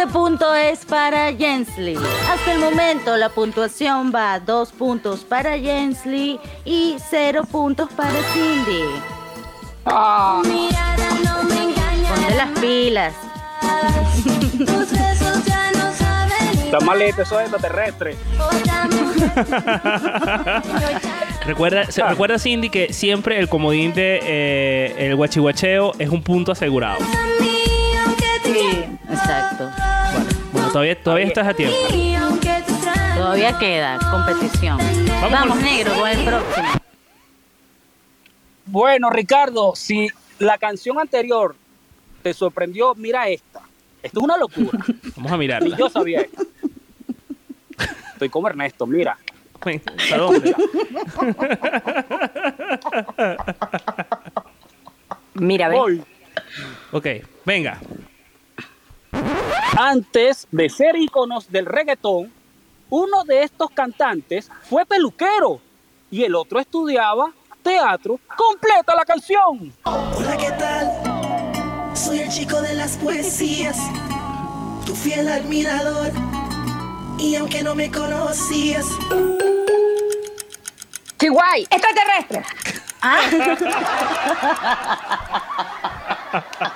Este 0.04 0.14
punto 0.14 0.54
es 0.54 0.86
para 0.86 1.34
Jensley. 1.34 1.96
Hasta 2.30 2.54
el 2.54 2.60
momento 2.60 3.16
la 3.16 3.30
puntuación 3.30 4.12
va 4.14 4.40
dos 4.40 4.72
puntos 4.72 5.22
para 5.22 5.58
Jensley 5.58 6.40
y 6.66 6.98
cero 7.10 7.44
puntos 7.50 7.90
para 7.96 8.12
Cindy. 8.34 8.84
Ponte 12.10 12.36
las 12.36 12.60
pilas. 12.60 13.14
Está 16.66 16.80
maleta, 16.82 17.22
eso 17.22 17.40
es 17.40 17.50
extraterrestre. 17.50 18.18
Recuerda, 21.46 21.92
se- 21.92 22.04
recuerda 22.04 22.40
Cindy 22.40 22.70
que 22.70 22.94
siempre 22.94 23.38
el 23.38 23.50
comodín 23.50 23.94
de 23.94 24.20
eh, 24.24 24.96
el 24.98 25.16
guachihuacheo 25.16 25.94
es 26.00 26.10
un 26.10 26.24
punto 26.24 26.52
asegurado. 26.54 27.00
Sí, 28.54 28.86
exacto. 29.10 29.72
Bueno, 30.52 30.68
todavía, 30.72 31.02
todavía 31.04 31.26
estás 31.28 31.48
a 31.48 31.54
tiempo. 31.54 31.76
Todavía 33.16 33.58
queda 33.58 34.00
competición. 34.12 34.78
Vamos, 35.22 35.56
con- 35.56 35.64
negro, 35.64 35.94
con 35.96 36.10
el 36.10 36.24
próximo. 36.24 36.68
Bueno, 38.66 39.10
Ricardo, 39.10 39.74
si 39.76 40.10
la 40.40 40.58
canción 40.58 41.00
anterior 41.00 41.56
te 42.22 42.34
sorprendió, 42.34 42.96
mira 42.96 43.28
esta. 43.30 43.62
Esto 44.02 44.20
es 44.20 44.24
una 44.24 44.38
locura. 44.38 44.80
Vamos 45.16 45.32
a 45.32 45.38
mirarla. 45.38 45.78
yo 45.78 45.90
sabía 45.90 46.22
esto. 46.22 46.44
Estoy 48.14 48.30
como 48.30 48.48
Ernesto, 48.48 48.86
mira. 48.86 49.18
¿Para 50.10 50.18
dónde? 50.24 50.56
Mira, 55.36 55.68
ve. 55.70 55.76
Voy. 55.76 56.04
Ok, 56.92 57.08
venga. 57.46 57.80
Antes 59.86 60.48
de 60.50 60.70
ser 60.70 60.96
íconos 60.96 61.52
del 61.52 61.66
reggaetón, 61.66 62.32
uno 62.90 63.26
de 63.26 63.44
estos 63.44 63.70
cantantes 63.70 64.50
fue 64.70 64.86
peluquero 64.86 65.60
y 66.10 66.24
el 66.24 66.36
otro 66.36 66.62
estudiaba 66.62 67.34
teatro. 67.62 68.18
¡Completa 68.34 68.96
la 68.96 69.04
canción! 69.04 69.74
Hola, 69.84 70.38
¿qué 70.38 70.54
tal? 70.54 71.98
Soy 71.98 72.20
el 72.20 72.30
chico 72.30 72.62
de 72.62 72.76
las 72.76 72.96
poesías, 72.96 73.78
tu 74.86 74.96
fiel 74.96 75.28
admirador. 75.28 76.14
Y 77.20 77.36
aunque 77.36 77.62
no 77.62 77.76
me 77.76 77.92
conocías, 77.92 78.86
Chihuahua. 81.20 81.58
Extraterrestre. 81.58 82.46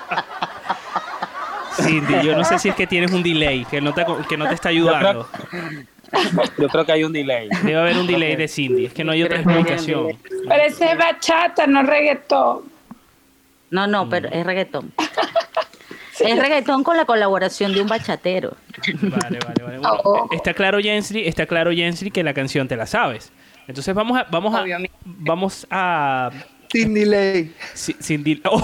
Cindy, 1.88 2.14
yo 2.24 2.36
no 2.36 2.44
sé 2.44 2.60
si 2.60 2.70
es 2.70 2.76
que 2.76 2.88
tienes 2.88 3.12
un 3.12 3.24
delay 3.24 3.66
que 3.66 3.82
no 3.82 3.94
te, 3.94 4.06
que 4.28 4.38
no 4.38 4.48
te 4.48 4.54
está 4.54 4.70
ayudando. 4.70 5.28
Yo 6.58 6.70
creo 6.70 6.86
que 6.86 6.92
hay 6.94 7.04
un 7.04 7.12
delay. 7.12 7.50
Debe 7.64 7.76
haber 7.76 7.98
un 7.98 8.08
delay 8.08 8.38
de 8.38 8.48
Cindy. 8.48 8.86
Es 8.86 8.94
que 8.94 9.04
no 9.04 9.12
hay 9.12 9.24
otra 9.24 9.42
explicación. 9.42 10.18
Pero 10.48 10.64
ese 10.64 10.92
es 10.92 10.98
bachata, 10.98 11.68
no 11.68 11.84
reggaetón. 11.84 12.62
No, 13.72 13.88
no, 13.88 14.08
pero 14.08 14.30
es 14.30 14.46
reggaetón. 14.46 14.94
Es 16.20 16.40
reggaetón 16.40 16.84
con 16.84 16.98
la 16.98 17.06
colaboración 17.06 17.74
de 17.74 17.82
un 17.82 17.88
bachatero. 17.88 18.58
Vale, 19.02 19.38
vale, 19.40 19.64
vale. 19.64 19.78
Bueno, 19.78 20.28
está 20.32 20.56
claro, 20.56 20.80
Jensly, 20.80 21.28
está 21.28 21.46
claro, 21.46 21.72
Jensly, 21.72 22.10
que 22.10 22.24
la 22.24 22.34
canción 22.34 22.68
te 22.68 22.76
la 22.76 22.88
sabes. 22.88 23.32
Entonces 23.68 23.94
vamos 23.94 24.18
a, 24.18 24.24
vamos 24.24 24.56
a, 24.56 24.64
vamos 25.04 25.68
a. 25.70 26.32
Sin 26.72 26.94
delay. 26.94 27.54
sin 27.74 28.24
delay. 28.24 28.42
Oh. 28.46 28.62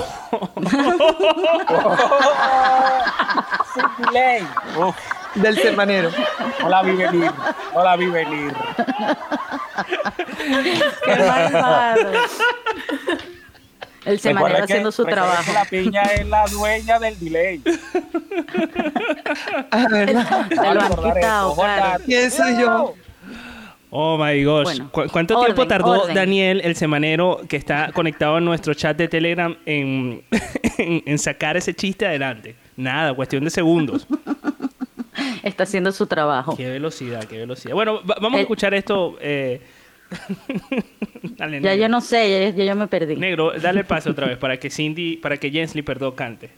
Sin 3.73 4.05
delay. 4.05 4.41
Uf, 4.77 4.95
Del 5.35 5.57
semanero. 5.57 6.11
no 6.61 6.69
la 6.69 6.81
vi 6.83 6.91
venir. 6.95 7.31
No 7.73 7.83
la 7.83 7.95
vi 7.95 8.05
venir. 8.07 8.53
Qué 11.05 11.15
malvado. 11.15 12.11
El 14.05 14.19
semanero 14.19 14.55
que- 14.57 14.63
haciendo 14.63 14.91
su 14.91 15.05
trabajo. 15.05 15.43
que 15.45 15.53
La 15.53 15.65
piña 15.65 16.01
es 16.03 16.27
la 16.27 16.45
dueña 16.47 16.99
del 16.99 17.17
delay. 17.19 17.61
Ah, 19.71 19.85
¿verdad? 19.89 20.47
Te 20.49 20.55
lo 20.55 20.81
han 20.81 21.13
quitado, 21.13 21.55
claro. 21.55 22.03
¿Quién 22.05 22.29
soy 22.29 22.57
yo? 22.59 22.95
Oh 23.95 24.17
my 24.17 24.43
gosh. 24.43 24.63
Bueno, 24.63 24.89
¿Cu- 24.91 25.03
¿Cuánto 25.11 25.35
orden, 25.37 25.53
tiempo 25.53 25.67
tardó 25.67 26.01
orden. 26.01 26.15
Daniel, 26.15 26.61
el 26.63 26.75
semanero, 26.75 27.41
que 27.47 27.57
está 27.57 27.91
conectado 27.93 28.39
en 28.39 28.45
nuestro 28.45 28.73
chat 28.73 28.97
de 28.97 29.07
Telegram, 29.07 29.55
en, 29.67 30.23
en, 30.79 31.03
en 31.05 31.19
sacar 31.19 31.57
ese 31.57 31.75
chiste 31.75 32.07
adelante? 32.07 32.55
Nada, 32.75 33.13
cuestión 33.13 33.43
de 33.43 33.51
segundos. 33.51 34.07
Está 35.43 35.63
haciendo 35.63 35.91
su 35.91 36.07
trabajo. 36.07 36.57
Qué 36.57 36.67
velocidad, 36.67 37.25
qué 37.25 37.37
velocidad. 37.37 37.75
Bueno, 37.75 38.01
va- 38.03 38.15
vamos 38.19 38.37
a 38.37 38.39
Eh. 38.39 38.41
escuchar 38.41 38.73
esto. 38.73 39.15
eh, 39.21 39.61
dale, 41.37 41.61
Ya 41.61 41.69
negro. 41.69 41.75
yo 41.75 41.89
no 41.89 42.01
sé, 42.01 42.49
ya, 42.51 42.57
ya 42.57 42.63
yo 42.63 42.75
me 42.75 42.87
perdí. 42.87 43.15
Negro, 43.15 43.51
dale 43.61 43.81
el 43.81 43.85
paso 43.85 44.09
otra 44.09 44.25
vez 44.27 44.37
para 44.39 44.57
que 44.57 44.71
Cindy, 44.71 45.17
para 45.17 45.37
que 45.37 45.51
Jensly, 45.51 45.83
perdón, 45.83 46.15
cante. 46.15 46.49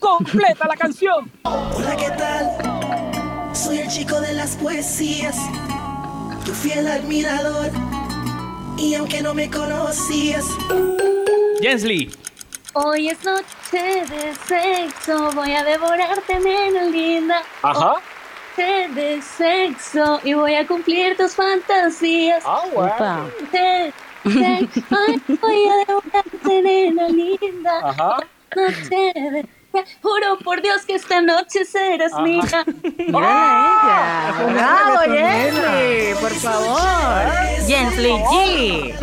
Completa 0.00 0.66
la 0.66 0.76
canción. 0.76 1.30
Hola, 1.44 1.96
¿qué 1.96 2.10
tal? 2.18 3.13
Soy 3.54 3.78
el 3.78 3.88
chico 3.88 4.20
de 4.20 4.32
las 4.32 4.56
poesías, 4.56 5.36
tu 6.44 6.52
fiel 6.52 6.88
admirador. 6.88 7.70
Y 8.76 8.94
aunque 8.96 9.22
no 9.22 9.32
me 9.32 9.48
conocías, 9.48 10.44
Jensly. 11.60 12.10
Hoy 12.72 13.10
es 13.10 13.24
noche 13.24 14.04
de 14.10 14.34
sexo, 14.48 15.30
voy 15.34 15.52
a 15.52 15.62
devorarte, 15.62 16.40
nena 16.40 16.82
linda. 16.84 17.42
Ajá. 17.62 17.94
Noche 18.56 18.88
de 18.88 19.22
sexo 19.22 20.20
y 20.24 20.34
voy 20.34 20.56
a 20.56 20.66
cumplir 20.66 21.16
tus 21.16 21.36
fantasías. 21.36 22.42
Ah, 22.44 22.64
bueno. 22.74 22.92
Upa. 22.92 23.16
Noche 23.40 23.92
de 24.24 24.68
sexo, 24.68 25.38
voy 25.40 25.68
a 25.68 25.76
devorarte, 25.86 26.62
nena 26.62 27.08
linda. 27.08 27.80
Ajá. 27.84 28.16
Noche 28.56 29.12
de 29.14 29.48
Juro 30.02 30.38
por 30.44 30.62
Dios 30.62 30.82
que 30.86 30.94
esta 30.94 31.20
noche 31.20 31.64
serás 31.64 32.12
Ajá. 32.12 32.22
mía. 32.22 32.64
Mira 32.82 33.08
ella. 33.08 34.32
Bravo, 34.52 34.98
Jensly, 35.12 36.14
por 36.20 36.30
favor. 36.34 36.80
Jensly 37.66 38.12
G. 38.12 38.94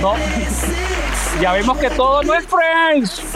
No. 0.00 0.14
Ya 1.40 1.54
vimos 1.54 1.78
que 1.78 1.90
todo 1.90 2.22
no 2.22 2.34
es 2.34 2.44
Friends. 2.46 3.20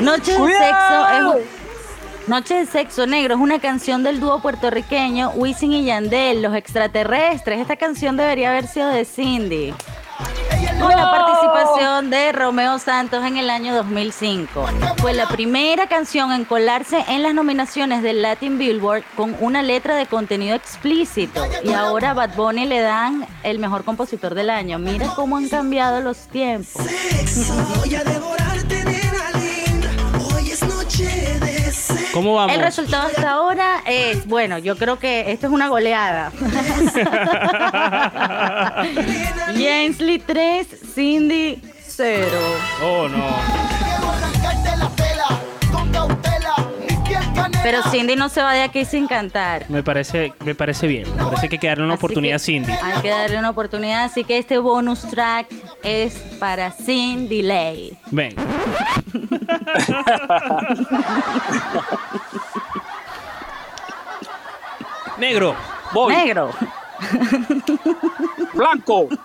Noche 0.00 0.32
de 0.32 0.38
sexo 0.38 1.08
es 1.08 1.24
Noche 2.26 2.54
de 2.54 2.66
sexo 2.66 3.06
negro 3.06 3.34
es 3.34 3.40
una 3.40 3.58
canción 3.58 4.02
del 4.02 4.18
dúo 4.18 4.40
puertorriqueño 4.40 5.32
Wisin 5.34 5.74
y 5.74 5.84
Yandel, 5.84 6.40
Los 6.40 6.56
extraterrestres. 6.56 7.60
Esta 7.60 7.76
canción 7.76 8.16
debería 8.16 8.48
haber 8.48 8.66
sido 8.66 8.88
de 8.88 9.04
Cindy. 9.04 9.74
Con 10.80 10.88
la 10.88 11.10
participación 11.10 12.08
de 12.08 12.32
Romeo 12.32 12.78
Santos 12.78 13.22
en 13.24 13.36
el 13.36 13.50
año 13.50 13.74
2005. 13.74 14.66
Fue 14.98 15.12
la 15.12 15.28
primera 15.28 15.86
canción 15.86 16.32
en 16.32 16.46
colarse 16.46 17.04
en 17.08 17.22
las 17.22 17.34
nominaciones 17.34 18.02
del 18.02 18.22
Latin 18.22 18.56
Billboard 18.58 19.04
con 19.16 19.36
una 19.40 19.62
letra 19.62 19.94
de 19.94 20.06
contenido 20.06 20.56
explícito. 20.56 21.44
Y 21.62 21.72
ahora 21.72 22.12
a 22.12 22.14
Bad 22.14 22.36
Bunny 22.36 22.66
le 22.66 22.80
dan 22.80 23.26
el 23.42 23.58
mejor 23.58 23.84
compositor 23.84 24.34
del 24.34 24.48
año. 24.48 24.78
Mira 24.78 25.08
cómo 25.14 25.36
han 25.36 25.48
cambiado 25.48 26.00
los 26.00 26.16
tiempos. 26.28 26.82
voy 27.76 27.94
a 27.94 28.02
devorarte, 28.02 28.73
¿Cómo 32.14 32.36
vamos? 32.36 32.54
El 32.54 32.62
resultado 32.62 33.08
hasta 33.08 33.28
ahora 33.28 33.82
es, 33.84 34.24
bueno, 34.24 34.56
yo 34.58 34.76
creo 34.76 35.00
que 35.00 35.32
esto 35.32 35.48
es 35.48 35.52
una 35.52 35.66
goleada. 35.66 36.30
Jensley 39.56 40.20
3, 40.20 40.66
Cindy 40.94 41.60
0. 41.88 42.28
Oh, 42.84 43.08
no. 43.08 43.83
Pero 47.62 47.82
Cindy 47.90 48.16
no 48.16 48.28
se 48.28 48.42
va 48.42 48.52
de 48.52 48.62
aquí 48.62 48.84
sin 48.84 49.06
cantar. 49.06 49.64
Me 49.70 49.82
parece, 49.82 50.32
me 50.44 50.54
parece 50.54 50.86
bien. 50.86 51.08
Me 51.16 51.24
parece 51.24 51.48
que 51.48 51.56
hay 51.56 51.60
que 51.60 51.68
darle 51.68 51.84
una 51.84 51.94
Así 51.94 52.04
oportunidad 52.04 52.32
que 52.32 52.36
a 52.36 52.38
Cindy. 52.38 52.72
Hay 52.72 53.00
que 53.00 53.08
darle 53.08 53.38
una 53.38 53.50
oportunidad, 53.50 54.04
así 54.04 54.24
que 54.24 54.38
este 54.38 54.58
bonus 54.58 55.00
track 55.02 55.46
es 55.82 56.14
para 56.38 56.70
Cindy 56.70 57.42
Lay. 57.42 57.96
Ven. 58.10 58.34
Negro. 65.18 65.54
Voy. 65.92 66.14
Negro. 66.14 66.50
Blanco. 68.54 69.08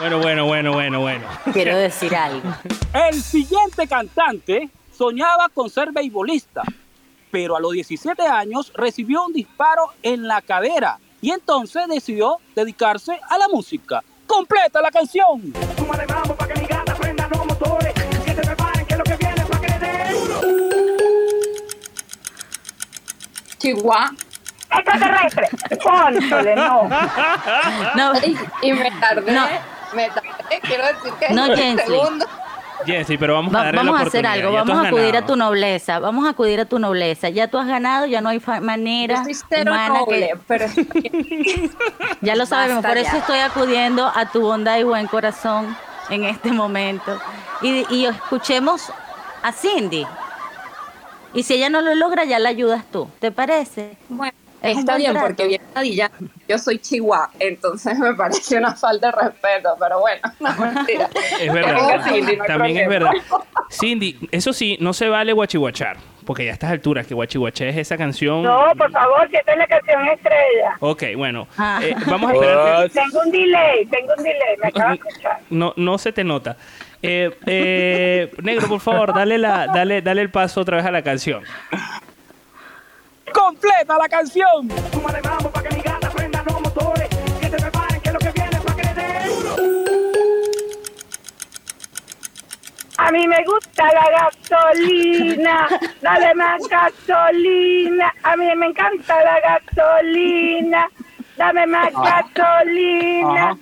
Bueno, 0.00 0.18
bueno, 0.18 0.46
bueno, 0.46 0.72
bueno, 0.72 1.00
bueno. 1.00 1.24
Quiero 1.52 1.76
decir 1.76 2.16
algo. 2.16 2.52
El 2.92 3.22
siguiente 3.22 3.86
cantante 3.86 4.68
soñaba 4.96 5.48
con 5.48 5.70
ser 5.70 5.92
beisbolista, 5.92 6.62
pero 7.30 7.56
a 7.56 7.60
los 7.60 7.72
17 7.72 8.22
años 8.22 8.72
recibió 8.74 9.24
un 9.24 9.32
disparo 9.32 9.90
en 10.02 10.26
la 10.28 10.40
cadera 10.42 10.98
y 11.20 11.30
entonces 11.30 11.86
decidió 11.88 12.38
dedicarse 12.54 13.18
a 13.28 13.38
la 13.38 13.48
música. 13.48 14.02
¡Completa 14.26 14.80
la 14.80 14.90
canción! 14.90 15.52
Chihuahua. 23.58 24.10
Extraterrestre. 24.70 25.48
Cónchale, 25.82 26.56
no. 26.56 26.88
No, 27.94 28.12
Y 28.62 28.72
me 28.72 28.90
tardé. 28.92 29.32
No. 29.32 29.46
Me 29.94 30.08
tardé, 30.08 30.60
quiero 30.62 30.86
decir 30.86 31.12
que 31.20 31.34
No, 31.34 31.46
en 31.46 31.56
Jensi. 31.56 31.84
segundo. 31.84 32.26
Jessy, 32.86 33.16
pero 33.18 33.34
vamos 33.34 33.54
a 33.54 33.58
darle 33.64 33.76
vamos 33.78 33.94
la 33.94 34.00
a 34.00 34.08
hacer 34.08 34.26
algo, 34.26 34.52
vamos 34.52 34.76
a 34.84 34.88
acudir 34.88 35.16
a 35.16 35.26
tu 35.26 35.36
nobleza, 35.36 35.98
vamos 35.98 36.26
a 36.26 36.30
acudir 36.30 36.60
a 36.60 36.64
tu 36.64 36.78
nobleza. 36.78 37.28
Ya 37.28 37.48
tú 37.48 37.58
has 37.58 37.66
ganado, 37.66 38.06
ya 38.06 38.20
no 38.20 38.28
hay 38.30 38.40
fa- 38.40 38.60
manera 38.60 39.16
Yo 39.18 39.24
soy 39.24 39.34
cero 39.48 39.72
humana 39.72 39.98
noble, 40.00 40.28
que 40.28 40.38
pero 40.46 40.66
ya 42.20 42.36
lo 42.36 42.46
sabemos, 42.46 42.76
Basta 42.82 42.88
por 42.88 42.98
eso 42.98 43.12
ya. 43.12 43.18
estoy 43.18 43.38
acudiendo 43.38 44.10
a 44.14 44.26
tu 44.26 44.40
bondad 44.42 44.78
y 44.78 44.82
buen 44.84 45.06
corazón 45.06 45.76
en 46.10 46.24
este 46.24 46.52
momento. 46.52 47.18
Y, 47.62 47.86
y 47.94 48.06
escuchemos 48.06 48.92
a 49.42 49.52
Cindy. 49.52 50.06
Y 51.34 51.42
si 51.44 51.54
ella 51.54 51.70
no 51.70 51.80
lo 51.80 51.94
logra, 51.94 52.24
ya 52.24 52.38
la 52.38 52.50
ayudas 52.50 52.84
tú. 52.90 53.08
¿Te 53.18 53.30
parece? 53.32 53.96
bueno, 54.08 54.34
está 54.62 54.96
bien 54.96 55.12
trato. 55.12 55.26
porque 55.26 55.46
viene 55.48 55.64
Nadilla. 55.74 56.10
Yo 56.48 56.58
soy 56.58 56.78
Chihuahua, 56.78 57.30
entonces 57.38 57.98
me 57.98 58.14
parece 58.14 58.56
una 58.58 58.74
falta 58.74 59.10
de 59.10 59.12
respeto, 59.22 59.76
pero 59.78 60.00
bueno, 60.00 60.20
no 60.40 60.54
mentira. 60.56 61.08
Es 61.14 61.38
Que 61.38 61.50
verdad. 61.50 62.04
Cindy, 62.08 62.36
no 62.36 62.44
También 62.44 62.76
es 62.78 62.88
verdad. 62.88 63.10
Cindy, 63.70 64.18
eso 64.30 64.52
sí, 64.52 64.76
no 64.80 64.92
se 64.92 65.08
vale 65.08 65.32
guachihuachar. 65.32 65.96
Porque 66.24 66.44
ya 66.44 66.52
a 66.52 66.54
estas 66.54 66.70
alturas 66.70 67.04
que 67.04 67.14
guachihuachar 67.14 67.66
es 67.66 67.76
esa 67.78 67.96
canción. 67.96 68.44
No, 68.44 68.66
por 68.78 68.92
favor, 68.92 69.28
si 69.28 69.34
esta 69.36 69.52
es 69.54 69.58
la 69.58 69.66
canción 69.66 70.06
estrella. 70.06 70.76
Ok, 70.78 71.02
bueno. 71.16 71.48
Ah. 71.58 71.80
eh, 71.82 71.96
vamos 72.06 72.30
a 72.30 72.34
esperar. 72.34 72.82
que- 72.84 72.88
Tengo 73.00 73.20
un 73.24 73.30
delay, 73.32 73.86
tengo 73.86 74.12
un 74.16 74.22
delay, 74.22 74.56
me 74.62 74.68
acabo 74.68 74.88
de 74.90 74.94
escuchar. 74.94 75.40
No, 75.50 75.72
no 75.76 75.98
se 75.98 76.12
te 76.12 76.22
nota. 76.22 76.56
Eh, 77.02 77.36
eh, 77.46 78.30
negro, 78.40 78.68
por 78.68 78.78
favor, 78.80 79.12
dale, 79.12 79.36
la, 79.36 79.66
dale, 79.66 80.00
dale 80.00 80.22
el 80.22 80.30
paso 80.30 80.60
otra 80.60 80.76
vez 80.76 80.86
a 80.86 80.92
la 80.92 81.02
canción. 81.02 81.42
¡Completa 83.32 83.98
la 83.98 84.08
canción! 84.08 84.68
A 92.98 93.10
mí 93.10 93.26
me 93.26 93.44
gusta 93.44 93.84
la 93.92 94.10
gasolina, 94.10 95.66
dale 96.00 96.34
más 96.34 96.62
gasolina. 96.68 98.14
A 98.22 98.36
mí 98.36 98.46
me 98.56 98.66
encanta 98.66 99.16
la 99.24 99.40
gasolina, 99.40 100.88
dame 101.36 101.66
más 101.66 101.92
Ajá. 101.94 102.22
gasolina. 102.34 103.50
Ajá. 103.50 103.58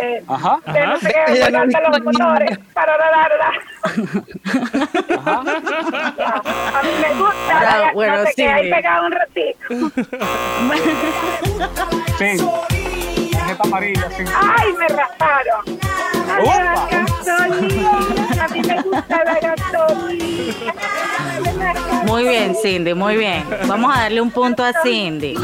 Eh, 0.00 0.22
Ajá. 0.26 0.58
que 0.64 0.86
no 0.86 0.98
sé 0.98 1.12
qué, 1.12 1.32
me 1.32 1.38
Ella 1.38 1.64
no 1.64 1.64
los 1.90 2.02
motores. 2.02 2.58
Para 2.74 2.98
la, 2.98 3.10
la, 3.10 3.28
la. 3.38 3.50
Ajá. 5.16 5.40
A 6.78 6.82
Me 6.82 7.14
gusta. 7.14 7.60
Bravo, 7.60 7.86
no 7.86 7.92
bueno, 7.94 8.24
te 8.24 8.28
sí, 8.30 8.34
quedes 8.36 8.52
ahí 8.54 8.70
pegado 8.70 9.06
un 9.06 9.12
ratito. 9.12 9.58
Sí. 12.18 12.36
Tarjeta 13.32 13.62
amarilla, 13.62 14.10
sí. 14.10 14.24
Ay, 14.58 14.72
me 14.72 14.88
rasparon. 14.88 15.64
Ay, 16.28 16.44
la 16.64 16.86
gasolina. 16.90 18.44
A 18.44 18.48
mí 18.48 18.60
me 18.62 18.82
gusta 18.82 19.24
la 19.24 19.34
gasolina. 19.40 20.74
Muy 22.06 22.24
bien, 22.24 22.54
Cindy, 22.60 22.94
muy 22.94 23.16
bien. 23.16 23.44
Vamos 23.66 23.94
a 23.96 24.00
darle 24.02 24.20
un 24.20 24.30
punto 24.30 24.64
a 24.64 24.72
Cindy. 24.82 25.36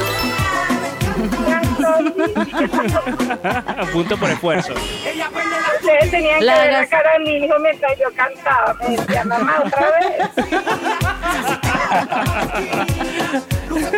Punto 3.93 4.17
por 4.17 4.31
esfuerzo. 4.31 4.73
Ustedes 4.75 6.11
tenían 6.11 6.45
La 6.47 6.55
que 6.55 6.61
ver 6.63 6.73
la 6.73 6.87
cara 6.87 7.13
de 7.13 7.19
mi 7.21 7.37
hijo 7.45 7.55
mientras 7.61 7.99
yo 7.99 8.07
cantaba. 8.15 8.75
Me 8.75 8.97
decía, 8.97 9.25
mamá, 9.25 9.63
otra 9.65 9.87
vez. 9.91 10.31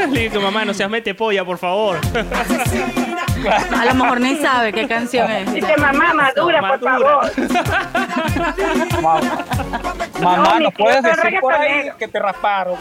Le 0.10 0.30
mamá, 0.30 0.64
no 0.64 0.74
seas 0.74 0.90
mete 0.90 1.14
polla, 1.14 1.44
por 1.44 1.58
favor. 1.58 1.98
A 3.76 3.84
lo 3.84 3.94
mejor 3.94 4.20
ni 4.20 4.36
sabe 4.36 4.72
qué 4.72 4.86
canción 4.88 5.30
es. 5.30 5.52
Dice, 5.52 5.76
mamá, 5.76 6.14
madura, 6.14 6.60
por 6.60 6.80
favor. 6.80 7.30
Mamá, 10.20 10.20
No, 10.20 10.54
mi 10.58 10.64
¿no 10.64 10.70
puedes 10.70 11.02
decir 11.02 11.40
por 11.40 11.52
ahí 11.52 11.90
que 11.98 12.08
te 12.08 12.18
rasparon? 12.18 12.78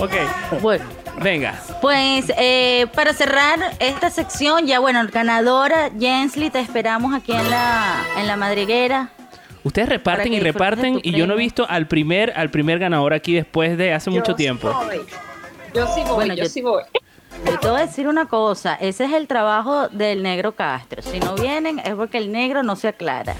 ok. 0.00 0.12
Bueno. 0.60 0.84
Venga. 1.22 1.60
Pues 1.80 2.26
eh, 2.36 2.86
para 2.94 3.12
cerrar 3.14 3.58
esta 3.78 4.10
sección, 4.10 4.66
ya 4.66 4.78
bueno, 4.80 5.00
ganadora, 5.12 5.90
Jensly, 5.98 6.50
te 6.50 6.60
esperamos 6.60 7.14
aquí 7.14 7.32
en 7.32 7.50
la, 7.50 8.04
en 8.18 8.26
la 8.26 8.36
madriguera. 8.36 9.08
Ustedes 9.64 9.88
reparten 9.88 10.32
y 10.32 10.40
reparten 10.40 11.00
y 11.02 11.12
yo 11.12 11.26
no 11.26 11.34
he 11.34 11.36
visto 11.36 11.66
al 11.68 11.88
primer 11.88 12.32
al 12.36 12.50
primer 12.50 12.78
ganador 12.78 13.12
aquí 13.14 13.34
después 13.34 13.76
de 13.76 13.92
hace 13.94 14.10
mucho 14.10 14.34
tiempo. 14.36 14.70
Yo 15.74 15.86
sí 15.92 16.02
voy, 16.06 16.14
Bueno, 16.14 16.34
yo, 16.34 16.44
yo- 16.44 16.48
sí 16.48 16.62
voy. 16.62 16.82
Y 17.44 17.56
te 17.58 17.68
voy 17.68 17.80
a 17.80 17.86
decir 17.86 18.08
una 18.08 18.26
cosa, 18.26 18.76
ese 18.76 19.04
es 19.04 19.12
el 19.12 19.26
trabajo 19.26 19.88
del 19.88 20.22
negro 20.22 20.52
Castro. 20.52 21.02
Si 21.02 21.20
no 21.20 21.34
vienen 21.34 21.78
es 21.80 21.94
porque 21.94 22.16
el 22.16 22.32
negro 22.32 22.62
no 22.62 22.76
se 22.76 22.88
aclara. 22.88 23.34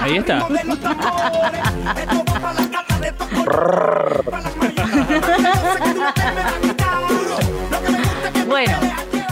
Ahí 0.00 0.16
está. 0.18 0.46
Bueno, 8.56 8.78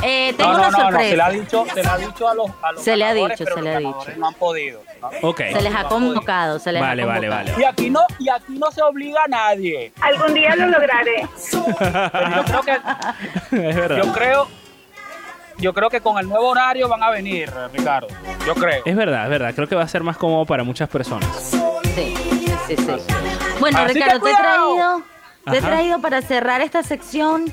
eh, 0.03 0.35
tengo 0.37 0.53
No, 0.53 0.59
no, 0.59 0.68
una 0.68 0.70
no, 0.70 0.79
no, 0.79 0.85
sorpresa. 0.91 1.09
se 1.11 1.16
le 1.16 1.22
ha 1.22 1.31
dicho, 1.31 1.64
se 1.72 1.83
le 1.83 1.89
ha 1.89 1.97
dicho 1.97 2.29
a 2.29 2.35
los, 2.35 2.51
a 2.62 2.72
los 2.72 2.83
Se 2.83 2.97
le 2.97 3.05
ha 3.07 3.14
dicho, 3.14 3.45
se 3.47 3.62
le 3.62 3.75
ha 3.75 3.79
dicho. 3.79 4.05
No 4.18 4.29
han 4.29 4.35
podido. 4.35 4.83
¿no? 5.01 5.11
Ok. 5.29 5.39
Se 5.53 5.62
les 5.62 5.75
ha 5.75 5.85
convocado, 5.85 6.59
se 6.59 6.72
les 6.72 6.83
Vale, 6.83 7.03
ha 7.03 7.07
vale, 7.07 7.29
convocado. 7.29 7.53
vale. 7.53 7.62
Y 7.62 7.64
aquí 7.64 7.91
no, 7.91 8.01
y 8.18 8.29
aquí 8.29 8.59
no 8.59 8.70
se 8.70 8.83
obliga 8.83 9.22
a 9.25 9.29
nadie. 9.29 9.93
Algún 10.03 10.35
día 10.35 10.55
lo 10.57 10.66
lograré. 10.66 11.27
Pero 11.51 12.31
yo 12.37 12.45
creo 12.45 12.61
que, 12.62 12.72
es 13.68 13.77
verdad. 13.77 13.97
yo 14.05 14.12
creo, 14.12 14.49
yo 15.59 15.72
creo 15.72 15.89
que 15.89 16.01
con 16.03 16.18
el 16.18 16.29
nuevo 16.29 16.49
horario 16.49 16.87
van 16.89 17.03
a 17.03 17.09
venir, 17.11 17.51
Ricardo. 17.72 18.09
Yo 18.47 18.55
creo. 18.55 18.83
Es 18.85 18.97
verdad, 18.97 19.25
es 19.25 19.31
verdad. 19.31 19.55
Creo 19.55 19.68
que 19.68 19.75
va 19.75 19.85
a 19.85 19.89
ser 19.89 20.03
más 20.03 20.18
cómodo 20.18 20.45
para 20.45 20.64
muchas 20.64 20.89
personas. 20.91 21.29
Sí, 21.95 22.14
sí, 22.66 22.77
sí. 22.77 22.87
Bueno, 23.59 23.79
Así 23.79 23.95
Ricardo, 23.95 24.20
te 24.20 24.31
he 24.31 24.35
traído, 24.37 25.03
te 25.51 25.57
he 25.59 25.62
traído 25.62 26.01
para 26.01 26.20
cerrar 26.20 26.61
esta 26.61 26.83
sección 26.83 27.51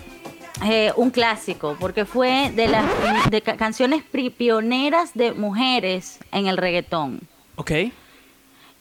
eh, 0.63 0.91
un 0.95 1.09
clásico, 1.11 1.75
porque 1.79 2.05
fue 2.05 2.51
de 2.55 2.67
las 2.67 2.85
de 3.29 3.41
ca- 3.41 3.57
canciones 3.57 4.03
pri- 4.03 4.29
pioneras 4.29 5.13
de 5.13 5.31
mujeres 5.33 6.19
en 6.31 6.47
el 6.47 6.57
reggaetón. 6.57 7.21
Ok. 7.55 7.71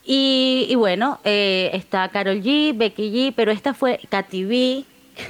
Y, 0.03 0.65
y 0.69 0.75
bueno, 0.75 1.19
eh, 1.23 1.69
está 1.73 2.09
Carol 2.09 2.41
G, 2.41 2.75
Becky 2.75 3.11
G, 3.11 3.33
pero 3.35 3.51
esta 3.51 3.73
fue 3.73 3.99
Katy 4.09 4.43
B. 4.45 4.85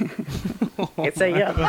¿Qué 1.02 1.12
yo? 1.32 1.46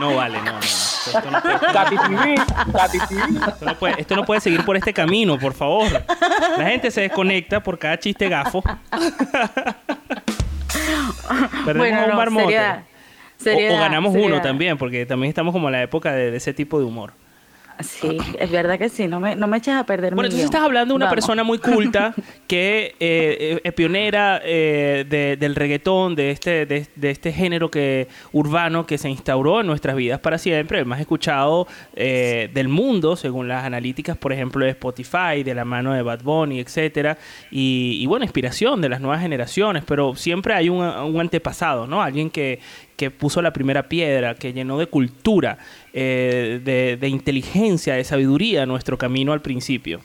No 0.00 0.14
vale, 0.16 0.38
no, 0.42 0.52
no. 0.52 0.58
Esto 0.58 1.30
no 1.30 1.40
puede, 1.40 2.34
esto 2.34 3.64
no 3.64 3.74
puede- 3.78 4.00
esto 4.00 4.16
no 4.16 4.24
puede 4.24 4.40
seguir 4.40 4.64
por 4.64 4.76
este 4.76 4.92
camino, 4.92 5.38
por 5.38 5.52
favor. 5.54 5.86
La 6.58 6.66
gente 6.66 6.90
se 6.90 7.02
desconecta 7.02 7.62
por 7.62 7.78
cada 7.78 7.98
chiste 7.98 8.28
gafo. 8.28 8.62
Perdemos 11.64 11.76
Bueno, 11.76 12.00
a 12.00 12.04
un 12.04 12.10
no, 12.10 12.16
marmote. 12.16 12.56
Seriedad, 13.38 13.76
O- 13.76 13.80
ganamos 13.80 14.14
uno 14.14 14.40
también, 14.40 14.76
porque 14.78 15.06
también 15.06 15.28
estamos 15.28 15.52
como 15.52 15.68
en 15.68 15.72
la 15.72 15.82
época 15.82 16.12
de, 16.12 16.30
de 16.30 16.36
ese 16.36 16.52
tipo 16.54 16.78
de 16.78 16.84
humor. 16.84 17.12
Sí, 17.80 18.16
es 18.38 18.50
verdad 18.50 18.78
que 18.78 18.88
sí, 18.88 19.06
no 19.06 19.20
me, 19.20 19.36
no 19.36 19.46
me 19.48 19.58
eches 19.58 19.74
a 19.74 19.84
perder 19.84 20.14
Bueno, 20.14 20.28
entonces 20.28 20.44
guion. 20.46 20.54
estás 20.54 20.62
hablando 20.64 20.94
de 20.94 20.96
una 20.96 21.04
Vamos. 21.04 21.14
persona 21.14 21.44
muy 21.44 21.58
culta 21.58 22.14
que 22.48 22.94
eh, 22.98 23.36
eh, 23.38 23.60
es 23.62 23.72
pionera 23.74 24.40
eh, 24.42 25.04
de- 25.06 25.36
del 25.36 25.54
reggaetón, 25.54 26.14
de 26.14 26.30
este, 26.30 26.64
de, 26.64 26.86
de 26.96 27.10
este 27.10 27.32
género 27.34 27.70
que 27.70 28.08
urbano 28.32 28.86
que 28.86 28.96
se 28.96 29.10
instauró 29.10 29.60
en 29.60 29.66
nuestras 29.66 29.94
vidas 29.94 30.20
para 30.20 30.38
siempre, 30.38 30.78
el 30.78 30.86
más 30.86 31.00
escuchado 31.00 31.68
eh, 31.94 32.48
del 32.54 32.68
mundo, 32.68 33.14
según 33.14 33.46
las 33.46 33.62
analíticas, 33.66 34.16
por 34.16 34.32
ejemplo, 34.32 34.64
de 34.64 34.70
Spotify, 34.70 35.42
de 35.44 35.54
la 35.54 35.66
mano 35.66 35.92
de 35.92 36.00
Bad 36.00 36.22
Bunny, 36.22 36.60
etcétera, 36.60 37.18
y, 37.50 37.98
y 38.00 38.06
bueno, 38.06 38.24
inspiración 38.24 38.80
de 38.80 38.88
las 38.88 39.02
nuevas 39.02 39.20
generaciones, 39.20 39.84
pero 39.86 40.14
siempre 40.14 40.54
hay 40.54 40.70
un, 40.70 40.80
un 40.82 41.20
antepasado, 41.20 41.86
¿no? 41.86 42.00
Alguien 42.00 42.30
que, 42.30 42.58
que 42.96 43.10
puso 43.10 43.42
la 43.42 43.52
primera 43.52 43.88
piedra, 43.88 44.34
que 44.34 44.52
llenó 44.52 44.78
de 44.78 44.86
cultura, 44.86 45.58
eh, 45.92 46.60
de, 46.64 46.96
de 46.96 47.08
inteligencia, 47.08 47.94
de 47.94 48.04
sabiduría 48.04 48.66
nuestro 48.66 48.98
camino 48.98 49.32
al 49.32 49.42
principio. 49.42 50.00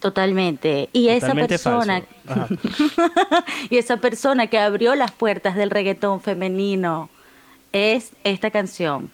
Totalmente. 0.00 0.88
Y 0.92 1.08
esa 1.08 1.34
persona, 1.34 2.02
y 3.70 3.78
esa 3.78 3.96
persona 3.96 4.46
que 4.46 4.58
abrió 4.58 4.94
las 4.94 5.10
puertas 5.10 5.56
del 5.56 5.70
reggaetón 5.70 6.20
femenino 6.20 7.10
es 7.72 8.12
esta 8.22 8.50
canción. 8.50 9.10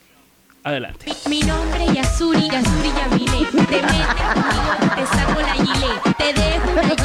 Adelante. 0.63 1.13
Mi 1.29 1.41
nombre 1.41 1.85
es 1.85 1.93
Yasuri, 1.93 2.49
Yasuri 2.49 2.91
Yamile. 2.97 3.47
Te 3.51 3.83
metes 3.83 4.07
conmigo, 4.07 4.95
te 4.95 5.07
saco 5.07 5.41
la 5.41 5.55
gile. 5.55 6.15
Te 6.19 6.33
dejo 6.33 6.71
una 6.73 6.97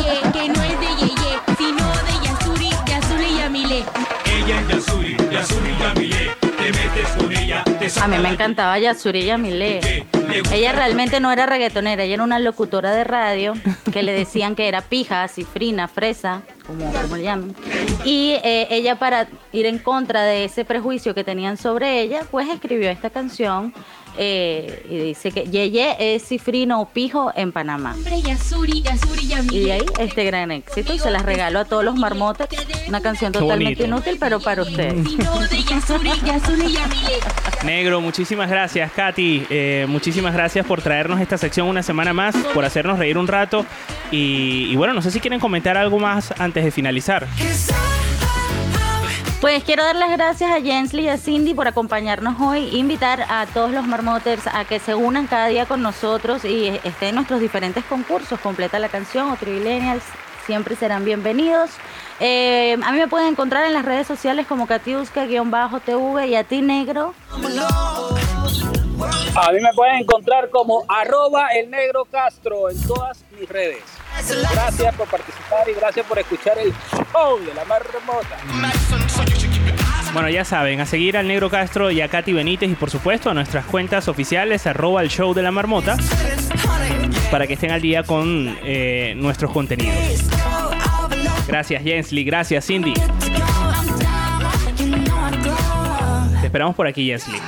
Yasuri, 4.80 5.18
Yasuri 5.30 5.78
Yamile. 5.78 6.32
Te 6.40 6.72
metes 6.72 7.10
con 7.18 7.32
ella, 7.34 7.64
te 7.66 8.00
A 8.00 8.08
mí 8.08 8.18
me 8.18 8.30
encantaba 8.30 8.80
Yasuri 8.80 9.26
Yamile. 9.26 10.06
Ella 10.54 10.72
realmente 10.72 11.20
no 11.20 11.34
era 11.34 11.46
reggaetonera, 11.46 12.04
ella 12.04 12.14
era 12.14 12.24
una 12.24 12.40
locutora 12.40 12.92
de 12.92 13.04
radio 13.04 13.56
que 13.92 14.04
le 14.04 14.14
decían 14.14 14.56
que 14.56 14.70
era 14.70 14.82
pija, 14.82 15.28
cifrina, 15.28 15.90
fresa, 15.90 16.44
como, 16.66 16.94
como 16.94 17.18
le 17.18 17.24
llaman. 17.24 17.56
Y 18.06 18.36
eh, 18.42 18.68
ella 18.70 18.96
para 18.96 19.28
ir 19.52 19.66
en 19.66 19.80
contra 19.80 20.24
de 20.24 20.46
ese 20.46 20.64
prejuicio 20.64 21.14
que 21.14 21.26
tenían 21.26 21.58
sobre 21.58 22.00
ella, 22.00 22.22
pues 22.32 22.48
escribió 22.48 22.90
esta 22.90 23.10
canción 23.10 23.74
eh, 24.18 24.86
y 24.90 24.98
dice 24.98 25.32
que 25.32 25.46
Yeye 25.46 26.16
es 26.16 26.28
cifrino 26.28 26.82
o 26.82 26.86
pijo 26.90 27.32
en 27.36 27.52
Panamá. 27.52 27.96
Y 29.52 29.60
de 29.66 29.72
ahí 29.74 29.86
este 30.00 30.24
gran 30.24 30.52
éxito 30.52 30.94
y 30.94 31.00
se 31.00 31.12
las 31.12 31.24
regalo 31.24 31.60
a 31.60 31.66
todos 31.66 31.84
los 31.84 31.96
marmotes. 31.96 32.48
Una 32.88 33.02
canción 33.02 33.32
totalmente 33.32 33.84
inútil, 33.84 34.18
pero 34.20 34.40
para 34.40 34.62
ustedes. 34.62 34.96
Negro, 37.64 38.02
muchísimas 38.02 38.50
gracias, 38.50 38.92
Katy. 38.92 39.46
Eh, 39.50 39.86
muchísimas 39.88 40.34
gracias 40.34 40.66
por 40.66 40.82
traernos 40.82 41.20
esta 41.20 41.38
sección 41.38 41.68
una 41.68 41.84
semana 41.84 42.14
más, 42.14 42.36
por 42.54 42.66
hacernos 42.66 43.00
reír 43.00 43.18
un 43.18 43.28
rato. 43.28 43.66
Y, 44.12 44.70
y 44.72 44.76
bueno, 44.76 44.94
no 44.94 45.02
sé 45.02 45.12
si 45.12 45.20
quieren 45.20 45.40
comentar 45.40 45.78
algo 45.78 46.00
más 46.00 46.34
antes 46.40 46.64
de 46.64 46.72
finalizar. 46.72 47.28
Pues 49.42 49.64
quiero 49.64 49.84
dar 49.86 49.96
las 49.96 50.12
gracias 50.12 50.52
a 50.52 50.60
Jensly 50.60 51.04
y 51.04 51.08
a 51.08 51.18
Cindy 51.18 51.54
por 51.54 51.66
acompañarnos 51.66 52.42
hoy, 52.42 52.76
invitar 52.78 53.26
a 53.30 53.46
todos 53.46 53.72
los 53.72 53.88
marmoters 53.88 54.46
a 54.48 54.66
que 54.66 54.80
se 54.80 54.96
unan 54.96 55.28
cada 55.28 55.48
día 55.48 55.66
con 55.66 55.82
nosotros 55.82 56.44
y 56.44 56.68
estén 56.68 57.10
en 57.10 57.16
nuestros 57.16 57.40
diferentes 57.40 57.86
concursos, 57.86 58.38
completa 58.42 58.80
la 58.80 58.90
canción 58.90 59.32
o 59.32 59.38
Trivilenials, 59.38 60.04
siempre 60.46 60.76
serán 60.76 61.06
bienvenidos. 61.06 61.70
Eh, 62.20 62.78
a 62.84 62.92
mí 62.92 62.98
me 62.98 63.08
pueden 63.08 63.30
encontrar 63.30 63.66
en 63.66 63.72
las 63.72 63.86
redes 63.86 64.08
sociales 64.08 64.46
como 64.46 64.68
Katiuska-TV 64.68 66.28
y 66.28 66.36
a 66.36 66.44
ti 66.44 66.62
negro. 66.62 67.14
A 69.36 69.52
mí 69.52 69.60
me 69.62 69.74
pueden 69.74 69.98
encontrar 69.98 70.50
como 70.50 70.84
arroba 70.88 71.50
el 71.50 71.70
negro 71.70 72.06
Castro 72.06 72.70
en 72.70 72.82
todas 72.86 73.24
mis 73.38 73.48
redes. 73.48 73.84
Gracias 74.52 74.96
por 74.96 75.08
participar 75.08 75.70
y 75.70 75.74
gracias 75.74 76.06
por 76.06 76.20
escuchar 76.20 76.58
el 76.58 76.74
show 77.14 77.40
de 77.40 77.54
la 77.54 77.66
marmota. 77.66 78.38
Bueno, 80.14 80.30
ya 80.30 80.44
saben, 80.44 80.82
a 80.82 80.86
seguir 80.86 81.18
al 81.18 81.28
Negro 81.28 81.50
Castro 81.50 81.92
y 81.92 82.02
a 82.02 82.08
Katy 82.08 82.34
Benítez 82.34 82.70
y 82.70 82.76
por 82.76 82.90
supuesto 82.90 83.30
a 83.30 83.34
nuestras 83.34 83.66
cuentas 83.66 84.08
oficiales, 84.08 84.66
arroba 84.66 85.02
el 85.04 85.10
show 85.10 85.34
de 85.36 85.44
la 85.44 85.52
marmota, 85.52 85.98
para 87.32 87.46
que 87.46 87.54
estén 87.54 87.72
al 87.72 87.82
día 87.82 88.04
con 88.04 88.58
eh, 88.64 89.14
nuestros 89.16 89.52
contenidos. 89.52 89.96
Gracias 91.48 91.84
Jensly, 91.84 92.24
gracias 92.24 92.66
Cindy. 92.66 92.94
Te 96.40 96.46
esperamos 96.46 96.76
por 96.76 96.88
aquí, 96.88 97.06
Jensly. 97.06 97.40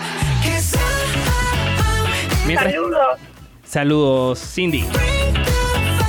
Mientras- 2.46 2.72
Saludos. 2.74 3.20
Saludos, 3.64 4.40
Cindy. 4.54 4.86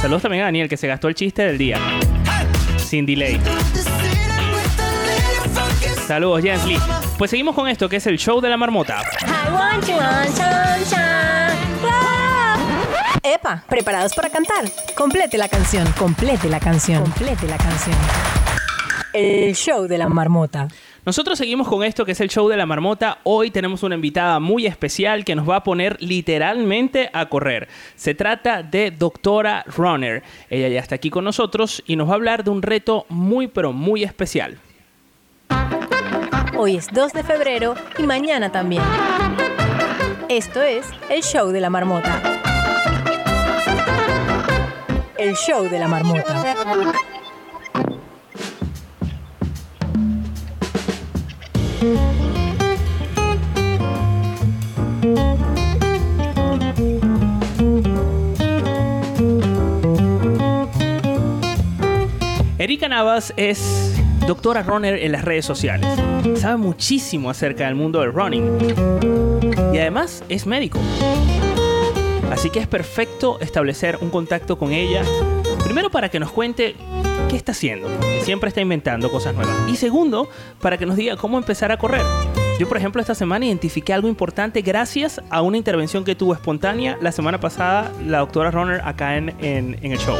Saludos 0.00 0.22
también 0.22 0.42
a 0.42 0.46
Daniel, 0.46 0.68
que 0.68 0.76
se 0.76 0.86
gastó 0.88 1.08
el 1.08 1.14
chiste 1.14 1.42
del 1.42 1.58
día. 1.58 1.78
Sin 2.78 3.06
delay. 3.06 3.40
Saludos, 6.06 6.42
Jens 6.42 6.64
Lee. 6.66 6.78
Pues 7.18 7.30
seguimos 7.30 7.54
con 7.54 7.68
esto, 7.68 7.88
que 7.88 7.96
es 7.96 8.06
el 8.06 8.18
show 8.18 8.40
de 8.40 8.48
la 8.48 8.56
marmota. 8.56 9.02
Epa, 13.22 13.62
¿preparados 13.68 14.12
para 14.14 14.28
cantar? 14.30 14.64
Complete 14.96 15.38
la 15.38 15.48
canción, 15.48 15.86
complete 15.92 16.48
la 16.48 16.58
canción, 16.58 17.02
complete 17.04 17.46
la 17.46 17.56
canción. 17.56 17.96
El 19.12 19.54
show 19.54 19.86
de 19.86 19.98
la 19.98 20.08
marmota. 20.08 20.68
Nosotros 21.04 21.36
seguimos 21.36 21.66
con 21.66 21.82
esto 21.82 22.04
que 22.04 22.12
es 22.12 22.20
el 22.20 22.30
show 22.30 22.48
de 22.48 22.56
la 22.56 22.64
marmota. 22.64 23.18
Hoy 23.24 23.50
tenemos 23.50 23.82
una 23.82 23.96
invitada 23.96 24.38
muy 24.38 24.66
especial 24.66 25.24
que 25.24 25.34
nos 25.34 25.48
va 25.48 25.56
a 25.56 25.64
poner 25.64 25.96
literalmente 26.00 27.10
a 27.12 27.28
correr. 27.28 27.68
Se 27.96 28.14
trata 28.14 28.62
de 28.62 28.92
Doctora 28.92 29.64
Runner. 29.66 30.22
Ella 30.48 30.68
ya 30.68 30.78
está 30.78 30.94
aquí 30.94 31.10
con 31.10 31.24
nosotros 31.24 31.82
y 31.88 31.96
nos 31.96 32.06
va 32.06 32.12
a 32.12 32.14
hablar 32.14 32.44
de 32.44 32.50
un 32.50 32.62
reto 32.62 33.04
muy 33.08 33.48
pero 33.48 33.72
muy 33.72 34.04
especial. 34.04 34.58
Hoy 36.56 36.76
es 36.76 36.86
2 36.92 37.12
de 37.12 37.24
febrero 37.24 37.74
y 37.98 38.04
mañana 38.04 38.52
también. 38.52 38.84
Esto 40.28 40.62
es 40.62 40.86
el 41.10 41.24
show 41.24 41.48
de 41.48 41.60
la 41.60 41.68
marmota. 41.68 42.22
El 45.18 45.34
show 45.34 45.68
de 45.68 45.78
la 45.80 45.88
marmota. 45.88 47.02
Erika 62.58 62.88
Navas 62.88 63.34
es 63.36 64.00
doctora 64.28 64.62
runner 64.62 64.94
en 64.94 65.10
las 65.10 65.24
redes 65.24 65.44
sociales. 65.44 65.88
Sabe 66.36 66.56
muchísimo 66.58 67.28
acerca 67.30 67.64
del 67.66 67.74
mundo 67.74 67.98
del 68.00 68.12
running. 68.12 68.58
Y 69.72 69.78
además 69.78 70.22
es 70.28 70.46
médico. 70.46 70.78
Así 72.30 72.50
que 72.50 72.60
es 72.60 72.68
perfecto 72.68 73.40
establecer 73.40 73.98
un 74.00 74.10
contacto 74.10 74.56
con 74.56 74.70
ella. 74.70 75.02
Primero 75.64 75.90
para 75.90 76.08
que 76.08 76.20
nos 76.20 76.30
cuente 76.30 76.76
qué 77.32 77.36
está 77.38 77.52
haciendo, 77.52 77.88
que 78.00 78.20
siempre 78.20 78.48
está 78.48 78.60
inventando 78.60 79.10
cosas 79.10 79.34
nuevas. 79.34 79.56
Y 79.66 79.76
segundo, 79.76 80.28
para 80.60 80.76
que 80.76 80.84
nos 80.84 80.96
diga 80.96 81.16
cómo 81.16 81.38
empezar 81.38 81.72
a 81.72 81.78
correr. 81.78 82.02
Yo, 82.60 82.68
por 82.68 82.76
ejemplo, 82.76 83.00
esta 83.00 83.14
semana 83.14 83.46
identifiqué 83.46 83.94
algo 83.94 84.06
importante 84.06 84.60
gracias 84.60 85.18
a 85.30 85.40
una 85.40 85.56
intervención 85.56 86.04
que 86.04 86.14
tuvo 86.14 86.34
espontánea 86.34 86.98
la 87.00 87.10
semana 87.10 87.40
pasada 87.40 87.90
la 88.06 88.18
doctora 88.18 88.50
Runner 88.50 88.82
acá 88.84 89.16
en, 89.16 89.30
en- 89.40 89.78
en 89.82 89.92
el 89.92 89.98
show. 89.98 90.16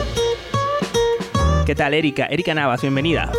¿Qué 1.67 1.75
tal, 1.75 1.93
Erika? 1.93 2.25
Erika 2.27 2.55
Navas, 2.55 2.81
bienvenida. 2.81 3.31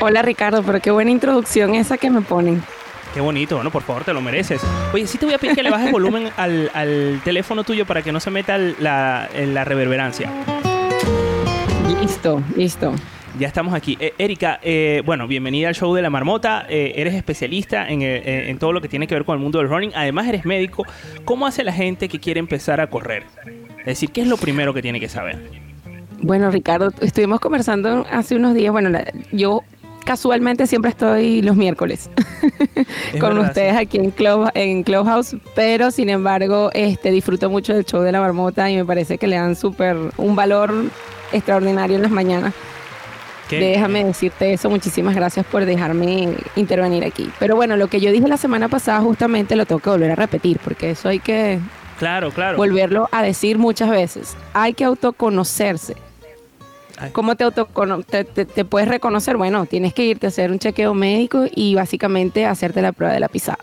Hola 0.00 0.22
Ricardo, 0.22 0.62
pero 0.62 0.80
qué 0.80 0.90
buena 0.90 1.10
introducción 1.10 1.74
esa 1.74 1.98
que 1.98 2.08
me 2.08 2.22
ponen. 2.22 2.62
Qué 3.12 3.20
bonito, 3.20 3.56
bueno, 3.56 3.70
por 3.70 3.82
favor, 3.82 4.02
te 4.04 4.14
lo 4.14 4.22
mereces. 4.22 4.62
Oye, 4.94 5.06
sí 5.06 5.18
te 5.18 5.26
voy 5.26 5.34
a 5.34 5.38
pedir 5.38 5.54
que 5.54 5.62
le 5.62 5.70
bajes 5.70 5.92
volumen 5.92 6.30
al, 6.38 6.70
al 6.72 7.20
teléfono 7.22 7.64
tuyo 7.64 7.84
para 7.84 8.00
que 8.02 8.12
no 8.12 8.18
se 8.20 8.30
meta 8.30 8.56
el- 8.56 8.76
la, 8.80 9.28
en 9.34 9.52
la 9.52 9.64
reverberancia. 9.64 10.30
Listo, 11.98 12.42
listo. 12.56 12.92
Ya 13.38 13.46
estamos 13.46 13.74
aquí. 13.74 13.96
Eh, 14.00 14.12
Erika, 14.18 14.58
eh, 14.62 15.02
bueno, 15.04 15.26
bienvenida 15.26 15.68
al 15.68 15.74
show 15.74 15.94
de 15.94 16.02
la 16.02 16.10
marmota. 16.10 16.66
Eh, 16.68 16.92
eres 16.96 17.14
especialista 17.14 17.88
en, 17.88 18.02
eh, 18.02 18.50
en 18.50 18.58
todo 18.58 18.72
lo 18.72 18.80
que 18.80 18.88
tiene 18.88 19.06
que 19.06 19.14
ver 19.14 19.24
con 19.24 19.36
el 19.36 19.42
mundo 19.42 19.58
del 19.58 19.68
running. 19.68 19.92
Además, 19.94 20.26
eres 20.28 20.44
médico. 20.44 20.84
¿Cómo 21.24 21.46
hace 21.46 21.62
la 21.64 21.72
gente 21.72 22.08
que 22.08 22.18
quiere 22.18 22.40
empezar 22.40 22.80
a 22.80 22.88
correr? 22.88 23.24
Es 23.80 23.86
decir, 23.86 24.10
¿qué 24.10 24.22
es 24.22 24.26
lo 24.26 24.36
primero 24.36 24.74
que 24.74 24.82
tiene 24.82 24.98
que 25.00 25.08
saber? 25.08 25.38
Bueno, 26.22 26.50
Ricardo, 26.50 26.90
estuvimos 27.00 27.40
conversando 27.40 28.04
hace 28.10 28.36
unos 28.36 28.54
días. 28.54 28.72
Bueno, 28.72 28.88
la- 28.90 29.10
yo 29.32 29.62
casualmente 30.04 30.66
siempre 30.66 30.90
estoy 30.90 31.42
los 31.42 31.56
miércoles 31.56 32.10
con 33.20 33.34
verdad, 33.34 33.48
ustedes 33.48 33.76
aquí 33.76 33.98
en, 33.98 34.10
Club, 34.10 34.50
en 34.54 34.82
Clubhouse, 34.82 35.36
pero 35.54 35.90
sin 35.90 36.08
embargo 36.08 36.70
este, 36.72 37.10
disfruto 37.10 37.48
mucho 37.50 37.74
del 37.74 37.84
show 37.84 38.00
de 38.00 38.10
la 38.10 38.20
marmota 38.20 38.68
y 38.70 38.76
me 38.76 38.84
parece 38.84 39.18
que 39.18 39.26
le 39.26 39.36
dan 39.36 39.54
súper 39.54 39.96
un 40.16 40.34
valor 40.34 40.72
extraordinario 41.32 41.96
en 41.96 42.02
las 42.02 42.10
mañanas. 42.10 42.52
¿Qué? 43.48 43.58
Déjame 43.58 44.04
decirte 44.04 44.52
eso, 44.52 44.70
muchísimas 44.70 45.14
gracias 45.16 45.44
por 45.44 45.64
dejarme 45.64 46.34
intervenir 46.54 47.04
aquí. 47.04 47.30
Pero 47.40 47.56
bueno, 47.56 47.76
lo 47.76 47.88
que 47.88 48.00
yo 48.00 48.12
dije 48.12 48.28
la 48.28 48.36
semana 48.36 48.68
pasada 48.68 49.00
justamente 49.00 49.56
lo 49.56 49.66
tengo 49.66 49.80
que 49.80 49.90
volver 49.90 50.12
a 50.12 50.14
repetir, 50.14 50.60
porque 50.62 50.90
eso 50.90 51.08
hay 51.08 51.18
que 51.18 51.58
Claro, 51.98 52.30
claro. 52.30 52.56
volverlo 52.56 53.08
a 53.10 53.22
decir 53.22 53.58
muchas 53.58 53.90
veces. 53.90 54.36
Hay 54.54 54.72
que 54.74 54.84
autoconocerse. 54.84 55.96
¿Cómo 57.12 57.34
te, 57.34 57.44
autocono- 57.44 58.04
te, 58.04 58.24
te- 58.24 58.44
te 58.44 58.64
puedes 58.64 58.86
reconocer? 58.88 59.36
Bueno, 59.38 59.64
tienes 59.66 59.94
que 59.94 60.04
irte 60.04 60.26
a 60.26 60.28
hacer 60.28 60.50
un 60.52 60.58
chequeo 60.58 60.92
médico 60.94 61.46
y 61.52 61.74
básicamente 61.74 62.44
hacerte 62.46 62.82
la 62.82 62.92
prueba 62.92 63.14
de 63.14 63.20
la 63.20 63.28
pisada. 63.28 63.58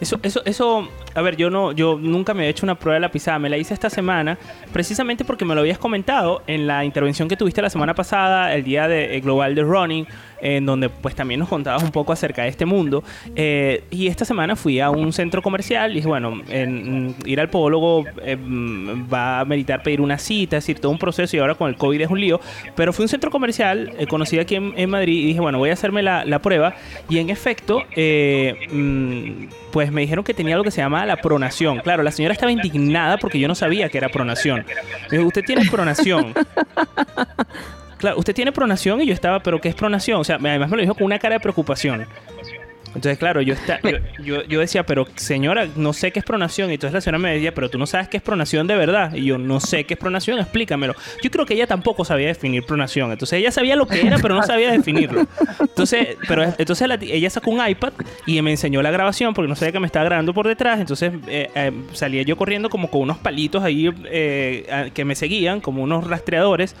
Eso, 0.00 0.20
eso, 0.22 0.40
eso, 0.44 0.88
a 1.18 1.22
ver, 1.22 1.36
yo 1.36 1.50
no, 1.50 1.72
yo 1.72 1.98
nunca 2.00 2.32
me 2.32 2.46
he 2.46 2.48
hecho 2.48 2.64
una 2.64 2.76
prueba 2.76 2.94
de 2.94 3.00
la 3.00 3.10
pisada, 3.10 3.40
me 3.40 3.48
la 3.48 3.56
hice 3.56 3.74
esta 3.74 3.90
semana, 3.90 4.38
precisamente 4.72 5.24
porque 5.24 5.44
me 5.44 5.54
lo 5.56 5.62
habías 5.62 5.78
comentado 5.78 6.42
en 6.46 6.68
la 6.68 6.84
intervención 6.84 7.28
que 7.28 7.36
tuviste 7.36 7.60
la 7.60 7.70
semana 7.70 7.92
pasada, 7.92 8.54
el 8.54 8.62
día 8.62 8.86
de, 8.86 9.16
eh, 9.16 9.20
global 9.20 9.56
de 9.56 9.62
running, 9.64 10.06
en 10.40 10.66
donde 10.66 10.88
pues 10.88 11.14
también 11.14 11.40
nos 11.40 11.48
contabas 11.48 11.82
un 11.82 11.90
poco 11.90 12.12
acerca 12.12 12.42
de 12.42 12.48
este 12.48 12.64
mundo. 12.64 13.02
Eh, 13.34 13.84
y 13.90 14.06
esta 14.06 14.24
semana 14.24 14.56
fui 14.56 14.80
a 14.80 14.90
un 14.90 15.12
centro 15.12 15.42
comercial 15.42 15.92
y 15.92 15.96
dije, 15.96 16.08
bueno, 16.08 16.40
en- 16.48 17.14
ir 17.24 17.40
al 17.40 17.48
podólogo 17.50 18.04
eh, 18.24 18.36
mm, 18.36 19.12
va 19.12 19.40
a 19.40 19.44
meritar 19.44 19.82
pedir 19.82 20.00
una 20.00 20.18
cita, 20.18 20.56
es 20.56 20.64
decir, 20.64 20.80
todo 20.80 20.92
un 20.92 20.98
proceso 20.98 21.36
y 21.36 21.40
ahora 21.40 21.54
con 21.54 21.68
el 21.68 21.76
COVID 21.76 22.00
es 22.00 22.10
un 22.10 22.20
lío. 22.20 22.40
Pero 22.74 22.92
fui 22.92 23.02
a 23.02 23.04
un 23.04 23.08
centro 23.08 23.30
comercial 23.30 23.92
eh, 23.98 24.06
conocido 24.06 24.42
aquí 24.42 24.54
en, 24.56 24.72
en 24.76 24.90
Madrid 24.90 25.18
y 25.22 25.26
dije, 25.28 25.40
bueno, 25.40 25.58
voy 25.58 25.70
a 25.70 25.72
hacerme 25.74 26.02
la, 26.02 26.24
la 26.24 26.40
prueba. 26.40 26.74
Y 27.08 27.18
en 27.18 27.30
efecto, 27.30 27.82
eh, 27.96 28.54
mm, 28.72 29.48
pues 29.72 29.90
me 29.92 30.00
dijeron 30.02 30.24
que 30.24 30.34
tenía 30.34 30.54
algo 30.54 30.64
que 30.64 30.70
se 30.70 30.80
llama 30.80 31.04
la 31.06 31.16
pronación. 31.16 31.80
Claro, 31.80 32.02
la 32.02 32.10
señora 32.12 32.32
estaba 32.32 32.50
indignada 32.52 33.18
porque 33.18 33.38
yo 33.38 33.48
no 33.48 33.54
sabía 33.54 33.88
que 33.88 33.98
era 33.98 34.08
pronación. 34.08 34.64
Me 35.10 35.18
dijo, 35.18 35.28
usted 35.28 35.44
tiene 35.44 35.64
pronación. 35.70 36.32
Claro, 37.98 38.18
usted 38.18 38.34
tiene 38.34 38.52
pronación 38.52 39.00
y 39.02 39.06
yo 39.06 39.12
estaba, 39.14 39.40
pero 39.42 39.60
¿qué 39.60 39.68
es 39.68 39.74
pronación? 39.74 40.20
O 40.20 40.24
sea, 40.24 40.36
además 40.36 40.70
me 40.70 40.76
lo 40.76 40.82
dijo 40.82 40.94
con 40.94 41.04
una 41.04 41.18
cara 41.18 41.34
de 41.34 41.40
preocupación. 41.40 42.06
Entonces, 42.94 43.18
claro, 43.18 43.42
yo, 43.42 43.52
está, 43.52 43.78
yo, 43.82 43.98
yo, 44.24 44.42
yo 44.44 44.60
decía, 44.60 44.84
pero 44.84 45.06
señora, 45.14 45.68
no 45.76 45.92
sé 45.92 46.10
qué 46.10 46.20
es 46.20 46.24
pronación. 46.24 46.70
Y 46.70 46.74
entonces 46.74 46.94
la 46.94 47.00
señora 47.02 47.18
me 47.18 47.34
decía, 47.34 47.52
pero 47.52 47.68
tú 47.68 47.76
no 47.78 47.86
sabes 47.86 48.08
qué 48.08 48.16
es 48.16 48.22
pronación 48.22 48.66
de 48.66 48.76
verdad. 48.76 49.14
Y 49.14 49.24
yo, 49.26 49.36
no 49.36 49.60
sé 49.60 49.84
qué 49.84 49.94
es 49.94 50.00
pronación, 50.00 50.38
explícamelo. 50.38 50.94
Yo 51.22 51.30
creo 51.30 51.44
que 51.44 51.54
ella 51.54 51.66
tampoco 51.66 52.04
sabía 52.04 52.28
definir 52.28 52.64
pronación. 52.64 53.12
Entonces 53.12 53.40
ella 53.40 53.50
sabía 53.52 53.76
lo 53.76 53.86
que 53.86 54.00
era, 54.06 54.16
pero 54.18 54.34
no 54.34 54.42
sabía 54.42 54.70
definirlo. 54.72 55.26
Entonces, 55.60 56.16
pero 56.26 56.44
entonces 56.56 56.88
la- 56.88 56.98
ella 57.00 57.28
sacó 57.30 57.50
un 57.50 57.68
iPad 57.68 57.92
y 58.26 58.40
me 58.42 58.52
enseñó 58.52 58.80
la 58.80 58.90
grabación 58.90 59.34
porque 59.34 59.48
no 59.48 59.54
sabía 59.54 59.72
que 59.72 59.80
me 59.80 59.86
estaba 59.86 60.06
grabando 60.06 60.32
por 60.32 60.48
detrás. 60.48 60.80
Entonces 60.80 61.12
eh, 61.28 61.50
eh, 61.54 61.72
salía 61.92 62.22
yo 62.22 62.36
corriendo 62.36 62.70
como 62.70 62.88
con 62.90 63.02
unos 63.02 63.18
palitos 63.18 63.62
ahí 63.62 63.90
eh, 64.06 64.90
que 64.94 65.04
me 65.04 65.14
seguían, 65.14 65.60
como 65.60 65.82
unos 65.82 66.06
rastreadores. 66.08 66.74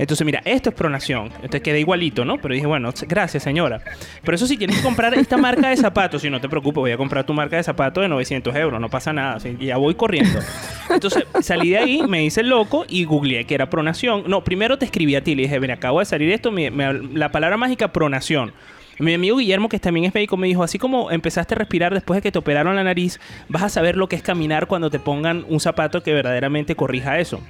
Entonces, 0.00 0.24
mira, 0.24 0.40
esto 0.46 0.70
es 0.70 0.74
pronación. 0.74 1.26
Entonces 1.36 1.60
quedé 1.60 1.78
igualito, 1.80 2.24
¿no? 2.24 2.38
Pero 2.40 2.54
dije, 2.54 2.66
bueno, 2.66 2.90
gracias, 3.06 3.42
señora. 3.42 3.82
Pero 4.24 4.34
eso 4.34 4.46
sí, 4.46 4.56
tienes 4.56 4.78
que 4.78 4.82
comprar 4.82 5.12
esta 5.12 5.36
marca 5.36 5.68
de 5.68 5.76
zapatos. 5.76 6.24
Y 6.24 6.30
no 6.30 6.40
te 6.40 6.48
preocupes, 6.48 6.76
voy 6.76 6.90
a 6.92 6.96
comprar 6.96 7.24
tu 7.24 7.34
marca 7.34 7.56
de 7.56 7.62
zapatos 7.62 8.00
de 8.02 8.08
900 8.08 8.56
euros. 8.56 8.80
No 8.80 8.88
pasa 8.88 9.12
nada. 9.12 9.36
ya 9.60 9.76
voy 9.76 9.94
corriendo. 9.94 10.40
Entonces 10.88 11.24
salí 11.42 11.70
de 11.70 11.78
ahí, 11.78 12.02
me 12.08 12.24
hice 12.24 12.42
loco 12.42 12.86
y 12.88 13.04
googleé 13.04 13.44
que 13.44 13.54
era 13.54 13.68
pronación. 13.68 14.24
No, 14.26 14.42
primero 14.42 14.78
te 14.78 14.86
escribí 14.86 15.14
a 15.16 15.22
ti. 15.22 15.34
Le 15.34 15.42
dije, 15.42 15.60
mira, 15.60 15.74
acabo 15.74 15.98
de 15.98 16.06
salir 16.06 16.30
esto. 16.32 16.50
me- 16.50 16.70
la 16.70 17.30
palabra 17.30 17.58
mágica, 17.58 17.92
pronación. 17.92 18.52
Mi 18.98 19.12
amigo 19.14 19.36
Guillermo, 19.36 19.68
que 19.68 19.78
también 19.78 20.06
es 20.06 20.14
médico, 20.14 20.36
me 20.36 20.46
dijo, 20.46 20.62
así 20.62 20.78
como 20.78 21.10
empezaste 21.10 21.54
a 21.54 21.58
respirar 21.58 21.92
después 21.94 22.16
de 22.18 22.22
que 22.22 22.32
te 22.32 22.38
operaron 22.38 22.74
la 22.76 22.84
nariz, 22.84 23.20
vas 23.48 23.62
a 23.62 23.68
saber 23.68 23.96
lo 23.96 24.08
que 24.08 24.16
es 24.16 24.22
caminar 24.22 24.66
cuando 24.66 24.90
te 24.90 24.98
pongan 24.98 25.44
un 25.48 25.60
zapato 25.60 26.02
que 26.02 26.12
verdaderamente 26.12 26.74
corrija 26.74 27.18
eso. 27.18 27.40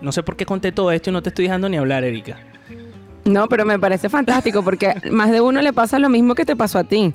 No 0.00 0.12
sé 0.12 0.22
por 0.22 0.36
qué 0.36 0.46
conté 0.46 0.72
todo 0.72 0.92
esto 0.92 1.10
y 1.10 1.12
no 1.12 1.22
te 1.22 1.30
estoy 1.30 1.46
dejando 1.46 1.68
ni 1.68 1.76
hablar, 1.76 2.04
Erika. 2.04 2.38
No, 3.24 3.48
pero 3.48 3.64
me 3.64 3.78
parece 3.78 4.08
fantástico 4.08 4.62
porque 4.62 4.94
más 5.10 5.30
de 5.30 5.40
uno 5.40 5.60
le 5.62 5.72
pasa 5.72 5.98
lo 5.98 6.08
mismo 6.08 6.34
que 6.34 6.44
te 6.44 6.54
pasó 6.56 6.78
a 6.78 6.84
ti. 6.84 7.12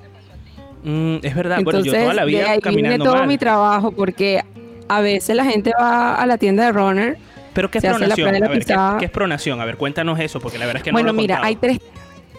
Mm, 0.84 1.18
es 1.22 1.36
verdad, 1.36 1.62
bueno, 1.64 1.80
Entonces, 1.80 1.94
yo 1.94 2.00
toda 2.00 2.14
la 2.14 2.26
de 2.26 2.28
vida 2.28 2.52
ahí 2.52 2.76
viene 2.76 2.98
todo 2.98 3.18
mal. 3.18 3.28
mi 3.28 3.38
trabajo 3.38 3.92
porque 3.92 4.44
a 4.88 5.02
veces 5.02 5.36
la 5.36 5.46
gente 5.46 5.72
va 5.80 6.16
a 6.16 6.26
la 6.26 6.38
tienda 6.38 6.66
de 6.66 6.72
runner. 6.72 7.18
Pero 7.54 7.70
¿qué 7.70 7.78
es 7.78 7.86
pronación? 7.86 8.32
de 8.32 8.40
ver, 8.40 8.50
¿qué, 8.50 8.58
pisada. 8.58 8.98
qué 8.98 9.06
es 9.06 9.12
pronación? 9.12 9.62
A 9.62 9.66
ver, 9.66 9.78
cuéntanos 9.78 10.20
eso, 10.20 10.40
porque 10.40 10.58
la 10.58 10.66
verdad 10.66 10.80
es 10.80 10.84
que 10.84 10.92
bueno, 10.92 11.08
no 11.08 11.14
lo 11.14 11.20
he 11.20 11.22
mira, 11.22 11.36
contado. 11.36 11.48
hay 11.48 11.56
tres, 11.58 11.80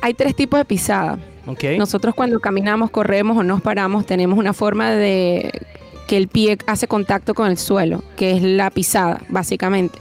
hay 0.00 0.14
tres 0.14 0.34
tipos 0.34 0.58
de 0.58 0.64
pisada. 0.64 1.18
Ok. 1.46 1.64
Nosotros 1.78 2.14
cuando 2.14 2.40
caminamos, 2.40 2.90
corremos 2.90 3.36
o 3.36 3.42
nos 3.42 3.60
paramos, 3.60 4.06
tenemos 4.06 4.38
una 4.38 4.52
forma 4.52 4.90
de 4.90 5.50
que 6.08 6.16
el 6.16 6.28
pie 6.28 6.58
hace 6.66 6.88
contacto 6.88 7.34
con 7.34 7.48
el 7.50 7.58
suelo, 7.58 8.02
que 8.16 8.32
es 8.32 8.42
la 8.42 8.70
pisada, 8.70 9.20
básicamente. 9.28 9.98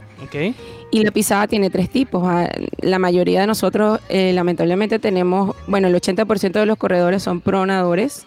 Y 0.92 1.04
la 1.04 1.12
pisada 1.12 1.48
tiene 1.48 1.70
tres 1.70 1.90
tipos. 1.90 2.24
Ah, 2.26 2.50
La 2.82 3.00
mayoría 3.00 3.42
de 3.42 3.48
nosotros, 3.48 4.00
eh, 4.10 4.32
lamentablemente, 4.34 5.00
tenemos, 5.00 5.56
bueno, 5.68 5.88
el 5.88 5.96
80% 5.96 6.60
de 6.60 6.66
los 6.66 6.78
corredores 6.78 7.24
son 7.24 7.42
pronadores 7.42 8.26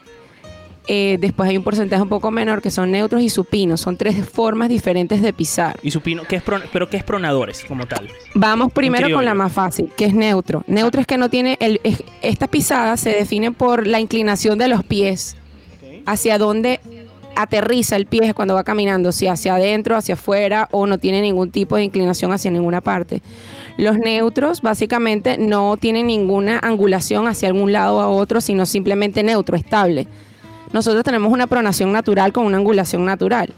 Eh, 0.86 1.16
después 1.18 1.49
hay 1.49 1.57
un 1.57 1.64
porcentaje 1.64 2.03
un 2.03 2.11
poco 2.11 2.30
menor 2.30 2.61
que 2.61 2.70
son 2.70 2.90
neutros 2.90 3.22
y 3.22 3.30
supinos. 3.30 3.80
Son 3.80 3.97
tres 3.97 4.16
formas 4.28 4.68
diferentes 4.68 5.22
de 5.22 5.32
pisar. 5.32 5.78
Y 5.82 5.90
supino, 5.90 6.24
¿qué 6.28 6.36
es 6.36 6.42
pro- 6.42 6.61
pero 6.74 6.90
qué 6.90 6.99
es 6.99 7.03
pronadores 7.05 7.64
como 7.64 7.86
tal? 7.86 8.11
Vamos 8.34 8.70
primero 8.70 9.07
con 9.16 9.24
la 9.24 9.32
más 9.32 9.51
fácil, 9.51 9.90
que 9.97 10.05
es 10.05 10.12
neutro. 10.12 10.62
Neutro 10.66 11.01
es 11.01 11.07
que 11.07 11.16
no 11.16 11.30
tiene 11.30 11.57
el, 11.61 11.80
es- 11.84 12.03
esta 12.20 12.49
pisada 12.49 12.99
se 12.99 13.09
define 13.14 13.51
por 13.51 13.86
la 13.86 13.99
inclinación 13.99 14.59
de 14.59 14.68
los 14.68 14.84
pies, 14.84 15.38
hacia 16.05 16.36
dónde 16.36 16.80
aterriza 17.37 17.97
el 17.97 18.07
pie 18.07 18.35
cuando 18.35 18.55
va 18.55 18.64
caminando, 18.64 19.12
si 19.12 19.26
hacia 19.26 19.57
adentro, 19.57 19.97
hacia 19.97 20.14
afuera 20.14 20.68
o 20.70 20.87
no 20.87 20.99
tiene 20.99 21.20
ningún 21.20 21.51
tipo 21.51 21.76
de 21.76 21.85
inclinación 21.85 22.32
hacia 22.32 22.51
ninguna 22.51 22.80
parte. 22.80 23.22
Los 23.76 23.99
neutros 23.99 24.62
básicamente 24.62 25.37
no 25.39 25.76
tienen 25.76 26.07
ninguna 26.07 26.59
angulación 26.62 27.26
hacia 27.26 27.49
algún 27.49 27.72
lado 27.72 27.97
o 27.97 28.01
a 28.01 28.09
otro, 28.09 28.41
sino 28.41 28.66
simplemente 28.66 29.22
neutro, 29.22 29.57
estable. 29.57 30.07
Nosotros 30.72 31.05
tenemos 31.05 31.32
una 31.32 31.47
pronación 31.47 31.93
natural 31.93 32.32
con 32.32 32.47
una 32.47 32.59
angulación 32.59 33.05
natural 33.05 33.53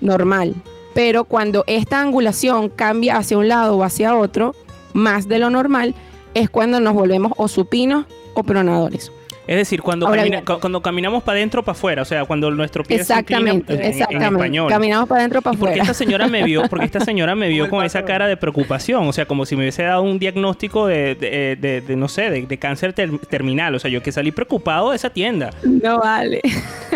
normal. 0.00 0.54
Pero 0.94 1.24
cuando 1.24 1.64
esta 1.66 2.00
angulación 2.00 2.68
cambia 2.68 3.16
hacia 3.16 3.38
un 3.38 3.48
lado 3.48 3.76
o 3.76 3.82
hacia 3.82 4.16
otro, 4.16 4.54
más 4.92 5.26
de 5.26 5.40
lo 5.40 5.50
normal, 5.50 5.94
es 6.34 6.48
cuando 6.50 6.78
nos 6.78 6.94
volvemos 6.94 7.32
o 7.36 7.48
supinos 7.48 8.06
o 8.34 8.44
pronadores. 8.44 9.10
Es 9.46 9.56
decir, 9.56 9.82
cuando, 9.82 10.06
Ahora 10.06 10.22
camina- 10.22 10.42
cuando 10.42 10.80
caminamos 10.80 11.22
para 11.22 11.36
adentro 11.38 11.60
o 11.60 11.64
para 11.64 11.76
afuera, 11.76 12.02
o 12.02 12.04
sea, 12.04 12.24
cuando 12.24 12.50
nuestro 12.50 12.82
pie 12.82 13.04
se 13.04 13.12
inclina 13.14 13.20
Exactamente, 13.40 13.74
en- 13.74 13.80
en, 13.80 13.86
exactamente. 13.90 14.34
español. 14.36 14.70
Caminamos 14.70 15.08
para 15.08 15.20
adentro 15.20 15.38
o 15.40 15.42
para 15.42 15.54
¿Y 15.54 15.58
por 15.58 15.68
qué 15.68 15.72
afuera. 15.74 15.82
esta 15.92 15.94
señora 16.04 16.26
me 16.28 16.42
vio? 16.44 16.62
Porque 16.68 16.86
esta 16.86 17.00
señora 17.00 17.34
me 17.34 17.48
vio 17.48 17.68
con 17.68 17.84
esa 17.84 18.04
cara 18.04 18.26
de 18.26 18.36
preocupación, 18.36 19.06
o 19.06 19.12
sea, 19.12 19.26
como 19.26 19.44
si 19.46 19.54
me 19.56 19.62
hubiese 19.62 19.82
dado 19.82 20.02
un 20.02 20.18
diagnóstico 20.18 20.86
de, 20.86 21.14
de- 21.14 21.56
de- 21.60 21.80
de, 21.82 21.96
no 21.96 22.08
sé, 22.08 22.30
de, 22.30 22.42
de 22.46 22.58
cáncer 22.58 22.92
ter- 22.94 23.18
terminal, 23.28 23.74
o 23.74 23.78
sea, 23.78 23.90
yo 23.90 24.02
que 24.02 24.12
salí 24.12 24.32
preocupado 24.32 24.90
de 24.90 24.96
esa 24.96 25.10
tienda. 25.10 25.50
No 25.62 25.98
vale. 25.98 26.40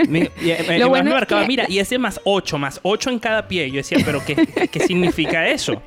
Me, 0.08 0.30
y, 0.42 0.50
eh, 0.50 0.64
Lo 0.78 0.86
y 0.86 0.88
bueno 0.88 1.04
me 1.04 1.10
es 1.10 1.14
marcaba, 1.14 1.42
que- 1.42 1.48
mira, 1.48 1.64
y 1.68 1.78
ese 1.80 1.98
más 1.98 2.20
8, 2.24 2.56
más 2.58 2.80
8 2.82 3.10
en 3.10 3.18
cada 3.18 3.46
pie. 3.48 3.70
Yo 3.70 3.76
decía, 3.76 3.98
pero 4.04 4.24
¿qué, 4.24 4.36
qué 4.70 4.80
significa 4.80 5.46
eso? 5.48 5.82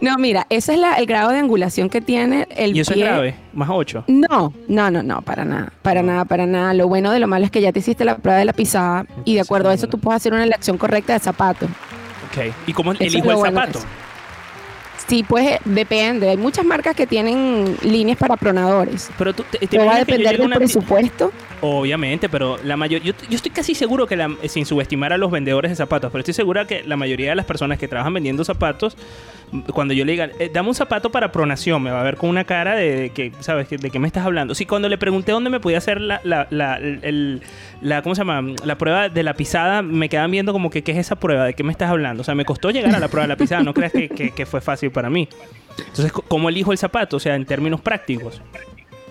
No, 0.00 0.16
mira, 0.16 0.46
ese 0.48 0.74
es 0.74 0.78
la- 0.78 0.94
el 0.94 1.06
grado 1.06 1.30
de 1.30 1.38
angulación 1.38 1.88
que 1.88 2.00
tiene 2.00 2.46
el 2.56 2.76
y 2.76 2.80
eso 2.80 2.92
pie. 2.94 3.02
es 3.02 3.08
grave, 3.08 3.34
más 3.52 3.68
8. 3.70 4.04
No, 4.06 4.52
no, 4.68 4.90
no, 4.90 5.02
no, 5.02 5.22
para 5.22 5.44
nada, 5.44 5.72
para 5.82 6.02
nada, 6.02 6.24
para 6.24 6.46
nada. 6.46 6.72
Lo 6.74 6.86
bueno 6.86 7.10
de 7.10 7.18
lo 7.18 7.26
malo 7.26 7.44
es 7.44 7.50
que 7.50 7.60
ya 7.60 7.72
te 7.72 7.80
hiciste 7.80 8.04
la 8.04 8.16
prueba 8.16 8.38
de 8.38 8.44
la 8.44 8.52
pisada 8.52 9.06
y 9.24 9.34
de 9.34 9.40
acuerdo 9.40 9.70
a 9.70 9.74
eso 9.74 9.88
tú 9.88 9.98
puedes 9.98 10.20
hacer 10.22 10.32
una 10.32 10.44
elección 10.44 10.78
correcta 10.78 11.14
de 11.14 11.18
zapato. 11.18 11.66
Ok. 11.66 12.52
¿Y 12.68 12.72
cómo 12.72 12.92
elijo 12.92 13.16
el 13.30 13.36
bueno 13.36 13.60
zapato? 13.60 13.80
Sí, 15.08 15.24
pues 15.26 15.46
eh, 15.52 15.60
depende. 15.64 16.28
Hay 16.28 16.36
muchas 16.36 16.66
marcas 16.66 16.94
que 16.94 17.06
tienen 17.06 17.76
líneas 17.82 18.18
para 18.18 18.36
pronadores. 18.36 19.08
Pero 19.16 19.32
tú, 19.32 19.42
te, 19.50 19.56
te 19.58 19.66
Todo 19.78 19.86
va 19.86 19.94
a 19.94 19.98
depender 20.00 20.36
del 20.38 20.50
presupuesto. 20.50 21.32
Obviamente, 21.62 22.28
pero 22.28 22.58
la 22.62 22.76
mayoría, 22.76 23.12
yo, 23.12 23.18
yo 23.28 23.36
estoy 23.36 23.50
casi 23.50 23.74
seguro 23.74 24.06
que 24.06 24.16
la- 24.16 24.30
sin 24.48 24.66
subestimar 24.66 25.14
a 25.14 25.16
los 25.18 25.30
vendedores 25.30 25.70
de 25.70 25.76
zapatos, 25.76 26.12
pero 26.12 26.20
estoy 26.20 26.34
segura 26.34 26.66
que 26.66 26.82
la 26.82 26.96
mayoría 26.98 27.30
de 27.30 27.36
las 27.36 27.46
personas 27.46 27.78
que 27.78 27.88
trabajan 27.88 28.12
vendiendo 28.12 28.44
zapatos, 28.44 28.98
cuando 29.72 29.94
yo 29.94 30.04
le 30.04 30.12
diga, 30.12 30.28
eh, 30.38 30.50
dame 30.52 30.68
un 30.68 30.74
zapato 30.74 31.10
para 31.10 31.32
pronación, 31.32 31.82
me 31.82 31.90
va 31.90 32.00
a 32.00 32.04
ver 32.04 32.16
con 32.16 32.28
una 32.30 32.44
cara 32.44 32.74
de, 32.76 33.10
que, 33.10 33.32
¿sabes? 33.40 33.68
¿De 33.70 33.90
qué 33.90 33.98
me 33.98 34.06
estás 34.06 34.24
hablando? 34.26 34.54
Sí, 34.54 34.66
cuando 34.66 34.88
le 34.88 34.98
pregunté 34.98 35.32
dónde 35.32 35.50
me 35.50 35.60
podía 35.60 35.78
hacer 35.78 36.00
la, 36.00 36.20
la, 36.24 36.46
la, 36.50 36.76
el- 36.76 37.42
la- 37.80 38.02
¿cómo 38.02 38.14
se 38.14 38.20
llama? 38.20 38.54
La 38.64 38.76
prueba 38.76 39.08
de 39.08 39.22
la 39.22 39.34
pisada, 39.34 39.82
me 39.82 40.08
quedan 40.08 40.30
viendo 40.30 40.52
como 40.52 40.70
que, 40.70 40.82
¿qué 40.82 40.92
es 40.92 40.98
esa 40.98 41.16
prueba? 41.16 41.44
¿De 41.46 41.54
qué 41.54 41.64
me 41.64 41.72
estás 41.72 41.90
hablando? 41.90 42.20
O 42.20 42.24
sea, 42.24 42.34
me 42.34 42.44
costó 42.44 42.70
llegar 42.70 42.94
a 42.94 42.98
la 42.98 43.08
prueba 43.08 43.22
de 43.24 43.28
la 43.28 43.36
pisada, 43.36 43.62
no 43.62 43.72
creas 43.74 43.92
que, 43.92 44.46
fue 44.46 44.60
fácil 44.60 44.90
para 44.90 45.08
mí. 45.10 45.28
Entonces, 45.78 46.12
¿cómo 46.12 46.48
elijo 46.48 46.72
el 46.72 46.78
zapato? 46.78 47.16
O 47.16 47.20
sea, 47.20 47.34
en 47.34 47.44
términos 47.46 47.80
prácticos. 47.80 48.42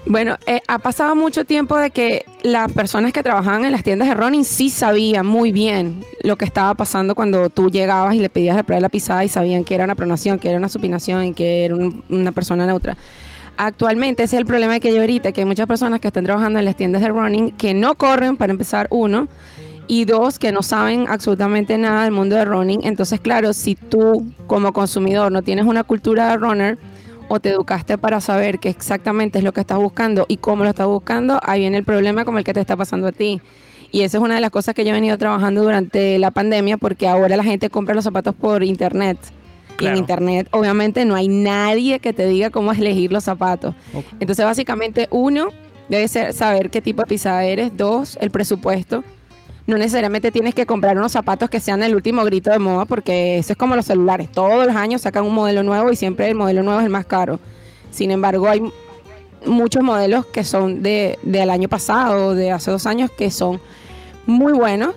Bueno, 0.10 0.38
eh, 0.45 0.62
ha 0.68 0.80
pasado 0.80 1.16
mucho 1.16 1.43
tiempo 1.43 1.78
de 1.78 1.91
que 1.91 2.24
las 2.43 2.72
personas 2.72 3.12
que 3.12 3.24
trabajaban 3.24 3.66
en 3.66 3.74
las 3.74 3.84
tiendas 3.84 4.08
de 4.08 4.14
running 4.14 4.45
sí 4.45 4.70
sabían 4.70 5.26
muy 5.26 5.51
bien 5.51 6.01
lo 6.24 6.38
que 6.38 6.45
estaba 6.45 6.74
pasando 6.76 7.14
cuando 7.14 7.49
tú 7.49 7.70
llegabas 7.70 8.16
y 8.16 8.20
le 8.20 8.30
pedías 8.30 8.55
la 8.55 8.64
prueba 8.64 8.80
la 8.80 8.89
pisada 8.89 9.26
y 9.26 9.30
sabían 9.30 9.66
que 9.66 9.76
era 9.76 9.84
una 9.84 9.95
pronación, 9.95 10.39
que 10.39 10.47
era 10.49 10.58
una 10.58 10.70
supinación 10.70 11.26
y 11.26 11.34
que 11.34 11.66
era 11.66 11.76
un- 11.76 12.03
una 12.10 12.32
persona 12.32 12.66
neutra. 12.66 12.95
Actualmente 13.58 14.24
ese 14.24 14.38
es 14.38 14.39
el 14.39 14.45
problema 14.45 14.80
que 14.80 14.89
hay 14.89 14.97
ahorita, 14.97 15.32
que 15.34 15.41
hay 15.41 15.45
muchas 15.45 15.68
personas 15.68 15.99
que 15.99 16.08
están 16.08 16.24
trabajando 16.24 16.60
en 16.60 16.66
las 16.66 16.78
tiendas 16.78 17.01
de 17.01 17.10
running 17.10 17.51
que 17.51 17.74
no 17.74 17.95
corren 17.95 18.38
para 18.38 18.51
empezar 18.51 18.88
uno 18.91 19.28
y 19.88 20.05
dos 20.05 20.39
que 20.39 20.51
no 20.53 20.62
saben 20.64 21.05
absolutamente 21.10 21.78
nada 21.78 22.03
del 22.03 22.12
mundo 22.12 22.36
de 22.38 22.45
running. 22.45 22.82
Entonces, 22.84 23.20
claro, 23.20 23.51
si 23.51 23.76
tú 23.76 24.32
como 24.45 24.72
consumidor 24.72 25.32
no 25.34 25.41
tienes 25.41 25.66
una 25.66 25.84
cultura 25.84 26.30
de 26.30 26.38
runner 26.38 26.78
o 27.30 27.40
te 27.40 27.50
educaste 27.50 27.98
para 27.98 28.22
saber 28.22 28.60
qué 28.60 28.70
exactamente 28.70 29.38
es 29.40 29.44
lo 29.44 29.52
que 29.54 29.62
estás 29.62 29.78
buscando 29.78 30.26
y 30.28 30.38
cómo 30.38 30.64
lo 30.64 30.70
estás 30.70 30.88
buscando, 30.88 31.40
ahí 31.44 31.62
viene 31.62 31.78
el 31.78 31.84
problema 31.84 32.26
como 32.26 32.38
el 32.38 32.44
que 32.44 32.54
te 32.54 32.60
está 32.62 32.76
pasando 32.78 33.08
a 33.08 33.12
ti. 33.12 33.42
Y 33.92 34.02
esa 34.02 34.18
es 34.18 34.24
una 34.24 34.36
de 34.36 34.42
las 34.42 34.50
cosas 34.52 34.76
que 34.76 34.84
yo 34.84 34.90
he 34.90 34.94
venido 34.94 35.18
trabajando 35.18 35.64
durante 35.64 36.20
la 36.20 36.32
pandemia 36.32 36.78
porque 36.78 37.08
ahora 37.08 37.38
la 37.38 37.44
gente 37.44 37.70
compra 37.70 37.96
los 37.96 38.04
zapatos 38.04 38.36
por 38.36 38.64
internet. 38.64 39.18
Y 39.80 39.86
en 39.86 39.92
Claro. 39.92 39.98
internet 39.98 40.48
obviamente 40.52 41.06
no 41.06 41.16
hay 41.16 41.28
nadie 41.28 42.00
que 42.00 42.12
te 42.12 42.26
diga 42.28 42.50
cómo 42.50 42.72
elegir 42.74 43.12
los 43.12 43.24
zapatos. 43.24 43.76
Entonces 44.20 44.44
básicamente 44.46 45.08
uno 45.12 45.50
debe 45.88 46.08
ser 46.08 46.34
saber 46.34 46.70
qué 46.70 46.82
tipo 46.82 47.04
de 47.04 47.08
pisada 47.08 47.46
eres, 47.46 47.72
dos, 47.78 48.18
el 48.20 48.32
presupuesto. 48.32 49.04
No 49.68 49.78
necesariamente 49.78 50.32
tienes 50.32 50.55
que 50.55 50.65
comprar 50.65 50.97
unos 50.97 51.11
zapatos 51.11 51.49
que 51.49 51.59
sean 51.59 51.84
el 51.84 51.93
último 51.93 52.24
grito 52.24 52.49
de 52.51 52.57
moda 52.57 52.86
porque 52.86 53.38
eso 53.38 53.51
es 53.53 53.57
como 53.57 53.76
los 53.76 53.86
celulares. 53.86 54.32
Todos 54.32 54.65
los 54.65 54.76
años 54.76 55.01
sacan 55.01 55.26
un 55.26 55.34
modelo 55.36 55.61
nuevo 55.61 55.91
y 55.91 55.95
siempre 55.95 56.30
el 56.30 56.36
modelo 56.36 56.63
nuevo 56.63 56.80
es 56.80 56.86
el 56.86 56.91
más 56.91 57.05
caro. 57.05 57.39
Sin 57.91 58.09
embargo, 58.11 58.47
hay 58.47 58.63
muchos 59.45 59.84
modelos 59.84 60.26
que 60.26 60.43
son 60.45 60.82
de, 60.82 61.20
del 61.22 61.49
año 61.49 61.68
pasado, 61.68 62.34
de 62.34 62.51
hace 62.51 62.72
dos 62.72 62.86
años, 62.86 63.11
que 63.11 63.30
son 63.30 63.59
muy 64.26 64.53
buenos, 64.53 64.95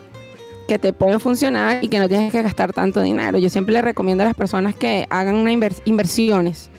que 0.69 0.79
te 0.79 0.93
pueden 0.93 1.19
funcionar 1.19 1.83
y 1.83 1.89
que 1.89 1.99
no 1.99 2.09
tienes 2.09 2.31
que 2.31 2.41
gastar 2.41 2.73
tanto 2.73 3.01
dinero. 3.01 3.39
Yo 3.39 3.51
siempre 3.51 3.73
le 3.75 3.83
recomiendo 3.83 4.23
a 4.23 4.27
las 4.27 4.37
personas 4.37 4.77
que 4.77 5.05
hagan 5.11 5.35
una 5.35 5.53
inver- 5.53 5.83
inversiones 5.85 6.71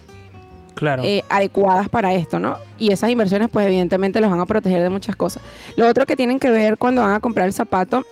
Claro. 0.81 1.03
eh, 1.05 1.23
adecuadas 1.29 1.89
para 1.89 2.11
esto, 2.15 2.39
¿no? 2.39 2.57
Y 2.79 2.91
esas 2.91 3.11
inversiones, 3.11 3.49
pues 3.53 3.67
evidentemente 3.67 4.19
los 4.19 4.31
van 4.31 4.39
a 4.39 4.47
proteger 4.47 4.81
de 4.81 4.89
muchas 4.89 5.15
cosas. 5.15 5.43
Lo 5.75 5.87
otro 5.87 6.07
que 6.07 6.15
tienen 6.15 6.39
que 6.39 6.49
ver 6.49 6.79
cuando 6.79 7.03
van 7.03 7.13
a 7.13 7.19
comprar 7.19 7.45
el 7.45 7.53
zapato 7.53 8.03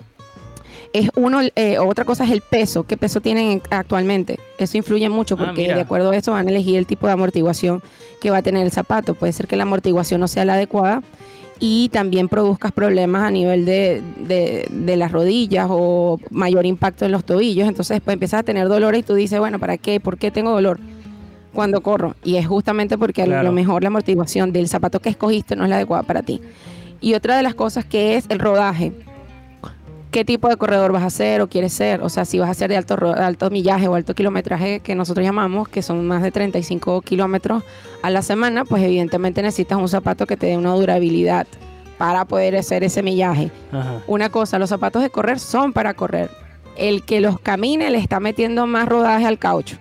es 0.94 1.10
uno, 1.16 1.40
eh, 1.56 1.80
otra 1.80 2.06
cosa 2.06 2.24
es 2.26 2.30
el 2.32 2.42
peso, 2.42 2.84
qué 2.84 2.96
peso 2.96 3.22
tienen 3.22 3.52
en- 3.54 3.62
actualmente. 3.72 4.40
Eso 4.60 4.78
influye 4.78 5.10
mucho 5.10 5.36
Ah, 5.40 5.46
porque 5.46 5.74
de 5.74 5.82
acuerdo 5.82 6.12
a 6.12 6.16
eso 6.16 6.32
van 6.32 6.48
a 6.48 6.52
elegir 6.52 6.78
el 6.78 6.86
tipo 6.86 7.08
de 7.08 7.14
amortiguación 7.14 7.82
que 8.22 8.30
va 8.30 8.38
a 8.38 8.42
tener 8.44 8.64
el 8.64 8.72
zapato. 8.72 9.16
Puede 9.16 9.34
ser 9.34 9.48
que 9.48 9.56
la 9.56 9.64
amortiguación 9.64 10.20
no 10.22 10.28
sea 10.28 10.46
la 10.46 10.54
adecuada 10.54 11.02
y 11.60 11.90
también 11.90 12.30
produzcas 12.30 12.72
problemas 12.72 13.24
a 13.24 13.32
nivel 13.32 13.66
de, 13.66 14.02
de- 14.18 14.68
de 14.70 14.96
las 14.96 15.12
rodillas 15.12 15.68
o 15.70 16.20
mayor 16.30 16.66
impacto 16.68 17.06
en 17.06 17.12
los 17.12 17.24
tobillos. 17.26 17.68
Entonces 17.68 17.96
después 17.96 18.14
empiezas 18.14 18.42
a 18.42 18.44
tener 18.44 18.68
dolor 18.68 18.96
y 18.96 19.02
tú 19.04 19.16
dices, 19.16 19.40
bueno, 19.40 19.58
¿para 19.60 19.78
qué? 19.78 20.00
¿Por 20.00 20.18
qué 20.20 20.32
tengo 20.32 20.52
dolor? 20.52 20.80
Cuando 21.54 21.82
corro. 21.82 22.16
Y 22.24 22.36
es 22.38 22.48
justamente 22.48 22.98
porque 22.98 23.24
a 23.24 23.44
lo 23.44 23.52
mejor 23.52 23.84
la 23.84 23.88
amortiguación 23.88 24.52
del 24.52 24.68
zapato 24.68 25.00
que 25.00 25.10
escogiste 25.10 25.56
no 25.56 25.64
es 25.64 25.70
la 25.70 25.78
adecuada 25.78 26.04
para 26.04 26.22
ti. 26.22 26.42
Y 27.02 27.14
otra 27.14 27.38
de 27.38 27.44
las 27.44 27.56
cosas 27.56 27.86
que 27.86 28.16
es 28.16 28.26
el 28.30 28.40
rodaje. 28.40 28.94
¿Qué 30.12 30.26
tipo 30.26 30.50
de 30.50 30.58
corredor 30.58 30.92
vas 30.92 31.04
a 31.04 31.08
hacer 31.08 31.40
o 31.40 31.48
quieres 31.48 31.72
ser? 31.72 32.02
O 32.02 32.10
sea, 32.10 32.26
si 32.26 32.40
vas 32.40 32.50
a 32.50 32.54
ser 32.56 32.70
de 32.70 32.78
alto, 32.78 32.96
alto 33.16 33.52
millaje 33.52 33.88
o 33.88 33.94
alto 33.94 34.16
kilometraje 34.16 34.80
que 34.80 34.96
nosotros 34.96 35.24
llamamos, 35.24 35.70
que 35.70 35.84
son 35.84 36.08
más 36.08 36.24
de 36.24 36.32
35 36.32 37.02
kilómetros 37.02 37.64
a 38.02 38.10
la 38.10 38.24
semana, 38.24 38.66
pues 38.66 38.82
evidentemente 38.82 39.44
necesitas 39.44 39.78
un 39.78 39.88
zapato 39.88 40.26
que 40.26 40.36
te 40.36 40.48
dé 40.48 40.58
una 40.58 40.74
durabilidad 40.74 41.46
para 42.00 42.26
poder 42.26 42.56
hacer 42.56 42.84
ese 42.84 43.04
millaje. 43.04 43.52
Ajá. 43.72 44.02
Una 44.08 44.30
cosa, 44.30 44.58
los 44.58 44.70
zapatos 44.70 45.04
de 45.04 45.12
correr 45.12 45.38
son 45.40 45.74
para 45.74 45.94
correr. 45.94 46.32
El 46.76 47.04
que 47.04 47.22
los 47.22 47.40
camine 47.40 47.92
le 47.92 48.00
está 48.00 48.20
metiendo 48.20 48.66
más 48.66 48.90
rodaje 48.90 49.28
al 49.28 49.38
caucho. 49.38 49.78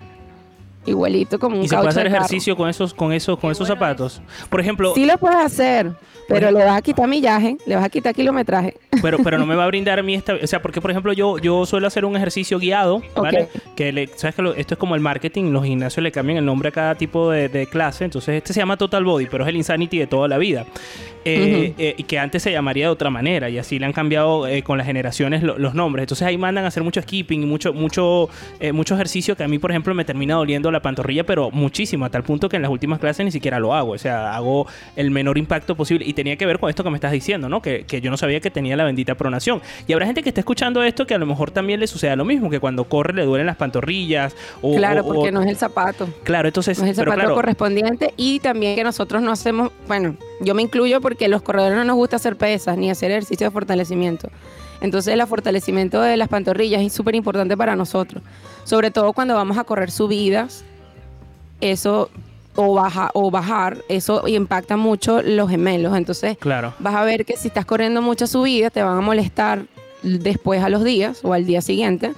Igualito 0.88 1.38
como 1.38 1.56
un 1.58 1.64
¿Y 1.64 1.68
se 1.68 1.76
puede 1.76 1.88
hacer 1.88 2.06
ejercicio 2.06 2.56
con 2.56 2.68
esos, 2.68 2.94
con 2.94 3.12
esos, 3.12 3.38
con 3.38 3.50
esos 3.52 3.66
zapatos? 3.68 4.20
Por 4.50 4.60
ejemplo, 4.60 4.92
Sí 4.94 5.04
lo 5.06 5.16
puedes 5.18 5.38
hacer, 5.38 5.92
pero 6.28 6.50
le 6.50 6.64
vas 6.64 6.78
a 6.78 6.82
quitar 6.82 7.06
millaje, 7.08 7.56
le 7.66 7.76
vas 7.76 7.84
a 7.84 7.88
quitar 7.88 8.14
kilometraje. 8.14 8.74
pero, 9.02 9.18
pero 9.22 9.38
no 9.38 9.46
me 9.46 9.54
va 9.54 9.64
a 9.64 9.66
brindar 9.68 9.98
a 9.98 10.02
mí 10.02 10.14
esta... 10.14 10.34
O 10.34 10.46
sea, 10.46 10.60
porque, 10.62 10.80
por 10.80 10.90
ejemplo, 10.90 11.12
yo, 11.12 11.38
yo 11.38 11.64
suelo 11.66 11.86
hacer 11.86 12.04
un 12.04 12.16
ejercicio 12.16 12.58
guiado, 12.58 13.02
¿vale? 13.16 13.48
Que 13.76 13.92
le, 13.92 14.08
¿sabes 14.16 14.34
que 14.34 14.42
lo- 14.42 14.54
esto 14.54 14.74
es 14.74 14.78
como 14.78 14.94
el 14.94 15.00
marketing, 15.00 15.52
los 15.52 15.64
gimnasios 15.64 16.02
le 16.02 16.12
cambian 16.12 16.38
el 16.38 16.44
nombre 16.44 16.68
a 16.68 16.72
cada 16.72 16.94
tipo 16.94 17.30
de, 17.30 17.48
de 17.48 17.66
clase, 17.66 18.04
entonces 18.04 18.34
este 18.36 18.52
se 18.52 18.60
llama 18.60 18.76
Total 18.76 19.04
Body, 19.04 19.26
pero 19.30 19.44
es 19.44 19.48
el 19.48 19.56
Insanity 19.56 19.98
de 19.98 20.06
toda 20.06 20.28
la 20.28 20.38
vida. 20.38 20.64
Eh, 21.24 21.72
Ujú. 21.72 21.82
eh, 21.82 21.94
y 21.98 22.02
que 22.04 22.18
antes 22.18 22.42
se 22.42 22.50
llamaría 22.52 22.86
de 22.86 22.90
otra 22.90 23.10
manera, 23.10 23.50
y 23.50 23.58
así 23.58 23.78
le 23.78 23.84
han 23.86 23.92
cambiado 23.92 24.46
eh, 24.46 24.62
con 24.62 24.78
las 24.78 24.86
generaciones 24.86 25.42
lo- 25.42 25.58
los 25.58 25.74
nombres. 25.74 26.04
Entonces 26.04 26.26
ahí 26.26 26.38
mandan 26.38 26.64
a 26.64 26.68
hacer 26.68 26.82
mucho 26.82 27.02
skipping 27.02 27.42
y 27.42 27.46
mucho, 27.46 27.72
mucho, 27.74 28.28
eh, 28.60 28.72
mucho 28.72 28.94
ejercicio 28.94 29.36
que 29.36 29.42
a 29.44 29.48
mí, 29.48 29.58
por 29.58 29.70
ejemplo, 29.70 29.94
me 29.94 30.04
termina 30.04 30.34
doliendo 30.36 30.70
la 30.70 30.77
pantorrilla, 30.80 31.24
pero 31.24 31.50
muchísimo, 31.50 32.04
a 32.04 32.10
tal 32.10 32.22
punto 32.22 32.48
que 32.48 32.56
en 32.56 32.62
las 32.62 32.70
últimas 32.70 32.98
clases 32.98 33.24
ni 33.24 33.30
siquiera 33.30 33.58
lo 33.58 33.74
hago. 33.74 33.92
O 33.92 33.98
sea, 33.98 34.34
hago 34.34 34.66
el 34.96 35.10
menor 35.10 35.38
impacto 35.38 35.74
posible. 35.76 36.04
Y 36.06 36.12
tenía 36.14 36.36
que 36.36 36.46
ver 36.46 36.58
con 36.58 36.70
esto 36.70 36.84
que 36.84 36.90
me 36.90 36.96
estás 36.96 37.12
diciendo, 37.12 37.48
¿no? 37.48 37.62
Que, 37.62 37.84
que 37.84 38.00
yo 38.00 38.10
no 38.10 38.16
sabía 38.16 38.40
que 38.40 38.50
tenía 38.50 38.76
la 38.76 38.84
bendita 38.84 39.14
pronación. 39.14 39.60
Y 39.86 39.92
habrá 39.92 40.06
gente 40.06 40.22
que 40.22 40.28
está 40.30 40.40
escuchando 40.40 40.82
esto 40.82 41.06
que 41.06 41.14
a 41.14 41.18
lo 41.18 41.26
mejor 41.26 41.50
también 41.50 41.80
le 41.80 41.86
suceda 41.86 42.16
lo 42.16 42.24
mismo, 42.24 42.50
que 42.50 42.60
cuando 42.60 42.84
corre 42.84 43.14
le 43.14 43.24
duelen 43.24 43.46
las 43.46 43.56
pantorrillas. 43.56 44.34
O, 44.62 44.76
claro, 44.76 45.02
o- 45.02 45.10
o- 45.10 45.14
porque 45.14 45.32
no 45.32 45.40
es 45.42 45.48
el 45.48 45.56
zapato. 45.56 46.08
Claro, 46.24 46.48
entonces, 46.48 46.78
No 46.78 46.84
es 46.84 46.90
el 46.90 46.96
zapato 46.96 47.16
claro, 47.18 47.34
correspondiente 47.34 48.12
y 48.16 48.40
también 48.40 48.76
que 48.76 48.84
nosotros 48.84 49.22
no 49.22 49.30
hacemos, 49.32 49.70
bueno, 49.86 50.16
yo 50.40 50.54
me 50.54 50.62
incluyo 50.62 51.00
porque 51.00 51.28
los 51.28 51.42
corredores 51.42 51.76
no 51.76 51.84
nos 51.84 51.96
gusta 51.96 52.16
hacer 52.16 52.36
pesas 52.36 52.76
ni 52.78 52.90
hacer 52.90 53.10
ejercicio 53.10 53.46
de 53.46 53.50
fortalecimiento. 53.50 54.28
Entonces 54.80 55.14
el 55.14 55.26
fortalecimiento 55.26 56.00
de 56.00 56.16
las 56.16 56.28
pantorrillas 56.28 56.82
es 56.82 56.92
súper 56.92 57.14
importante 57.14 57.56
para 57.56 57.76
nosotros, 57.76 58.22
sobre 58.64 58.90
todo 58.90 59.12
cuando 59.12 59.34
vamos 59.34 59.58
a 59.58 59.64
correr 59.64 59.90
subidas, 59.90 60.64
eso 61.60 62.10
o 62.54 62.74
baja 62.74 63.10
o 63.14 63.30
bajar, 63.30 63.78
eso 63.88 64.26
impacta 64.26 64.76
mucho 64.76 65.22
los 65.22 65.50
gemelos. 65.50 65.96
Entonces 65.96 66.36
claro. 66.38 66.74
vas 66.78 66.94
a 66.94 67.04
ver 67.04 67.24
que 67.24 67.36
si 67.36 67.48
estás 67.48 67.64
corriendo 67.64 68.02
muchas 68.02 68.30
subidas 68.30 68.72
te 68.72 68.82
van 68.82 68.98
a 68.98 69.00
molestar 69.00 69.66
después 70.02 70.62
a 70.62 70.68
los 70.68 70.84
días 70.84 71.20
o 71.24 71.32
al 71.32 71.44
día 71.44 71.60
siguiente 71.60 72.12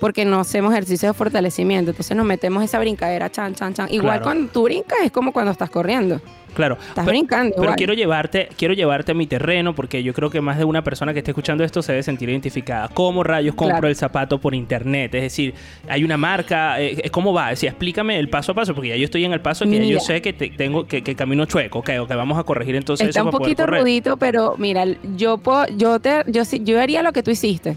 porque 0.00 0.24
no 0.24 0.40
hacemos 0.40 0.72
ejercicio 0.72 1.08
de 1.08 1.14
fortalecimiento. 1.14 1.90
Entonces 1.90 2.16
nos 2.16 2.26
metemos 2.26 2.62
esa 2.62 2.78
brincadera, 2.78 3.30
chan, 3.30 3.54
chan, 3.54 3.74
chan. 3.74 3.88
Igual 3.90 4.18
Claro. 4.20 4.24
cuando 4.24 4.52
tú 4.52 4.64
brincas 4.64 4.98
es 5.04 5.10
como 5.12 5.32
cuando 5.32 5.52
estás 5.52 5.70
corriendo. 5.70 6.20
Claro. 6.54 6.78
Estás 6.88 7.04
brincando 7.04 7.50
Pero 7.54 7.64
igual. 7.64 7.76
quiero 7.76 7.92
llevarte, 7.92 8.48
quiero 8.56 8.72
llevarte 8.72 9.12
a 9.12 9.14
mi 9.14 9.26
terreno 9.26 9.74
porque 9.74 10.02
yo 10.02 10.14
creo 10.14 10.30
que 10.30 10.40
más 10.40 10.56
de 10.56 10.64
una 10.64 10.82
persona 10.82 11.12
que 11.12 11.18
esté 11.18 11.32
escuchando 11.32 11.64
esto 11.64 11.82
se 11.82 11.92
debe 11.92 12.02
sentir 12.02 12.30
identificada. 12.30 12.88
¿Cómo 12.88 13.22
rayos 13.22 13.54
compro 13.54 13.74
Claro. 13.76 13.88
el 13.88 13.96
zapato 13.96 14.38
por 14.40 14.54
internet? 14.54 15.14
Es 15.16 15.22
decir, 15.22 15.52
hay 15.86 16.02
una 16.02 16.16
marca, 16.16 16.80
eh, 16.80 17.10
¿cómo 17.10 17.34
va? 17.34 17.52
Es 17.52 17.58
decir, 17.60 17.68
explícame 17.68 18.18
el 18.18 18.30
paso 18.30 18.52
a 18.52 18.54
paso 18.54 18.74
porque 18.74 18.88
ya 18.88 18.96
yo 18.96 19.04
estoy 19.04 19.26
en 19.26 19.34
el 19.34 19.42
paso 19.42 19.66
que 19.66 19.76
ya 19.78 19.84
yo 19.84 20.00
sé 20.00 20.22
que 20.22 20.32
te- 20.32 20.48
tengo 20.48 20.86
que, 20.86 21.02
que 21.02 21.14
camino 21.14 21.44
chueco, 21.44 21.82
que, 21.82 22.02
que 22.08 22.14
vamos 22.14 22.38
a 22.38 22.44
corregir 22.44 22.74
entonces 22.76 23.06
Está 23.08 23.20
eso 23.20 23.26
un 23.26 23.32
para 23.32 23.42
poquito 23.42 23.66
rudito, 23.66 24.16
pero 24.16 24.54
mira, 24.56 24.84
yo 25.14 25.36
puedo, 25.36 25.66
yo 25.76 26.00
te, 26.00 26.22
yo 26.26 26.42
yo 26.62 26.80
haría 26.80 27.02
lo 27.02 27.12
que 27.12 27.22
tú 27.22 27.30
hiciste. 27.30 27.76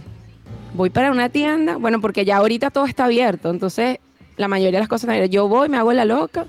Voy 0.73 0.89
para 0.89 1.11
una 1.11 1.29
tienda, 1.29 1.77
bueno, 1.77 1.99
porque 2.01 2.25
ya 2.25 2.37
ahorita 2.37 2.69
todo 2.69 2.85
está 2.85 3.05
abierto, 3.05 3.49
entonces 3.49 3.97
la 4.37 4.47
mayoría 4.47 4.77
de 4.77 4.81
las 4.81 4.87
cosas 4.89 5.03
están 5.03 5.15
abiertas. 5.15 5.33
Yo 5.33 5.47
voy, 5.47 5.67
me 5.69 5.77
hago 5.77 5.91
la 5.93 6.05
loca, 6.05 6.45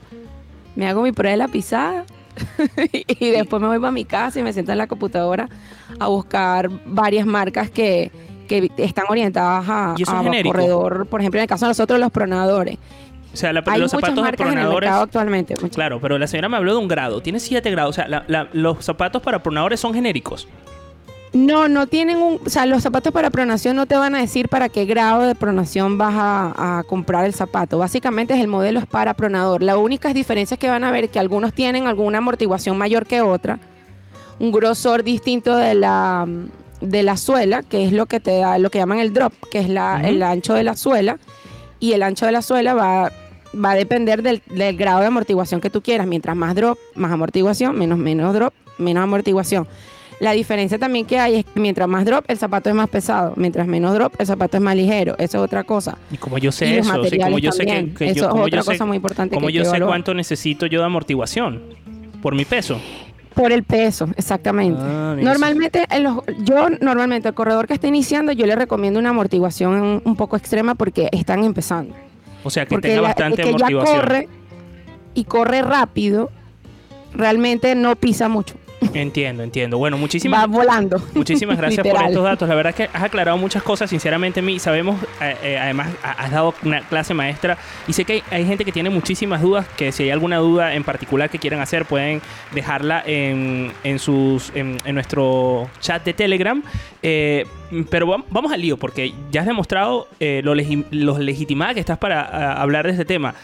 me 0.76 0.86
hago 0.86 1.02
mi 1.02 1.12
prueba 1.12 1.32
de 1.32 1.36
la 1.38 1.48
pisada 1.48 2.04
y 3.06 3.30
después 3.30 3.60
me 3.60 3.68
voy 3.68 3.78
para 3.78 3.90
mi 3.92 4.04
casa 4.04 4.38
y 4.38 4.42
me 4.42 4.52
siento 4.52 4.72
en 4.72 4.78
la 4.78 4.86
computadora 4.86 5.48
a 5.98 6.06
buscar 6.08 6.70
varias 6.86 7.26
marcas 7.26 7.70
que, 7.70 8.10
que 8.48 8.70
están 8.76 9.06
orientadas 9.08 9.64
a, 9.68 9.94
¿Y 9.96 10.02
eso 10.02 10.12
es 10.20 10.26
a 10.28 10.42
corredor, 10.42 11.06
por 11.06 11.20
ejemplo, 11.20 11.38
en 11.40 11.42
el 11.42 11.48
caso 11.48 11.64
de 11.66 11.70
nosotros 11.70 11.98
los 11.98 12.10
pronadores. 12.12 12.76
O 13.32 13.36
sea, 13.36 13.52
la- 13.52 13.62
Hay 13.66 13.80
los 13.80 13.90
zapatos 13.92 14.16
de 14.16 14.22
marcas 14.22 14.46
en 14.46 14.52
el 14.52 14.58
pronadores. 14.58 14.90
actualmente. 14.90 15.54
Claro, 15.72 16.00
pero 16.00 16.18
la 16.18 16.26
señora 16.26 16.48
me 16.48 16.56
habló 16.56 16.72
de 16.72 16.78
un 16.80 16.88
grado. 16.88 17.20
Tiene 17.22 17.38
7 17.40 17.70
grados. 17.70 17.90
O 17.90 17.92
sea, 17.94 18.08
la- 18.08 18.24
la- 18.26 18.48
los 18.52 18.84
zapatos 18.84 19.22
para 19.22 19.40
pronadores 19.42 19.78
son 19.80 19.94
genéricos. 19.94 20.48
No, 21.32 21.68
no 21.68 21.86
tienen 21.86 22.16
un, 22.16 22.40
o 22.44 22.50
sea, 22.50 22.66
los 22.66 22.82
zapatos 22.82 23.12
para 23.12 23.30
pronación 23.30 23.76
no 23.76 23.86
te 23.86 23.96
van 23.96 24.16
a 24.16 24.18
decir 24.18 24.48
para 24.48 24.68
qué 24.68 24.84
grado 24.84 25.22
de 25.22 25.36
pronación 25.36 25.96
vas 25.96 26.14
a, 26.16 26.78
a 26.78 26.82
comprar 26.82 27.24
el 27.24 27.34
zapato. 27.34 27.78
Básicamente 27.78 28.34
es 28.34 28.40
el 28.40 28.48
modelo 28.48 28.80
es 28.80 28.86
para 28.86 29.14
pronador. 29.14 29.62
La 29.62 29.76
única 29.76 30.12
diferencia 30.12 30.56
es 30.56 30.58
que 30.58 30.68
van 30.68 30.82
a 30.82 30.90
ver 30.90 31.08
que 31.08 31.20
algunos 31.20 31.52
tienen 31.52 31.86
alguna 31.86 32.18
amortiguación 32.18 32.76
mayor 32.76 33.06
que 33.06 33.20
otra, 33.20 33.60
un 34.40 34.50
grosor 34.50 35.04
distinto 35.04 35.56
de 35.56 35.74
la 35.74 36.26
de 36.80 37.02
la 37.02 37.16
suela, 37.16 37.62
que 37.62 37.84
es 37.84 37.92
lo 37.92 38.06
que 38.06 38.20
te 38.20 38.38
da, 38.38 38.58
lo 38.58 38.70
que 38.70 38.78
llaman 38.78 38.98
el 38.98 39.12
drop, 39.12 39.34
que 39.50 39.58
es 39.58 39.68
la, 39.68 40.00
el 40.02 40.22
ancho 40.22 40.54
de 40.54 40.64
la 40.64 40.76
suela, 40.76 41.18
y 41.78 41.92
el 41.92 42.02
ancho 42.02 42.26
de 42.26 42.32
la 42.32 42.42
suela 42.42 42.74
va, 42.74 43.12
va 43.54 43.70
a 43.72 43.74
depender 43.74 44.22
del, 44.22 44.42
del 44.46 44.76
grado 44.76 45.00
de 45.00 45.06
amortiguación 45.06 45.60
que 45.60 45.70
tú 45.70 45.82
quieras. 45.82 46.06
Mientras 46.06 46.34
más 46.36 46.54
drop, 46.54 46.78
más 46.94 47.12
amortiguación, 47.12 47.78
menos 47.78 47.98
menos 47.98 48.34
drop, 48.34 48.54
menos 48.78 49.04
amortiguación. 49.04 49.68
La 50.20 50.32
diferencia 50.32 50.78
también 50.78 51.06
que 51.06 51.18
hay 51.18 51.36
es 51.36 51.44
que 51.46 51.58
mientras 51.58 51.88
más 51.88 52.04
drop, 52.04 52.24
el 52.28 52.36
zapato 52.36 52.68
es 52.68 52.74
más 52.76 52.88
pesado. 52.90 53.32
Mientras 53.36 53.66
menos 53.66 53.94
drop, 53.94 54.14
el 54.18 54.26
zapato 54.26 54.58
es 54.58 54.62
más 54.62 54.76
ligero. 54.76 55.14
Eso 55.18 55.38
es 55.38 55.44
otra 55.44 55.64
cosa. 55.64 55.96
Y 56.12 56.18
como 56.18 56.36
yo 56.38 56.52
sé 56.52 56.78
eso, 56.78 57.04
sí, 57.04 57.18
como 57.18 57.38
yo 57.38 57.50
sé 57.52 57.64
que, 57.64 57.78
Eso 58.10 58.14
yo, 58.14 58.24
es 58.26 58.30
otra 58.34 58.58
yo 58.58 58.62
sé, 58.62 58.72
cosa 58.72 58.84
muy 58.84 58.96
importante 58.96 59.34
como 59.34 59.46
que 59.48 59.54
yo 59.54 59.64
sé 59.64 59.80
cuánto 59.80 60.12
necesito 60.14 60.66
yo 60.66 60.80
de 60.80 60.86
amortiguación 60.86 61.62
por 62.22 62.34
mi 62.34 62.44
peso. 62.44 62.78
Por 63.34 63.50
el 63.52 63.62
peso, 63.62 64.08
exactamente. 64.16 64.78
Ah, 64.82 65.16
normalmente, 65.18 65.86
en 65.88 66.02
los- 66.02 66.18
yo 66.42 66.68
normalmente 66.68 67.28
al 67.28 67.34
corredor 67.34 67.66
que 67.66 67.72
está 67.74 67.86
iniciando, 67.86 68.32
yo 68.32 68.44
le 68.44 68.54
recomiendo 68.56 68.98
una 69.00 69.10
amortiguación 69.10 70.02
un 70.04 70.16
poco 70.16 70.36
extrema 70.36 70.74
porque 70.74 71.08
están 71.12 71.44
empezando. 71.44 71.94
O 72.44 72.50
sea, 72.50 72.66
que 72.66 72.74
porque 72.74 72.88
tenga 72.88 73.00
la- 73.02 73.08
bastante 73.08 73.40
el 73.42 73.48
que 73.48 73.54
amortiguación. 73.54 73.96
ya 73.96 74.02
corre 74.02 74.28
y 75.14 75.24
corre 75.24 75.62
rápido, 75.62 76.30
realmente 77.14 77.74
no 77.74 77.96
pisa 77.96 78.28
mucho. 78.28 78.56
Entiendo, 78.92 79.42
entiendo. 79.42 79.78
Bueno, 79.78 79.96
muchísimas 79.98 80.40
Va 80.42 80.46
volando. 80.46 81.00
Muchísimas 81.14 81.56
gracias 81.58 81.86
por 81.86 82.02
estos 82.02 82.24
datos. 82.24 82.48
La 82.48 82.54
verdad 82.54 82.70
es 82.70 82.76
que 82.88 82.96
has 82.96 83.02
aclarado 83.04 83.36
muchas 83.38 83.62
cosas. 83.62 83.88
Sinceramente, 83.90 84.42
mi 84.42 84.58
sabemos, 84.58 85.00
eh, 85.20 85.36
eh, 85.42 85.58
además, 85.58 85.88
ha- 86.02 86.12
has 86.12 86.30
dado 86.30 86.54
una 86.64 86.80
clase 86.80 87.14
maestra 87.14 87.56
y 87.86 87.92
sé 87.92 88.04
que 88.04 88.14
hay, 88.14 88.22
hay 88.30 88.46
gente 88.46 88.64
que 88.64 88.72
tiene 88.72 88.90
muchísimas 88.90 89.42
dudas. 89.42 89.66
Que 89.76 89.92
si 89.92 90.02
hay 90.04 90.10
alguna 90.10 90.38
duda 90.38 90.74
en 90.74 90.82
particular 90.84 91.30
que 91.30 91.38
quieran 91.38 91.60
hacer, 91.60 91.84
pueden 91.84 92.20
dejarla 92.52 93.02
en, 93.06 93.72
en 93.84 93.98
sus, 93.98 94.50
en, 94.54 94.76
en 94.84 94.94
nuestro 94.94 95.68
chat 95.80 96.04
de 96.04 96.12
Telegram. 96.12 96.62
Eh, 97.02 97.46
pero 97.90 98.06
vam- 98.08 98.24
vamos 98.30 98.50
al 98.52 98.60
lío, 98.60 98.76
porque 98.76 99.12
ya 99.30 99.42
has 99.42 99.46
demostrado 99.46 100.08
eh, 100.18 100.40
lo, 100.44 100.54
legi- 100.54 100.84
lo 100.90 101.16
legitimada 101.18 101.74
que 101.74 101.80
estás 101.80 101.98
para 101.98 102.22
ah, 102.22 102.60
hablar 102.60 102.86
de 102.86 102.92
este 102.92 103.04
tema. 103.04 103.34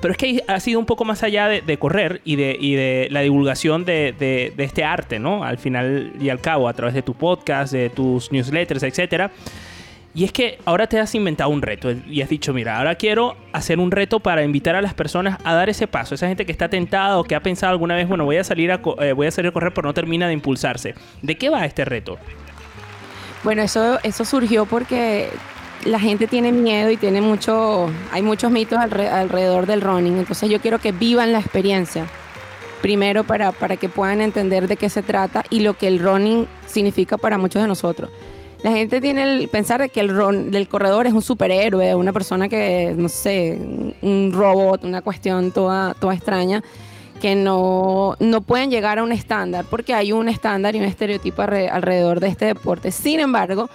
Pero 0.00 0.12
es 0.12 0.18
que 0.18 0.44
ha 0.46 0.60
sido 0.60 0.78
un 0.78 0.86
poco 0.86 1.04
más 1.04 1.22
allá 1.22 1.48
de, 1.48 1.78
correr 1.78 2.20
y 2.24 2.36
de, 2.36 3.08
la 3.10 3.20
divulgación 3.20 3.84
de, 3.84 4.52
este 4.56 4.84
arte, 4.84 5.18
¿no? 5.18 5.44
Al 5.44 5.58
final 5.58 6.12
y 6.20 6.28
al 6.28 6.40
cabo, 6.40 6.68
a 6.68 6.72
través 6.72 6.94
de 6.94 7.02
tu 7.02 7.14
podcast, 7.14 7.72
de 7.72 7.90
tus 7.90 8.30
newsletters, 8.30 8.82
etcétera. 8.82 9.30
Y 10.14 10.24
es 10.24 10.32
que 10.32 10.58
ahora 10.64 10.86
te 10.86 10.98
has 10.98 11.14
inventado 11.14 11.50
un 11.50 11.62
reto 11.62 11.92
y 11.92 12.22
has 12.22 12.28
dicho, 12.28 12.52
mira, 12.52 12.78
ahora 12.78 12.94
quiero 12.94 13.36
hacer 13.52 13.78
un 13.78 13.90
reto 13.90 14.20
para 14.20 14.42
invitar 14.42 14.74
a 14.74 14.82
las 14.82 14.94
personas 14.94 15.38
a 15.44 15.54
dar 15.54 15.68
ese 15.68 15.86
paso. 15.86 16.14
Esa 16.14 16.28
gente 16.28 16.46
que 16.46 16.52
está 16.52 16.68
tentada 16.68 17.18
o 17.18 17.24
que 17.24 17.34
ha 17.34 17.40
pensado 17.40 17.72
alguna 17.72 17.94
vez, 17.94 18.08
bueno, 18.08 18.24
voy 18.24 18.36
a 18.36 18.44
salir 18.44 18.72
a, 18.72 18.80
eh, 19.00 19.12
voy 19.12 19.26
a 19.26 19.30
salir 19.30 19.50
a 19.50 19.52
correr, 19.52 19.72
pero 19.74 19.86
no 19.86 19.94
termina 19.94 20.26
de 20.26 20.32
impulsarse. 20.32 20.94
¿De 21.22 21.36
qué 21.36 21.50
va 21.50 21.64
este 21.64 21.84
reto? 21.84 22.18
Bueno, 23.44 23.62
eso 23.62 24.24
surgió 24.24 24.66
porque 24.66 25.28
la 25.84 25.98
gente 26.00 26.26
tiene 26.26 26.52
miedo 26.52 26.90
y 26.90 26.96
tiene 26.96 27.20
mucho, 27.20 27.88
hay 28.12 28.22
muchos 28.22 28.50
mitos 28.50 28.78
alre- 28.78 29.10
alrededor 29.10 29.66
del 29.66 29.80
running. 29.80 30.18
Entonces 30.18 30.48
yo 30.50 30.60
quiero 30.60 30.78
que 30.78 30.92
vivan 30.92 31.32
la 31.32 31.38
experiencia. 31.40 32.06
Primero 32.82 33.24
para, 33.24 33.52
que 33.76 33.88
puedan 33.88 34.20
entender 34.20 34.68
de 34.68 34.76
qué 34.76 34.88
se 34.88 35.02
trata 35.02 35.44
y 35.50 35.60
lo 35.60 35.74
que 35.74 35.88
el 35.88 35.98
running 35.98 36.46
significa 36.66 37.16
para 37.18 37.36
muchos 37.36 37.60
de 37.62 37.66
nosotros. 37.68 38.10
La 38.62 38.70
gente 38.72 39.00
tiene 39.00 39.22
el 39.22 39.48
pensar 39.48 39.80
de 39.80 39.88
que 39.88 40.00
el 40.00 40.08
run, 40.08 40.50
del 40.50 40.68
corredor 40.68 41.06
es 41.06 41.12
un 41.12 41.22
superhéroe, 41.22 41.94
una 41.94 42.12
persona 42.12 42.48
que, 42.48 42.92
no 42.96 43.08
sé, 43.08 43.58
un- 44.02 44.32
robot, 44.32 44.84
una 44.84 45.00
cuestión 45.02 45.50
toda, 45.52 45.94
extraña, 46.12 46.62
que 47.20 47.34
no, 47.34 48.16
pueden 48.46 48.70
llegar 48.70 48.98
a 49.00 49.02
un 49.02 49.10
estándar, 49.12 49.64
porque 49.68 49.94
hay 49.94 50.12
un 50.12 50.28
estándar 50.28 50.76
y 50.76 50.78
un 50.78 50.84
estereotipo 50.84 51.42
alre- 51.42 51.68
alrededor 51.70 52.20
de 52.20 52.28
este 52.28 52.44
deporte. 52.46 52.90
Sin 52.92 53.18
embargo, 53.20 53.68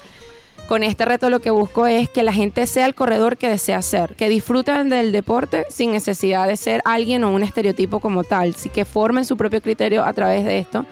con 0.68 0.84
este 0.84 1.05
reto 1.05 1.30
lo 1.30 1.39
que 1.39 1.51
busco 1.51 1.88
es 1.88 2.09
que 2.09 2.24
la 2.24 2.34
gente 2.34 2.66
sea 2.68 2.86
el 2.86 2.95
corredor 2.95 3.38
que 3.38 3.49
desea 3.49 3.82
ser, 3.82 4.16
que 4.16 4.30
disfruten 4.30 4.89
del 4.89 5.11
deporte 5.11 5.66
sin 5.70 5.91
necesidad 5.91 6.47
de 6.47 6.57
ser 6.57 6.82
alguien 6.86 7.24
o 7.24 7.32
un 7.32 7.43
estereotipo 7.43 7.99
como 7.99 8.24
tal, 8.24 8.55
sí 8.55 8.70
que 8.70 8.86
formen 8.86 9.26
su 9.26 9.36
propio 9.38 9.61
criterio 9.61 10.03
a 10.03 10.14
través 10.14 10.45
de 10.45 10.59
esto 10.59 10.86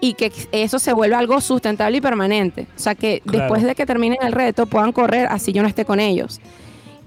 y 0.00 0.14
que 0.14 0.32
eso 0.52 0.78
se 0.78 0.92
vuelva 0.92 1.18
algo 1.18 1.40
sustentable 1.40 1.98
y 1.98 2.00
permanente. 2.00 2.66
O 2.76 2.78
sea, 2.78 2.94
que 2.94 3.20
Claro. 3.20 3.38
después 3.38 3.62
de 3.62 3.74
que 3.74 3.86
terminen 3.86 4.18
el 4.22 4.32
reto 4.32 4.66
puedan 4.66 4.92
correr 4.92 5.28
así 5.30 5.52
yo 5.52 5.62
no 5.62 5.68
esté 5.68 5.84
con 5.84 6.00
ellos 6.00 6.40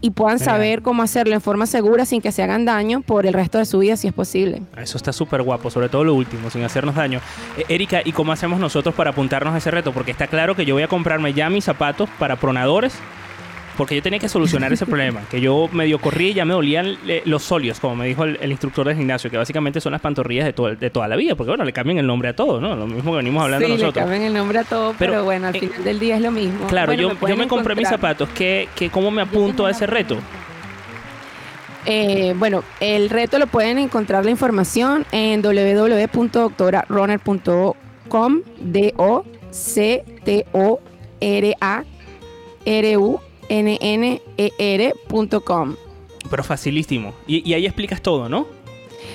y 0.02 0.12
puedan 0.12 0.40
saber 0.40 0.82
cómo 0.82 1.04
hacerlo 1.04 1.34
en 1.34 1.42
forma 1.42 1.66
segura 1.66 2.06
sin 2.06 2.22
que 2.22 2.32
se 2.32 2.44
hagan 2.44 2.66
daño 2.66 3.02
por 3.02 3.26
el 3.26 3.34
resto 3.34 3.58
de 3.58 3.66
su 3.66 3.80
vida 3.80 3.98
si 3.98 4.08
es 4.08 4.14
posible. 4.14 4.62
Eso 4.78 4.98
está 4.98 5.12
súper 5.12 5.42
guapo, 5.42 5.70
sobre 5.70 5.90
todo 5.90 6.04
lo 6.04 6.14
último, 6.14 6.50
sin 6.50 6.64
hacernos 6.64 6.96
daño. 6.96 7.20
Eh, 7.58 7.66
Erika, 7.70 8.02
¿y 8.06 8.12
cómo 8.12 8.32
hacemos 8.32 8.60
nosotros 8.60 8.94
para 8.94 9.12
apuntarnos 9.12 9.54
a 9.54 9.58
ese 9.58 9.72
reto? 9.72 9.92
Porque 9.92 10.12
está 10.12 10.28
claro 10.28 10.56
que 10.56 10.66
yo 10.66 10.76
voy 10.76 10.84
a 10.84 10.88
comprarme 10.88 11.34
ya 11.34 11.50
mis 11.50 11.66
zapatos 11.66 12.10
para 12.20 12.36
pronadores, 12.36 12.94
porque 13.78 13.96
yo 13.96 14.02
tenía 14.02 14.20
que 14.20 14.28
solucionar 14.28 14.74
ese 14.74 14.86
problema, 14.86 15.22
que 15.30 15.40
yo 15.40 15.70
medio 15.72 16.00
corrí 16.00 16.30
y 16.30 16.34
ya 16.34 16.46
me 16.46 16.54
dolían 16.54 16.98
eh, 17.08 17.22
los 17.26 17.44
solios, 17.44 17.80
como 17.80 17.96
me 17.96 18.08
dijo 18.08 18.24
el, 18.24 18.38
el 18.42 18.50
instructor 18.52 18.88
del 18.88 18.98
gimnasio, 18.98 19.30
que 19.30 19.38
básicamente 19.38 19.80
son 19.80 19.92
las 19.92 20.02
pantorrillas 20.02 20.46
de, 20.46 20.54
todo- 20.54 20.76
de 20.76 20.90
toda 20.90 21.08
la 21.08 21.16
vida, 21.16 21.36
porque 21.36 21.52
bueno, 21.52 21.64
le 21.64 21.74
cambian 21.74 22.00
el 22.00 22.08
nombre 22.08 22.30
a 22.30 22.36
todo, 22.36 22.60
¿no? 22.60 22.76
Lo 22.76 22.88
mismo 22.88 23.12
que 23.12 23.18
venimos 23.18 23.44
hablando 23.44 23.68
sí, 23.68 23.74
le 23.74 23.78
nosotros. 23.80 24.04
cambian 24.04 24.24
el 24.24 24.34
nombre 24.34 24.60
a 24.60 24.64
todo, 24.64 24.96
pero, 24.98 25.12
Pero, 25.14 25.24
bueno, 25.26 25.48
al 25.48 25.56
eh, 25.56 25.60
final 25.60 25.84
del 25.84 26.00
día 26.00 26.16
es 26.16 26.22
lo 26.22 26.32
mismo. 26.32 26.68
Claro, 26.68 26.88
Bueno, 26.88 27.02
yo, 27.04 27.10
yo 27.12 27.16
pueden 27.20 27.38
me 27.38 27.48
compré 27.48 27.76
mis 27.76 27.88
zapatos, 27.88 28.28
¿qué, 28.36 28.68
qué, 28.76 28.90
¿cómo 28.90 29.12
me 29.12 29.22
apunto 29.22 29.66
a 29.66 29.72
ese 29.72 29.86
reto? 29.86 30.18
Eh, 31.86 32.34
bueno, 32.38 32.64
el 32.82 33.10
reto 33.10 33.40
lo 33.40 33.48
pueden 33.48 33.78
encontrar 33.78 34.26
la 34.26 34.32
información 34.32 35.06
en 35.12 35.42
www.doctorarunner.com 35.42 38.42
d 38.60 38.94
o 43.50 43.54
c 43.54 43.64
t 43.64 43.64
o 43.64 43.64
r 43.64 43.72
a 43.72 43.78
r 43.78 43.78
u 43.78 43.78
n 43.78 43.78
n 43.82 44.22
e 44.38 44.52
r.com. 44.60 45.76
Pero 46.30 46.44
facilísimo. 46.44 47.14
Y, 47.26 47.48
y 47.50 47.54
ahí 47.54 47.66
explicas 47.66 48.02
todo, 48.02 48.28
¿no? 48.30 48.46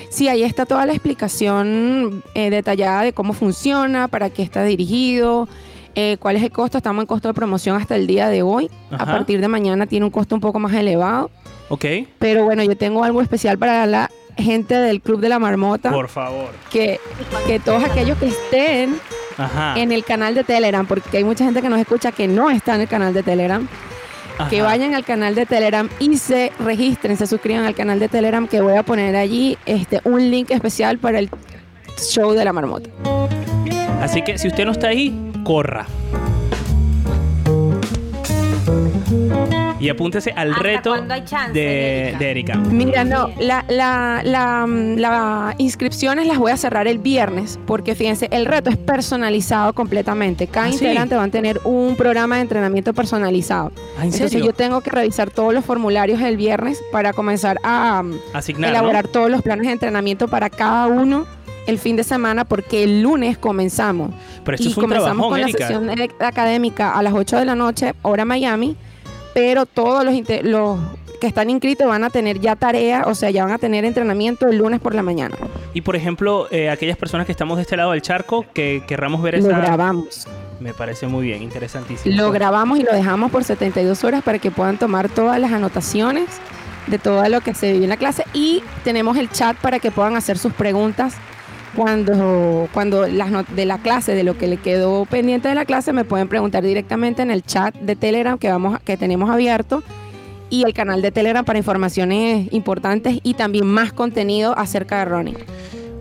Sí, 0.09 0.27
ahí 0.27 0.43
está 0.43 0.65
toda 0.65 0.85
la 0.85 0.93
explicación 0.93 2.23
eh, 2.35 2.49
detallada 2.49 3.03
de 3.03 3.13
cómo 3.13 3.33
funciona, 3.33 4.07
para 4.07 4.29
qué 4.29 4.43
está 4.43 4.63
dirigido, 4.63 5.47
Eh, 5.95 6.17
¿Cuál 6.19 6.37
es 6.37 6.41
el 6.43 6.49
costo? 6.51 6.77
Estamos 6.79 7.03
en 7.03 7.07
costo 7.07 7.27
de 7.27 7.35
promoción 7.35 7.77
hasta 7.79 7.95
el 7.95 8.07
día 8.07 8.27
de 8.27 8.41
hoy. 8.41 8.67
Ajá. 8.89 9.03
A 9.03 9.05
partir 9.05 9.39
de 9.39 9.47
mañana 9.47 9.85
tiene 9.85 10.05
un 10.05 10.11
costo 10.11 10.33
un 10.33 10.41
poco 10.41 10.57
más 10.57 10.73
elevado. 10.73 11.29
Ok. 11.69 11.85
Pero 12.17 12.43
bueno, 12.45 12.63
yo 12.63 12.75
tengo 12.75 13.03
algo 13.03 13.21
especial 13.21 13.59
para 13.59 13.85
la 13.85 14.09
gente 14.35 14.73
del 14.73 15.01
Club 15.01 15.19
de 15.19 15.29
la 15.29 15.37
Marmota. 15.37 15.91
Por 15.91 16.09
favor. 16.09 16.49
Que, 16.71 16.99
que 17.45 17.59
todos 17.59 17.83
aquellos 17.83 18.17
que 18.17 18.25
estén 18.25 18.97
Ajá. 19.37 19.75
en 19.79 19.91
el 19.91 20.03
canal 20.03 20.33
de 20.33 20.43
Telegram, 20.43 20.83
porque 20.87 21.17
hay 21.17 21.23
mucha 21.23 21.45
gente 21.45 21.61
que 21.61 21.69
nos 21.69 21.79
escucha 21.79 22.11
que 22.11 22.27
no 22.27 22.49
está 22.49 22.73
en 22.73 22.81
el 22.81 22.87
canal 22.87 23.13
de 23.13 23.21
Telegram, 23.21 23.67
que 24.49 24.61
vayan 24.61 24.93
al 24.93 25.03
canal 25.03 25.35
de 25.35 25.45
Telegram 25.45 25.89
y 25.99 26.17
se 26.17 26.51
registren, 26.59 27.17
se 27.17 27.27
suscriban 27.27 27.65
al 27.65 27.75
canal 27.75 27.99
de 27.99 28.09
Telegram, 28.09 28.47
que 28.47 28.61
voy 28.61 28.75
a 28.75 28.83
poner 28.83 29.15
allí 29.15 29.57
este, 29.65 30.01
un 30.03 30.29
link 30.29 30.51
especial 30.51 30.97
para 30.97 31.19
el 31.19 31.29
show 31.97 32.33
de 32.33 32.45
la 32.45 32.53
marmota. 32.53 32.89
Así 34.01 34.21
que 34.21 34.37
si 34.37 34.47
usted 34.47 34.65
no 34.65 34.71
está 34.71 34.87
ahí, 34.87 35.31
corra. 35.43 35.87
Y 39.83 39.89
apúntese 39.89 40.31
al 40.35 40.51
¿Hasta 40.51 40.63
reto 40.63 40.89
cuándo 40.91 41.13
hay 41.13 41.25
chance, 41.25 41.51
de, 41.51 42.01
Erika? 42.07 42.17
de 42.19 42.31
Erika. 42.31 42.55
Mira, 42.55 43.03
no, 43.03 43.29
la, 43.39 43.65
la, 43.67 44.21
la, 44.23 44.65
la 44.67 45.55
inscripciones 45.57 46.25
las 46.25 46.37
voy 46.37 46.51
a 46.51 46.57
cerrar 46.57 46.87
el 46.87 46.99
viernes, 46.99 47.59
porque 47.67 47.93
fíjense, 47.95 48.29
el 48.31 48.45
reto 48.45 48.69
es 48.69 48.77
personalizado 48.77 49.73
completamente. 49.73 50.47
Cada 50.47 50.67
¿Ah, 50.67 50.69
sí? 50.69 50.75
integrante 50.75 51.15
va 51.15 51.23
a 51.23 51.27
tener 51.27 51.59
un 51.65 51.95
programa 51.97 52.35
de 52.37 52.41
entrenamiento 52.43 52.93
personalizado. 52.93 53.71
Ah, 53.97 53.99
¿en 53.99 54.03
Entonces 54.05 54.31
serio? 54.31 54.45
yo 54.47 54.53
tengo 54.53 54.79
que 54.81 54.89
revisar 54.89 55.29
todos 55.31 55.53
los 55.53 55.65
formularios 55.65 56.21
el 56.21 56.37
viernes 56.37 56.81
para 56.91 57.11
comenzar 57.11 57.57
a 57.63 58.03
Asignar, 58.33 58.71
¿no? 58.71 58.77
elaborar 58.77 59.07
todos 59.09 59.29
los 59.29 59.41
planes 59.41 59.67
de 59.67 59.73
entrenamiento 59.73 60.27
para 60.29 60.49
cada 60.49 60.87
uno 60.87 61.25
el 61.67 61.77
fin 61.79 61.95
de 61.95 62.03
semana, 62.03 62.45
porque 62.45 62.83
el 62.83 63.01
lunes 63.01 63.37
comenzamos. 63.37 64.11
Pero 64.45 64.55
esto 64.55 64.67
y 64.67 64.71
es 64.71 64.77
un 64.77 64.83
comenzamos 64.83 65.11
trabajón, 65.17 65.29
con 65.29 65.41
la 65.41 65.47
sesión 65.47 65.87
de- 65.87 66.11
académica 66.19 66.93
a 66.97 67.03
las 67.03 67.13
8 67.13 67.37
de 67.37 67.45
la 67.45 67.55
noche, 67.55 67.93
hora 68.01 68.25
Miami, 68.25 68.75
pero 69.33 69.65
todos 69.65 70.05
los, 70.05 70.13
que 71.19 71.27
están 71.27 71.49
inscritos 71.49 71.87
van 71.87 72.03
a 72.03 72.09
tener 72.09 72.39
ya 72.39 72.55
tarea, 72.55 73.03
o 73.05 73.15
sea, 73.15 73.29
ya 73.29 73.43
van 73.43 73.53
a 73.53 73.57
tener 73.57 73.85
entrenamiento 73.85 74.47
el 74.47 74.57
lunes 74.57 74.79
por 74.79 74.93
la 74.93 75.03
mañana. 75.03 75.35
Y 75.73 75.81
por 75.81 75.95
ejemplo, 75.95 76.47
eh, 76.51 76.69
aquellas 76.69 76.97
personas 76.97 77.25
que 77.25 77.31
estamos 77.31 77.57
de 77.57 77.63
este 77.63 77.77
lado 77.77 77.91
del 77.91 78.01
charco, 78.01 78.45
que 78.53 78.83
querramos 78.87 79.21
ver 79.21 79.35
Lo 79.35 79.49
esa... 79.49 79.59
grabamos. 79.59 80.27
Me 80.59 80.73
parece 80.73 81.07
muy 81.07 81.25
bien, 81.25 81.41
interesantísimo. 81.41 82.15
Lo 82.15 82.31
grabamos 82.31 82.79
y 82.79 82.83
lo 82.83 82.93
dejamos 82.93 83.31
por 83.31 83.43
72 83.43 84.03
horas 84.03 84.23
para 84.23 84.39
que 84.39 84.51
puedan 84.51 84.77
tomar 84.77 85.09
todas 85.09 85.39
las 85.39 85.51
anotaciones 85.51 86.25
de 86.87 86.99
todo 86.99 87.27
lo 87.29 87.41
que 87.41 87.53
se 87.53 87.71
vive 87.71 87.85
en 87.85 87.89
la 87.89 87.97
clase 87.97 88.25
y 88.33 88.61
tenemos 88.83 89.17
el 89.17 89.29
chat 89.29 89.55
para 89.57 89.79
que 89.79 89.91
puedan 89.91 90.15
hacer 90.15 90.37
sus 90.37 90.53
preguntas 90.53 91.15
cuando, 91.75 92.67
cuando 92.73 93.07
las 93.07 93.31
de 93.55 93.65
la 93.65 93.77
clase, 93.79 94.15
de 94.15 94.23
lo 94.23 94.37
que 94.37 94.47
le 94.47 94.57
quedó 94.57 95.05
pendiente 95.05 95.47
de 95.47 95.55
la 95.55 95.65
clase, 95.65 95.93
me 95.93 96.05
pueden 96.05 96.27
preguntar 96.27 96.63
directamente 96.63 97.21
en 97.21 97.31
el 97.31 97.43
chat 97.43 97.75
de 97.75 97.95
Telegram 97.95 98.37
que, 98.37 98.49
vamos, 98.49 98.79
que 98.81 98.97
tenemos 98.97 99.29
abierto 99.29 99.83
y 100.49 100.63
el 100.63 100.73
canal 100.73 101.01
de 101.01 101.11
Telegram 101.11 101.43
para 101.43 101.57
informaciones 101.57 102.47
importantes 102.51 103.19
y 103.23 103.33
también 103.33 103.65
más 103.65 103.91
contenido 103.91 104.57
acerca 104.57 104.99
de 104.99 105.05
Ronnie. 105.05 105.37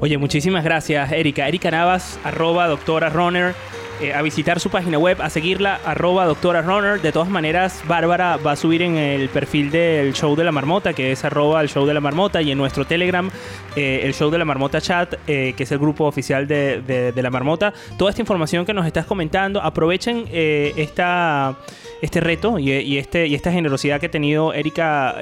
Oye, 0.00 0.18
muchísimas 0.18 0.64
gracias, 0.64 1.12
Erika. 1.12 1.48
Erika 1.48 1.70
Navas, 1.70 2.18
arroba 2.24 2.66
doctora 2.66 3.08
runner. 3.08 3.54
Eh, 4.02 4.12
a 4.12 4.20
visitar 4.20 4.58
su 4.58 4.68
página 4.68 4.98
web, 4.98 5.22
a 5.22 5.30
seguirla, 5.30 5.78
arroba 5.84 6.26
doctora 6.26 6.60
runner. 6.60 7.00
De 7.00 7.12
todas 7.12 7.28
maneras, 7.28 7.84
Bárbara 7.86 8.36
va 8.36 8.52
a 8.52 8.56
subir 8.56 8.82
en 8.82 8.96
el 8.96 9.28
perfil 9.28 9.70
del 9.70 10.12
show 10.12 10.34
de 10.34 10.42
la 10.42 10.50
marmota, 10.50 10.92
que 10.92 11.12
es 11.12 11.24
arroba 11.24 11.60
el 11.60 11.68
show 11.68 11.86
de 11.86 11.94
la 11.94 12.00
marmota, 12.00 12.42
y 12.42 12.50
en 12.50 12.58
nuestro 12.58 12.84
Telegram, 12.84 13.30
eh, 13.76 14.00
el 14.02 14.12
show 14.12 14.28
de 14.28 14.38
la 14.38 14.44
marmota 14.44 14.80
chat, 14.80 15.14
eh, 15.28 15.54
que 15.56 15.62
es 15.62 15.70
el 15.70 15.78
grupo 15.78 16.06
oficial 16.06 16.48
de, 16.48 17.12
la 17.14 17.30
marmota. 17.30 17.72
Toda 17.96 18.10
esta 18.10 18.20
información 18.20 18.66
que 18.66 18.74
nos 18.74 18.86
estás 18.86 19.06
comentando, 19.06 19.62
aprovechen 19.62 20.26
esta, 20.32 21.56
este 22.00 22.20
reto 22.20 22.58
y, 22.58 22.98
este, 22.98 23.28
y 23.28 23.36
esta 23.36 23.52
generosidad 23.52 24.00
que 24.00 24.06
ha 24.06 24.10
tenido 24.10 24.52
Erika 24.52 25.14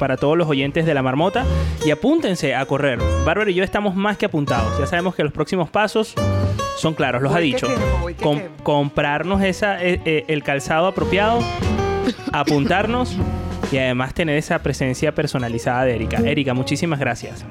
para 0.00 0.16
todos 0.16 0.36
los 0.36 0.48
oyentes 0.48 0.86
de 0.86 0.94
la 0.94 1.02
marmota 1.02 1.44
y 1.86 1.92
apúntense 1.92 2.56
a 2.56 2.66
correr. 2.66 2.98
Bárbara 3.24 3.52
y 3.52 3.54
yo 3.54 3.62
estamos 3.62 3.94
más 3.94 4.18
que 4.18 4.26
apuntados. 4.26 4.76
Ya 4.80 4.86
sabemos 4.86 5.14
que 5.14 5.22
los 5.22 5.32
próximos 5.32 5.70
pasos 5.70 6.16
son 6.76 6.94
claros, 6.94 7.22
los 7.22 7.34
ha 7.34 7.38
dicho. 7.38 7.66
quemo, 7.66 7.98
voy 8.00 8.14
que 8.14 8.22
Com- 8.22 8.38
quemo. 8.38 8.54
comprarnos 8.62 9.42
esa, 9.42 9.82
eh, 9.82 10.00
eh, 10.04 10.24
el 10.28 10.42
calzado 10.42 10.86
apropiado, 10.86 11.40
apuntarnos 12.32 13.16
y 13.72 13.78
además 13.78 14.14
tener 14.14 14.36
esa 14.36 14.58
presencia 14.60 15.14
personalizada 15.14 15.84
de 15.84 15.94
Erika. 15.94 16.18
Erika, 16.18 16.54
muchísimas 16.54 16.98
gracias. 17.00 17.44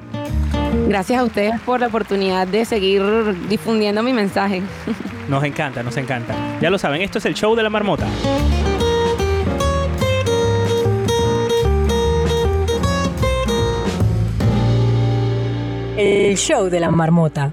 Gracias 0.88 1.20
a 1.20 1.24
ustedes 1.24 1.60
por 1.60 1.80
la 1.80 1.86
oportunidad 1.86 2.46
de 2.46 2.64
seguir 2.64 3.02
difundiendo 3.48 4.02
mi 4.02 4.12
mensaje. 4.12 4.62
Nos 5.28 5.42
encanta, 5.44 5.82
nos 5.82 5.96
encanta. 5.96 6.34
Ya 6.60 6.68
lo 6.68 6.76
saben, 6.76 7.00
esto 7.00 7.16
es 7.16 7.24
el 7.24 7.32
show 7.34 7.54
de 7.56 7.62
la 7.62 7.70
marmota. 7.70 8.06
El 15.96 16.36
show 16.36 16.68
de 16.68 16.80
la 16.80 16.90
marmota. 16.90 17.52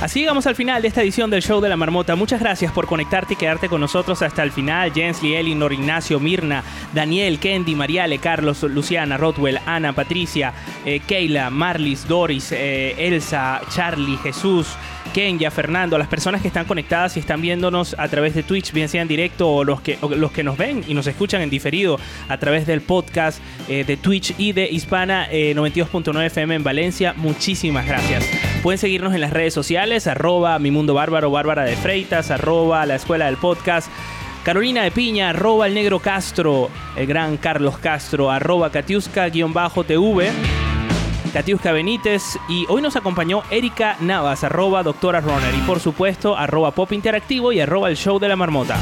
Así 0.00 0.20
llegamos 0.20 0.46
al 0.46 0.54
final 0.54 0.80
de 0.80 0.88
esta 0.88 1.02
edición 1.02 1.28
del 1.28 1.42
show 1.42 1.60
de 1.60 1.68
la 1.68 1.76
marmota. 1.76 2.16
Muchas 2.16 2.40
gracias 2.40 2.72
por 2.72 2.86
conectarte 2.86 3.34
y 3.34 3.36
quedarte 3.36 3.68
con 3.68 3.82
nosotros 3.82 4.22
hasta 4.22 4.42
el 4.42 4.50
final. 4.50 4.92
Jens, 4.94 5.22
Lieli, 5.22 5.54
Nor 5.54 5.74
Ignacio, 5.74 6.18
Mirna, 6.18 6.64
Daniel, 6.94 7.38
Kendi, 7.38 7.74
Mariale, 7.74 8.18
Carlos, 8.18 8.62
Luciana, 8.62 9.18
Rotwell, 9.18 9.58
Ana, 9.66 9.92
Patricia, 9.92 10.54
eh, 10.86 11.00
Keila, 11.06 11.50
Marlis, 11.50 12.08
Doris, 12.08 12.50
eh, 12.52 12.94
Elsa, 12.96 13.60
Charlie, 13.68 14.16
Jesús, 14.16 14.68
Kenya, 15.12 15.50
Fernando, 15.50 15.98
las 15.98 16.08
personas 16.08 16.40
que 16.40 16.48
están 16.48 16.64
conectadas 16.64 17.16
y 17.16 17.20
están 17.20 17.42
viéndonos 17.42 17.94
a 17.98 18.08
través 18.08 18.34
de 18.34 18.42
Twitch, 18.42 18.72
bien 18.72 18.88
sea 18.88 19.02
en 19.02 19.08
directo 19.08 19.50
o 19.50 19.64
los 19.64 19.82
que, 19.82 19.98
los 20.16 20.32
que 20.32 20.42
nos 20.42 20.56
ven 20.56 20.82
y 20.88 20.94
nos 20.94 21.06
escuchan 21.08 21.42
en 21.42 21.50
diferido 21.50 21.98
a 22.28 22.38
través 22.38 22.66
del 22.66 22.80
podcast 22.80 23.40
eh, 23.68 23.84
de 23.84 23.96
Twitch 23.98 24.34
y 24.38 24.52
de 24.52 24.66
Hispana 24.70 25.28
eh, 25.30 25.54
92.9 25.54 26.24
FM 26.26 26.54
en 26.54 26.64
Valencia. 26.64 27.12
Muchísimas 27.16 27.86
gracias. 27.86 28.49
Pueden 28.62 28.78
seguirnos 28.78 29.14
en 29.14 29.22
las 29.22 29.32
redes 29.32 29.54
sociales, 29.54 30.06
arroba 30.06 30.58
mi 30.58 30.70
mundo 30.70 30.92
bárbaro, 30.92 31.30
bárbara 31.30 31.64
de 31.64 31.76
Freitas, 31.76 32.30
arroba 32.30 32.84
la 32.84 32.96
escuela 32.96 33.24
del 33.26 33.38
podcast. 33.38 33.90
Carolina 34.44 34.82
de 34.82 34.90
Piña, 34.90 35.30
arroba 35.30 35.66
el 35.66 35.74
negro 35.74 35.98
Castro, 35.98 36.68
el 36.94 37.06
gran 37.06 37.38
Carlos 37.38 37.78
Castro, 37.78 38.30
arroba 38.30 38.70
Katiuska-TV. 38.70 40.30
Katiuska 41.32 41.72
Benítez 41.72 42.38
y 42.48 42.66
hoy 42.68 42.82
nos 42.82 42.96
acompañó 42.96 43.44
Erika 43.50 43.96
Navas, 44.00 44.44
arroba 44.44 44.82
doctora 44.82 45.20
Runner 45.20 45.54
y 45.54 45.60
por 45.62 45.80
supuesto 45.80 46.36
arroba 46.36 46.72
pop 46.72 46.92
interactivo 46.92 47.52
y 47.52 47.60
arroba 47.60 47.88
el 47.88 47.96
show 47.96 48.18
de 48.18 48.28
la 48.28 48.36
marmota. 48.36 48.78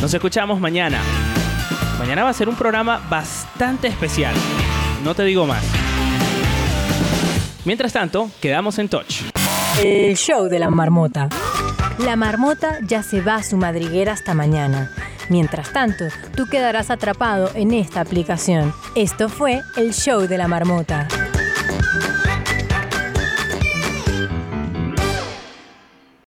Nos 0.00 0.14
escuchamos 0.14 0.60
mañana. 0.60 1.00
Mañana 1.98 2.22
va 2.22 2.30
a 2.30 2.34
ser 2.34 2.48
un 2.48 2.54
programa 2.54 3.00
bastante 3.10 3.88
especial. 3.88 4.34
No 5.02 5.14
te 5.14 5.24
digo 5.24 5.46
más. 5.46 5.77
Mientras 7.68 7.92
tanto, 7.92 8.30
quedamos 8.40 8.78
en 8.78 8.88
touch. 8.88 9.24
El 9.84 10.16
show 10.16 10.48
de 10.48 10.58
la 10.58 10.70
marmota. 10.70 11.28
La 11.98 12.16
marmota 12.16 12.78
ya 12.88 13.02
se 13.02 13.20
va 13.20 13.34
a 13.34 13.42
su 13.42 13.58
madriguera 13.58 14.14
hasta 14.14 14.32
mañana. 14.32 14.90
Mientras 15.28 15.70
tanto, 15.70 16.06
tú 16.34 16.46
quedarás 16.46 16.90
atrapado 16.90 17.50
en 17.54 17.74
esta 17.74 18.00
aplicación. 18.00 18.72
Esto 18.94 19.28
fue 19.28 19.60
el 19.76 19.92
show 19.92 20.22
de 20.22 20.38
la 20.38 20.48
marmota. 20.48 21.08